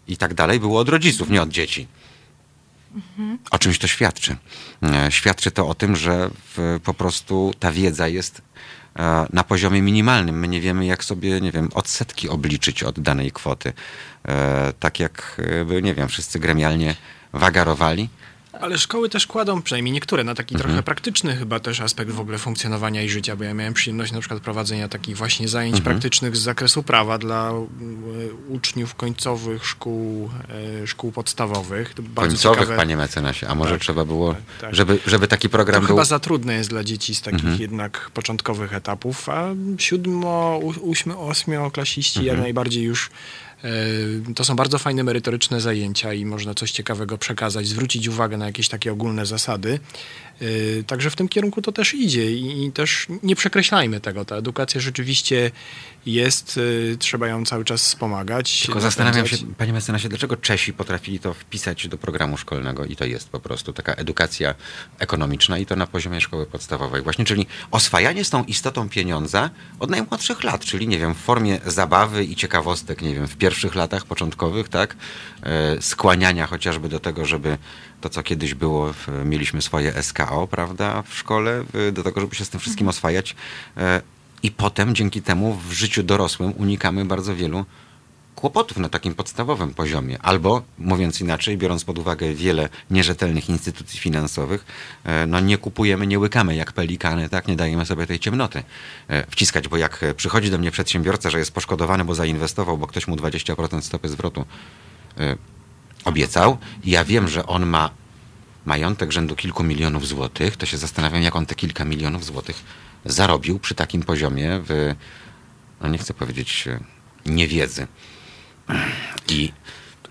[0.08, 1.86] i tak dalej było od rodziców, nie od dzieci.
[3.50, 4.36] O czymś to świadczy.
[4.82, 6.30] E, Świadczy to o tym, że
[6.84, 8.42] po prostu ta wiedza jest
[8.98, 10.38] e, na poziomie minimalnym.
[10.38, 13.72] My nie wiemy, jak sobie, nie wiem, odsetki obliczyć od danej kwoty.
[14.28, 15.40] E, Tak jak,
[15.82, 16.94] nie wiem, wszyscy gremialnie
[17.32, 18.08] wagarowali.
[18.60, 20.70] Ale szkoły też kładą, przynajmniej niektóre, na taki Mhm.
[20.70, 24.20] trochę praktyczny chyba też aspekt w ogóle funkcjonowania i życia, bo ja miałem przyjemność na
[24.20, 25.84] przykład prowadzenia takich właśnie zajęć Mhm.
[25.94, 27.64] praktycznych z zakresu prawa dla e,
[28.48, 30.30] uczniów końcowych szkół,
[30.82, 31.94] e, szkół podstawowych.
[31.94, 32.76] To bardzo Końcowych, ciekawe.
[32.76, 33.48] panie mecenasie.
[33.48, 34.74] A może Tak, trzeba było, tak, tak.
[34.74, 35.88] Żeby, żeby taki To program był...
[35.88, 37.60] chyba za trudne jest dla dzieci z takich Mhm.
[37.60, 39.44] jednak początkowych etapów, a
[39.78, 42.36] siódmo, ósmy, ośmioklasiści Mhm.
[42.36, 43.10] jak najbardziej już
[44.34, 48.68] to są bardzo fajne, merytoryczne zajęcia i można coś ciekawego przekazać, zwrócić uwagę na jakieś
[48.68, 49.78] takie ogólne zasady.
[50.40, 54.24] E, Także w tym kierunku to też idzie i też nie przekreślajmy tego.
[54.24, 55.50] Ta edukacja rzeczywiście
[56.06, 56.60] jest,
[56.92, 58.62] e, trzeba ją cały czas wspomagać.
[58.62, 63.04] Tylko zastanawiam się, panie mecenasie, dlaczego Czesi potrafili to wpisać do programu szkolnego i to
[63.04, 64.54] jest po prostu taka edukacja
[64.98, 69.50] ekonomiczna i to na poziomie szkoły podstawowej właśnie, czyli oswajanie z tą istotą pieniądza
[69.80, 73.74] od najmłodszych lat, czyli nie wiem, w formie zabawy i ciekawostek, nie wiem, w pierwszych
[73.74, 74.96] latach początkowych, tak,
[75.42, 77.58] e, skłaniania chociażby do tego, żeby
[78.04, 78.94] to, co kiedyś było,
[79.24, 83.36] mieliśmy swoje SKO, prawda, w szkole, do tego, żeby się z tym wszystkim oswajać.
[83.76, 84.02] E,
[84.42, 87.64] I potem dzięki temu w życiu dorosłym unikamy bardzo wielu
[88.34, 90.18] kłopotów na takim podstawowym poziomie.
[90.22, 94.64] Albo, mówiąc inaczej, biorąc pod uwagę wiele nierzetelnych instytucji finansowych,
[95.04, 97.48] e, no nie kupujemy, nie łykamy jak pelikany, tak?
[97.48, 98.62] Nie dajemy sobie tej ciemnoty
[99.08, 103.08] e, wciskać, bo jak przychodzi do mnie przedsiębiorca, że jest poszkodowany, bo zainwestował, bo ktoś
[103.08, 104.44] mu 20% stopy zwrotu
[106.04, 107.90] obiecał i ja wiem, że on ma
[108.64, 112.64] majątek rzędu kilku milionów złotych, to się zastanawiam, jak on te kilka milionów złotych
[113.04, 114.94] zarobił przy takim poziomie w,
[115.80, 116.68] no nie chcę powiedzieć
[117.26, 117.86] niewiedzy.
[119.28, 119.52] I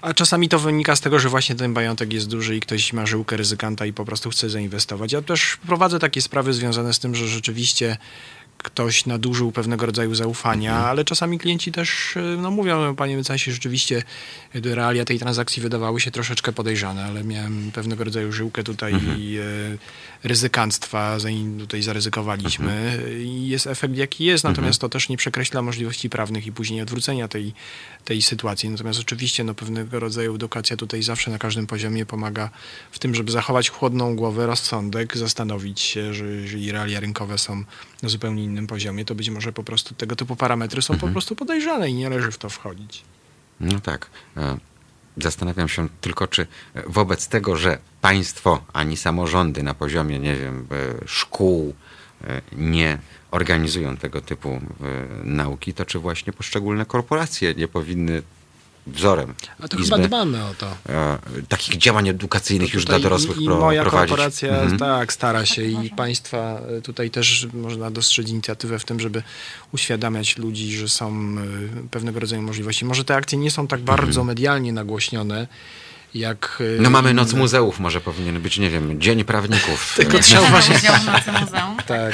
[0.01, 3.05] a czasami to wynika z tego, że właśnie ten majątek jest duży i ktoś ma
[3.05, 5.11] żyłkę ryzykanta i po prostu chce zainwestować.
[5.11, 7.97] Ja też prowadzę takie sprawy związane z tym, że rzeczywiście
[8.63, 10.89] ktoś nadużył pewnego rodzaju zaufania, mhm.
[10.89, 14.03] ale czasami klienci też no, mówią, panie mecenasie, rzeczywiście
[14.53, 19.19] realia tej transakcji wydawały się troszeczkę podejrzane, ale miałem pewnego rodzaju żyłkę tutaj mhm.
[19.19, 19.43] i e,
[20.23, 21.17] ryzykanstwa,
[21.59, 23.21] tutaj zaryzykowaliśmy mhm.
[23.21, 27.27] i jest efekt jaki jest, natomiast to też nie przekreśla możliwości prawnych i później odwrócenia
[27.27, 27.53] tej,
[28.05, 28.69] tej sytuacji.
[28.69, 32.49] Natomiast oczywiście no, pewnego rodzaju edukacja tutaj zawsze na każdym poziomie pomaga
[32.91, 37.63] w tym, żeby zachować chłodną głowę, rozsądek, zastanowić się, że jeżeli realia rynkowe są
[38.01, 41.11] na zupełnie innym poziomie, to być może po prostu tego typu parametry są mhm.
[41.11, 43.03] po prostu podejrzane i nie należy w to wchodzić.
[43.59, 44.09] No tak.
[44.37, 44.57] E,
[45.17, 46.47] zastanawiam się tylko, czy
[46.87, 51.73] wobec tego, że państwo ani samorządy na poziomie, nie wiem, e, szkół
[52.23, 52.97] e, nie
[53.31, 54.61] organizują tego typu
[55.23, 58.21] nauki, to czy właśnie poszczególne korporacje nie powinny
[58.87, 59.33] wzorem.
[59.59, 60.67] A to Izby, chyba dbamy o to.
[60.89, 61.17] E,
[61.49, 64.09] takich działań edukacyjnych już dla dorosłych i, i moja prowadzić.
[64.09, 64.77] korporacja mhm.
[64.77, 69.23] tak stara się i państwa e, tutaj też można dostrzec inicjatywę w tym, żeby
[69.71, 72.85] uświadamiać ludzi, że są e, pewnego rodzaju możliwości.
[72.85, 74.27] Może te akcje nie są tak bardzo mhm.
[74.27, 75.47] medialnie nagłośnione,
[76.13, 76.63] jak...
[76.79, 79.93] No mamy Noc Muzeów, może powinien być, nie wiem, Dzień Prawników.
[79.95, 80.83] Tylko trzeba uważać.
[81.41, 81.77] Muzeum.
[81.87, 82.13] Tak,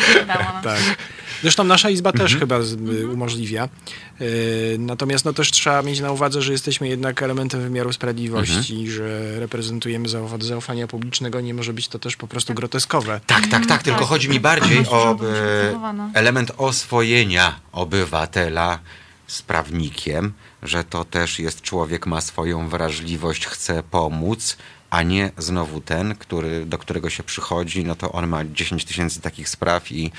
[0.63, 0.97] tak.
[1.41, 2.39] Zresztą nasza izba też mhm.
[2.39, 2.59] chyba
[2.93, 3.69] y, umożliwia.
[4.21, 8.91] Y, natomiast no też trzeba mieć na uwadze, że jesteśmy jednak elementem wymiaru sprawiedliwości, mhm.
[8.91, 10.07] że reprezentujemy
[10.39, 13.21] zaufania publicznego, nie może być to też po prostu groteskowe.
[13.27, 14.09] Tak, tak, tak, tylko tak.
[14.09, 18.79] chodzi mi bardziej o e, element oswojenia obywatela
[19.27, 20.33] z prawnikiem,
[20.63, 24.57] że to też jest człowiek, ma swoją wrażliwość, chce pomóc,
[24.89, 29.21] a nie znowu ten, który, do którego się przychodzi, no to on ma 10 tysięcy
[29.21, 30.11] takich spraw i e,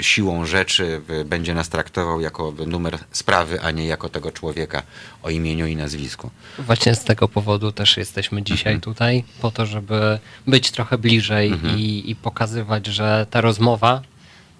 [0.00, 4.82] siłą rzeczy będzie nas traktował jako numer sprawy, a nie jako tego człowieka
[5.22, 6.30] o imieniu i nazwisku.
[6.58, 8.80] Właśnie z tego powodu też jesteśmy dzisiaj mhm.
[8.80, 11.78] tutaj, po to, żeby być trochę bliżej mhm.
[11.78, 14.02] i, i, pokazywać, że ta rozmowa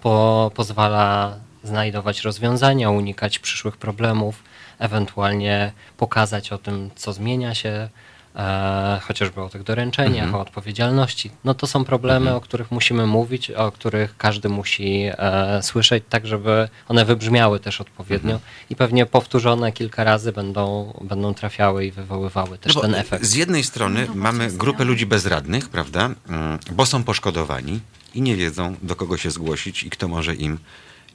[0.01, 4.43] po, pozwala znajdować rozwiązania, unikać przyszłych problemów,
[4.79, 7.89] ewentualnie pokazać o tym, co zmienia się,
[8.37, 10.35] e, chociażby o tych doręczeniach, mhm.
[10.35, 11.31] o odpowiedzialności.
[11.43, 12.37] No to są problemy, mhm.
[12.37, 17.81] o których musimy mówić, o których każdy musi e, słyszeć, tak żeby one wybrzmiały też
[17.81, 18.51] odpowiednio mhm.
[18.69, 23.25] i pewnie powtórzone kilka razy będą, będą trafiały i wywoływały też no ten efekt.
[23.25, 27.79] Z jednej strony no mamy grupę ludzi bezradnych, prawda, mm, bo są poszkodowani
[28.15, 30.57] i nie wiedzą, do kogo się zgłosić i kto może im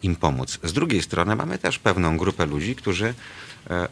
[0.02, 0.58] im pomóc.
[0.62, 3.14] Z drugiej strony mamy też pewną grupę ludzi, którzy
[3.70, 3.88] e,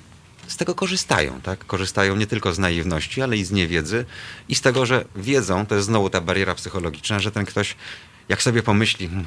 [0.50, 1.66] z tego korzystają, tak?
[1.66, 4.04] Korzystają nie tylko z naiwności, ale i z niewiedzy
[4.48, 7.76] i z tego, że wiedzą, to jest znowu ta bariera psychologiczna, że ten ktoś
[8.28, 9.26] jak sobie pomyśli, hmm,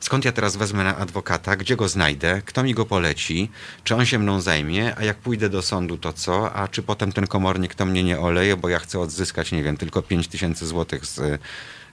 [0.00, 3.50] skąd ja teraz wezmę na adwokata, gdzie go znajdę, kto mi go poleci,
[3.84, 7.12] czy on się mną zajmie, a jak pójdę do sądu, to co, a czy potem
[7.12, 10.66] ten komornik to mnie nie oleje, bo ja chcę odzyskać, nie wiem, tylko 5 tysięcy
[10.66, 11.40] złotych z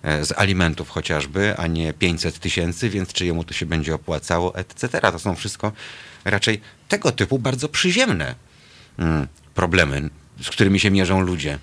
[0.03, 4.55] E, z alimentów chociażby, a nie 500 tysięcy, więc czy jemu to się będzie opłacało,
[4.55, 4.99] etc.
[5.01, 5.71] To są wszystko
[6.25, 8.35] raczej tego typu bardzo przyziemne
[9.53, 10.09] problemy,
[10.41, 11.57] z którymi się mierzą ludzie.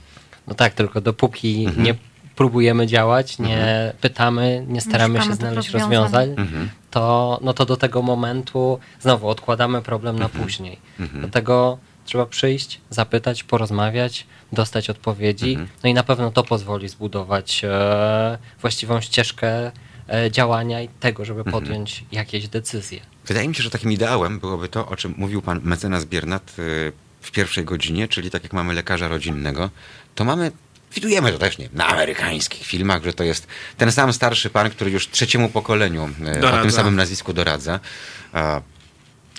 [0.47, 1.85] No tak, tylko dopóki mhm.
[1.85, 1.94] nie
[2.36, 3.97] próbujemy działać, nie mhm.
[4.01, 6.69] pytamy, nie staramy się znaleźć rozwiązań, mhm.
[6.90, 10.44] to, no to do tego momentu znowu odkładamy problem na mhm.
[10.44, 10.78] później.
[11.01, 11.20] Mhm.
[11.20, 15.51] Dlatego trzeba przyjść, zapytać, porozmawiać, dostać odpowiedzi.
[15.51, 15.69] Mhm.
[15.85, 19.70] No i na pewno to pozwoli zbudować e, właściwą ścieżkę
[20.09, 21.52] e, działania i tego, żeby mhm.
[21.52, 23.01] podjąć jakieś decyzje.
[23.27, 27.07] Wydaje mi się, że takim ideałem byłoby to, o czym mówił pan mecenas Biernat e,
[27.20, 29.70] w pierwszej godzinie, czyli tak jak mamy lekarza rodzinnego,
[30.14, 30.52] to mamy
[30.94, 33.46] Widujemy to też nie, na amerykańskich filmach, że to jest
[33.76, 36.58] ten sam starszy pan, który już trzeciemu pokoleniu doradza.
[36.58, 37.80] o tym samym nazwisku doradza.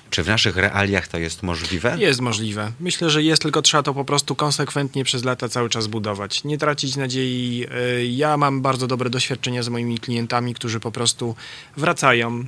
[0.10, 1.96] Czy w naszych realiach to jest możliwe?
[2.00, 2.72] Jest możliwe.
[2.80, 6.44] Myślę, że jest, tylko trzeba to po prostu konsekwentnie przez lata cały czas budować.
[6.44, 7.66] Nie tracić nadziei.
[7.72, 11.36] E, ja mam bardzo dobre doświadczenia z moimi klientami, którzy po prostu
[11.78, 12.46] wracają.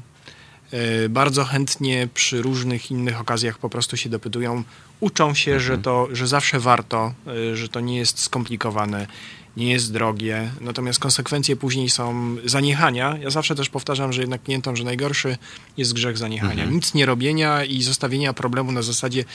[0.72, 4.64] E, bardzo chętnie przy różnych innych okazjach po prostu się dopytują,
[5.02, 5.68] uczą się, mhm.
[5.68, 7.14] że, to, że zawsze warto,
[7.52, 9.08] e, że to nie jest skomplikowane
[9.58, 13.18] nie jest drogie, natomiast konsekwencje później są zaniechania.
[13.22, 15.38] Ja zawsze też powtarzam, że jednak klientom, że najgorszy
[15.78, 16.52] jest grzech zaniechania.
[16.52, 16.74] Mhm.
[16.74, 19.26] Nic nie robienia i zostawienia problemu na zasadzie,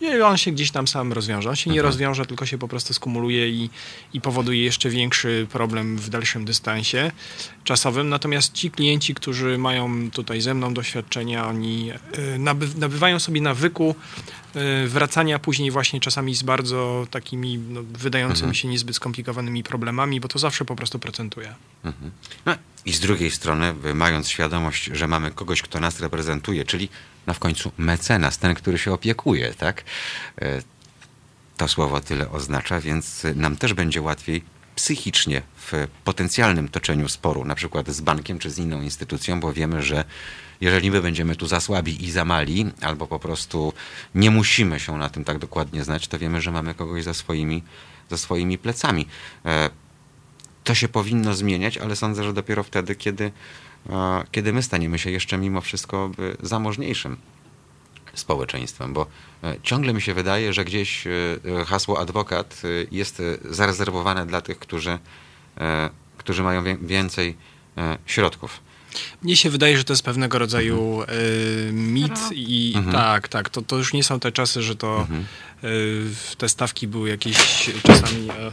[0.00, 1.48] nie, on się gdzieś tam sam rozwiąże.
[1.50, 1.92] On się nie Mhm.
[1.92, 3.70] rozwiąże, tylko się po prostu skumuluje i,
[4.12, 7.12] i powoduje jeszcze większy problem w dalszym dystansie
[7.64, 8.08] czasowym.
[8.08, 13.90] Natomiast ci klienci, którzy mają tutaj ze mną doświadczenia, oni y, naby, nabywają sobie nawyku
[13.90, 14.45] y,
[14.86, 18.54] wracania później właśnie czasami z bardzo takimi no, wydającymi Mhm.
[18.54, 21.54] się niezbyt skomplikowanymi problemami, bo to zawsze po prostu procentuje.
[22.46, 22.54] No
[22.84, 26.88] i z drugiej strony, y, mając świadomość, że mamy kogoś, kto nas reprezentuje, czyli
[27.26, 29.84] no w końcu mecenas, ten, który się opiekuje, tak?
[30.38, 30.62] E,
[31.56, 34.42] To słowo tyle oznacza, więc y, nam też będzie łatwiej
[34.74, 39.82] psychicznie w potencjalnym toczeniu sporu, na przykład z bankiem czy z inną instytucją, bo wiemy,
[39.82, 40.04] że
[40.60, 43.72] jeżeli my będziemy tu za słabi i za mali, albo po prostu
[44.14, 47.62] nie musimy się na tym tak dokładnie znać, to wiemy, że mamy kogoś za swoimi,
[48.10, 49.06] za swoimi plecami.
[49.44, 49.70] E,
[50.64, 53.32] to się powinno zmieniać, ale sądzę, że dopiero wtedy, kiedy,
[53.90, 56.10] e, kiedy my staniemy się jeszcze mimo wszystko
[56.42, 57.16] zamożniejszym
[58.14, 59.06] społeczeństwem, bo
[59.44, 61.04] e, ciągle mi się wydaje, że gdzieś
[61.66, 64.98] hasło adwokat jest zarezerwowane dla tych, którzy,
[66.18, 67.36] którzy mają więcej
[68.06, 68.65] środków.
[69.22, 71.18] Mnie się wydaje, że to jest pewnego rodzaju Mhm.
[71.20, 75.24] y, mit i tak, tak, to, to już nie są te czasy, że to Mhm.
[75.64, 76.04] y,
[76.38, 78.30] te stawki były jakieś czasami...
[78.30, 78.52] E,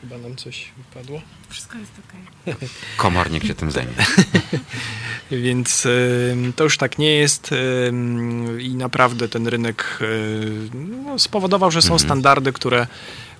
[0.00, 1.20] chyba nam coś wypadło.
[1.48, 2.68] Wszystko jest okej.
[2.96, 3.92] Komornik się tym zajmie.
[5.30, 5.86] Więc
[6.32, 7.50] ym, to już tak nie jest
[7.88, 10.50] ym, i naprawdę ten rynek y,
[11.04, 12.86] no, spowodował, że są standardy, które,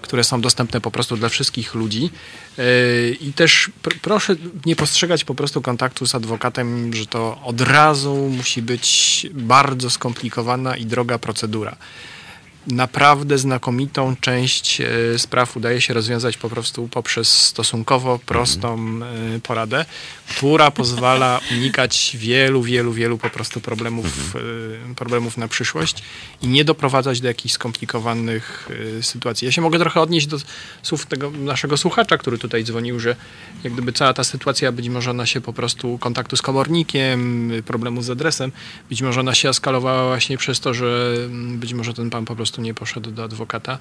[0.03, 2.11] które są dostępne po prostu dla wszystkich ludzi.
[2.59, 7.61] Y, I też pr proszę nie postrzegać po prostu kontaktu z adwokatem, że to od
[7.61, 11.77] razu musi być bardzo skomplikowana i droga procedura
[12.67, 18.79] naprawdę znakomitą część e, spraw udaje się rozwiązać po prostu poprzez stosunkowo prostą
[19.37, 19.85] e, poradę,
[20.29, 24.37] która pozwala unikać wielu, wielu, wielu po prostu problemów,
[24.91, 26.03] e, problemów na przyszłość
[26.43, 28.69] i nie doprowadzać do jakichś skomplikowanych
[29.03, 29.47] sytuacji.
[29.47, 30.39] Ja się mogę trochę odnieść do
[30.83, 33.17] słów tego naszego słuchacza, który tutaj dzwonił, że
[33.65, 38.03] jak gdyby cała ta sytuacja, być może ona się po prostu kontaktu z komornikiem, problemu
[38.03, 38.53] z adresem,
[38.91, 42.37] być może ona się eskalowała właśnie przez to, że mm, być może ten pan po
[42.37, 43.79] prostu nie poszedł do adwokata,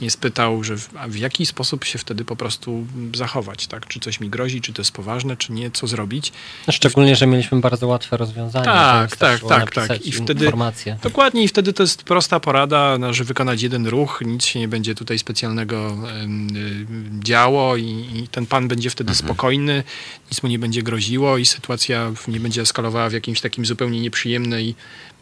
[0.00, 3.86] nie spytał, że w, a w jaki sposób się wtedy po prostu zachować, tak?
[3.86, 6.32] Czy coś mi grozi, czy to jest poważne, czy nie, co zrobić.
[6.66, 8.64] No, Szczególnie, że mieliśmy bardzo łatwe rozwiązanie.
[8.64, 10.06] Tak, tak, tak, napisać tak.
[10.06, 10.98] I wtedy- Informację.
[11.02, 14.68] Dokładnie i wtedy to jest prosta porada, no, że wykonać jeden ruch, nic się nie
[14.68, 16.86] będzie tutaj specjalnego em, y,
[17.24, 19.82] działo i, i ten pan będzie wtedy spokojny,
[20.30, 24.74] nic mu nie będzie groziło i sytuacja nie będzie eskalowała w jakimś takim zupełnie nieprzyjemnej,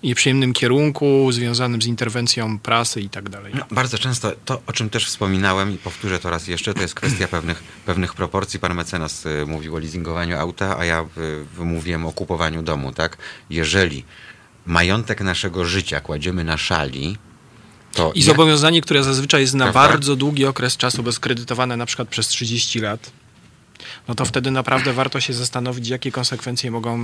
[0.03, 3.53] nieprzyjemnym kierunku związanym z interwencją prasy i tak dalej.
[3.57, 6.95] No, bardzo często to, o czym też wspominałem i powtórzę to raz jeszcze, to jest
[6.95, 8.61] kwestia pewnych, pewnych proporcji.
[8.61, 11.07] Pan mecenas y, mówił o leasingowaniu auta, a ja
[11.59, 13.17] y, mówiłem o kupowaniu domu, tak?
[13.51, 14.05] Jeżeli
[14.67, 17.19] majątek naszego życia kładziemy na szali,
[17.93, 19.89] to I zobowiązanie, które zazwyczaj jest na Prawda?
[19.89, 23.11] bardzo długi okres czasu, bo jest kredytowane na przykład przez 30 lat,
[24.09, 26.97] no to wtedy naprawdę warto się zastanowić, jakie konsekwencje mogą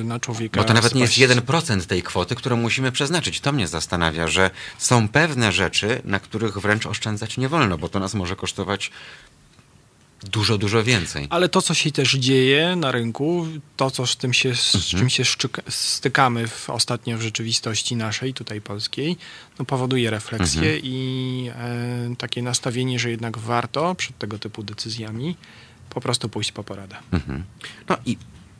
[0.00, 1.32] y, na człowieka Bo to nawet nie jest spaść.
[1.32, 3.40] 1% tej kwoty, którą musimy przeznaczyć.
[3.40, 8.00] To mnie zastanawia, że są pewne rzeczy, na których wręcz oszczędzać nie wolno, bo to
[8.00, 8.90] nas może kosztować
[10.32, 11.26] dużo, dużo więcej.
[11.30, 15.00] Ale to, co się też dzieje na rynku, to, co z tym się, z Mhm.
[15.00, 15.22] czym się
[15.68, 19.16] stykamy w, ostatnio w rzeczywistości naszej, tutaj polskiej,
[19.58, 20.80] no powoduje refleksję Mhm.
[20.84, 25.36] i e, takie nastawienie, że jednak warto przed tego typu decyzjami
[25.94, 26.96] po prostu pójść po poradę.
[27.12, 27.44] Mhm.
[27.88, 28.16] No i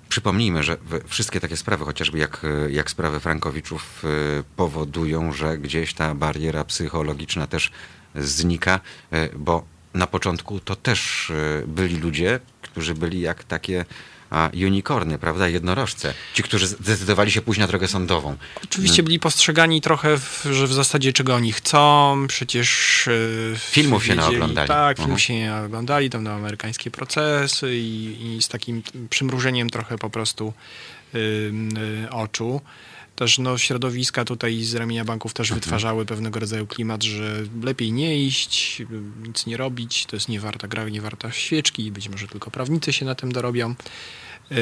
[0.09, 4.09] przypomnijmy, że wszystkie takie sprawy, chociażby jak, jak sprawy Frankowiczów, e,
[4.57, 7.71] powodują, że gdzieś ta bariera psychologiczna też
[8.15, 8.81] znika,
[9.11, 13.85] e, bo na początku to też e, byli ludzie, którzy byli jak takie
[14.35, 16.15] a, unicorny, prawda, jednorożce.
[16.35, 18.37] Ci, którzy zdecydowali się pójść na drogę sądową.
[18.65, 23.09] Oczywiście byli postrzegani trochę, w, że w zasadzie czego oni chcą, przecież...
[23.55, 24.69] e, Filmów się naoglądali.
[24.69, 24.97] Tak, Mhm.
[25.07, 30.11] filmów się nie oglądali, tam na amerykańskie procesy i, i z takim przymrużeniem trochę po
[30.11, 30.53] prostu
[31.15, 31.53] y,
[32.11, 32.61] oczu.
[33.17, 38.19] Też no, środowiska tutaj z ramienia banków też wytwarzały pewnego rodzaju klimat, że lepiej nie
[38.19, 38.83] iść,
[39.23, 43.15] nic nie robić, to jest niewarta gra, niewarta świeczki, być może tylko prawnicy się na
[43.15, 43.75] tym dorobią.
[44.51, 44.57] Yy,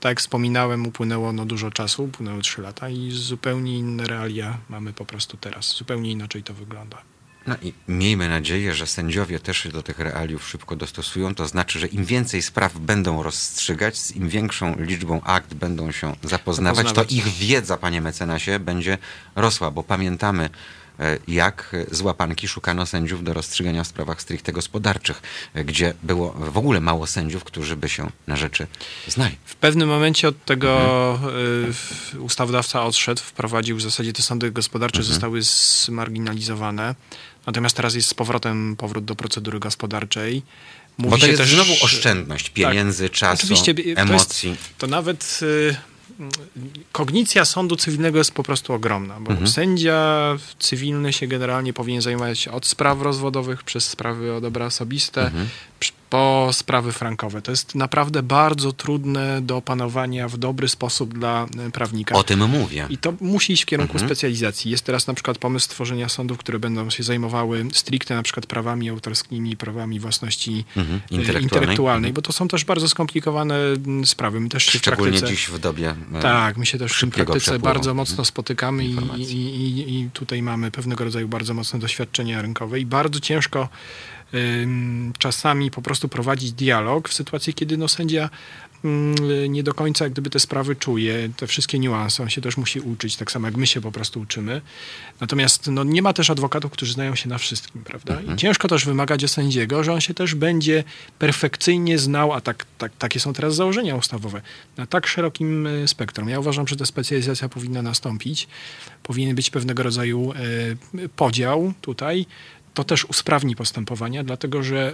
[0.00, 4.92] tak jak wspominałem, upłynęło no dużo czasu, upłynęły 3 lata i zupełnie inne realia mamy
[4.92, 5.76] po prostu teraz.
[5.76, 7.13] Zupełnie inaczej to wygląda.
[7.46, 11.34] No i miejmy nadzieję, że sędziowie też się do tych realiów szybko dostosują.
[11.34, 16.16] To znaczy, że im więcej spraw będą rozstrzygać, z im większą liczbą akt będą się
[16.22, 17.08] zapoznawać, Zapoznawać.
[17.08, 18.98] to ich wiedza, panie mecenasie, będzie
[19.36, 20.50] rosła, bo pamiętamy
[21.00, 25.22] e, jak z łapanki szukano sędziów do rozstrzygania w sprawach stricte gospodarczych,
[25.54, 28.66] e, gdzie było w ogóle mało sędziów, którzy by się na rzeczy
[29.08, 29.36] znali.
[29.44, 31.18] W pewnym momencie od tego
[32.14, 36.94] y, ustawodawca odszedł, wprowadził w zasadzie te sądy gospodarcze zostały zmarginalizowane.
[37.46, 40.42] Natomiast teraz jest z powrotem powrót do procedury gospodarczej.
[40.98, 44.56] Mówi Bo to się jest też- znowu oszczędność pieniędzy, czasu, Oczywiście, to jest- emocji.
[44.78, 45.76] To nawet y,
[46.92, 49.48] kognicja sądu cywilnego jest po prostu ogromna, bo Mhm.
[49.50, 50.14] sędzia
[50.58, 55.48] cywilny się generalnie powinien zajmować od spraw rozwodowych przez sprawy o dobra osobiste, Mhm.
[56.14, 57.42] Po sprawy frankowe.
[57.42, 62.14] To jest naprawdę bardzo trudne do opanowania w dobry sposób dla y, prawnika.
[62.14, 62.86] O tym mówię.
[62.90, 64.08] I to musi iść w kierunku Mhm.
[64.08, 64.70] specjalizacji.
[64.70, 68.88] Jest teraz na przykład pomysł stworzenia sądów, które będą się zajmowały stricte na przykład prawami
[68.90, 70.96] autorskimi, prawami własności Mhm.
[70.96, 71.42] e, Intelektualnej.
[71.42, 72.14] intelektualnej, Mhm.
[72.14, 73.58] bo to są też bardzo skomplikowane
[74.04, 74.40] sprawy.
[74.40, 75.36] My też się w Szczególnie praktyce...
[75.36, 78.96] dziś w dobie e, Tak, my się też w praktyce przepływu bardzo mocno spotykamy i,
[79.22, 83.68] i, i, tutaj mamy pewnego rodzaju bardzo mocne doświadczenia rynkowe i bardzo ciężko
[85.18, 88.30] czasami po prostu prowadzić dialog w sytuacji, kiedy no, sędzia
[88.84, 89.14] ym,
[89.48, 92.80] nie do końca jak gdyby te sprawy czuje, te wszystkie niuanse, on się też musi
[92.80, 94.60] uczyć, tak samo jak my się po prostu uczymy.
[95.20, 98.20] Natomiast no, nie ma też adwokatów, którzy znają się na wszystkim, prawda?
[98.34, 100.84] I ciężko też wymagać od sędziego, że on się też będzie
[101.18, 104.40] perfekcyjnie znał, a tak, tak, takie są teraz założenia ustawowe,
[104.76, 106.28] na tak szerokim e, spektrum.
[106.28, 108.48] Ja uważam, że ta specjalizacja powinna nastąpić.
[109.02, 112.26] Powinien być pewnego rodzaju e, podział tutaj.
[112.74, 114.92] To też usprawni postępowania, dlatego że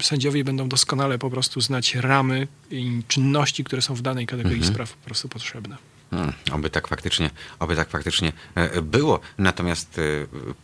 [0.00, 4.66] e, sędziowie będą doskonale po prostu znać ramy i czynności, które są w danej kategorii
[4.66, 5.76] spraw po prostu potrzebne.
[6.10, 9.20] Hmm, oby tak faktycznie, oby tak faktycznie e, było.
[9.38, 10.02] Natomiast e,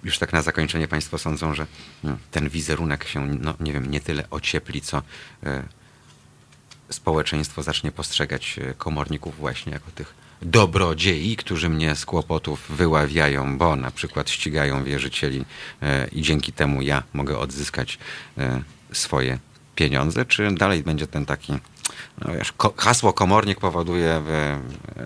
[0.05, 1.67] już tak na zakończenie Państwo sądzą, że
[2.05, 5.03] mm, ten wizerunek się, no nie wiem, nie tyle ociepli, co
[5.43, 5.63] e,
[6.91, 13.77] społeczeństwo zacznie postrzegać e, komorników właśnie jako tych dobrodziei, którzy mnie z kłopotów wyławiają, bo
[13.77, 15.45] na przykład ścigają wierzycieli
[15.83, 17.99] e, i dzięki temu ja mogę odzyskać
[18.39, 18.63] e,
[18.93, 19.39] swoje
[19.75, 21.53] pieniądze, czy dalej będzie ten taki
[22.25, 24.61] no wiesz, hasło komornik powoduje, e,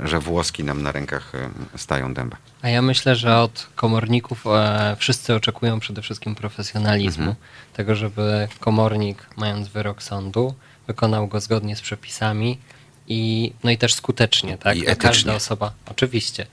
[0.04, 1.32] że włoski nam na rękach
[1.76, 2.36] stają dęba.
[2.62, 4.44] A ja myślę, że od komorników
[4.98, 7.28] wszyscy oczekują przede wszystkim profesjonalizmu.
[7.28, 7.36] Mhm.
[7.72, 10.54] Tego, żeby komornik, mając wyrok sądu,
[10.86, 12.58] wykonał go zgodnie z przepisami
[13.08, 14.76] i, no i też skutecznie, tak?
[14.76, 14.82] I.
[14.96, 16.46] Każda osoba, oczywiście.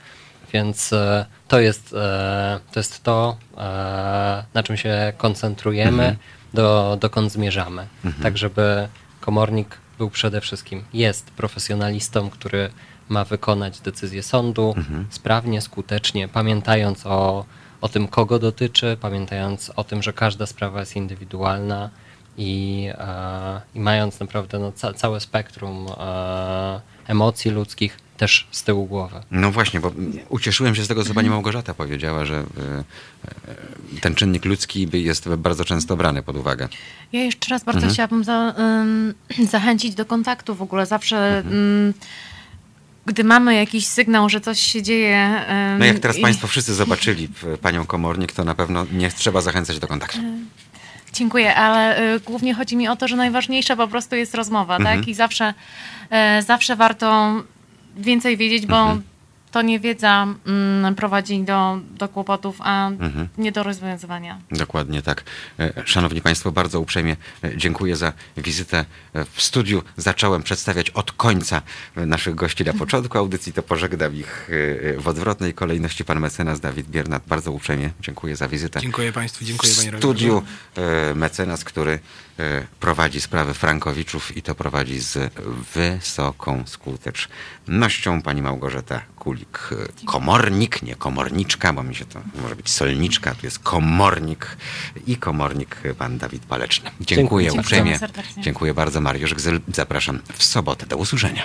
[0.52, 6.16] Więc e, to, jest, e, to jest to, e, na czym się koncentrujemy, Mhm.
[6.54, 7.86] do, dokąd zmierzamy.
[8.22, 8.88] Tak, żeby
[9.20, 12.70] komornik był przede wszystkim, jest profesjonalistą, który
[13.08, 15.06] ma wykonać decyzję sądu Mhm.
[15.10, 17.44] sprawnie, skutecznie, pamiętając o,
[17.80, 21.90] o tym, kogo dotyczy, pamiętając o tym, że każda sprawa jest indywidualna
[22.38, 28.86] i, e, i mając naprawdę no, ca, całe spektrum e, emocji ludzkich też z tyłu
[28.86, 29.20] głowy.
[29.30, 29.92] No właśnie, bo
[30.28, 32.40] ucieszyłem się z tego, co pani Małgorzata powiedziała, że e,
[33.96, 36.68] e, ten czynnik ludzki jest bardzo często brany pod uwagę.
[37.12, 37.92] Ja jeszcze raz bardzo Mhm.
[37.94, 39.14] chciałabym za, ym,
[39.52, 40.86] zachęcić do kontaktu w ogóle.
[40.86, 41.94] Zawsze, ym,
[43.06, 45.44] gdy mamy jakiś sygnał, że coś się dzieje.
[45.78, 47.28] No jak teraz i- państwo wszyscy zobaczyli
[47.62, 50.18] panią komornik, to na pewno nie trzeba zachęcać do kontaktu.
[51.12, 54.98] Dziękuję, ale y, głównie chodzi mi o to, że najważniejsza po prostu jest rozmowa, Mhm.
[54.98, 55.08] tak?
[55.08, 55.54] I zawsze,
[56.10, 57.32] e, zawsze warto
[57.96, 59.02] więcej wiedzieć, bo Mhm.
[59.52, 63.28] To niewiedza mm, prowadzi do, do kłopotów, a Mhm.
[63.38, 64.38] nie do rozwiązywania.
[64.50, 65.24] Dokładnie tak.
[65.58, 68.84] E, Szanowni Państwo, bardzo uprzejmie e, dziękuję za wizytę
[69.14, 69.82] e, w studiu.
[69.96, 71.62] Zacząłem przedstawiać od końca
[71.96, 74.50] naszych gości na początku audycji, to pożegnam ich
[74.98, 76.04] w odwrotnej kolejności.
[76.04, 78.80] Pan mecenas Dawid Biernat, bardzo uprzejmie dziękuję za wizytę.
[78.80, 80.42] Dziękuję Państwu, dziękuję Panie studiu
[81.14, 81.98] mecenas, który
[82.80, 85.32] prowadzi sprawy Frankowiczów i to prowadzi z
[85.74, 88.22] wysoką skutecznością.
[88.22, 93.46] Pani Małgorzata Kulik, e, komornik, nie komorniczka, bo mi się to może być solniczka, tu
[93.46, 94.56] jest komornik
[95.06, 96.90] i komornik pan Dawid Paleczny.
[97.00, 97.60] Dziękuję Dziękuję.
[97.60, 97.98] uprzejmie.
[98.38, 99.00] Dziękuję bardzo.
[99.00, 99.60] Mariusz Gzyl.
[99.74, 100.86] Zapraszam w sobotę.
[100.86, 101.44] Do usłyszenia.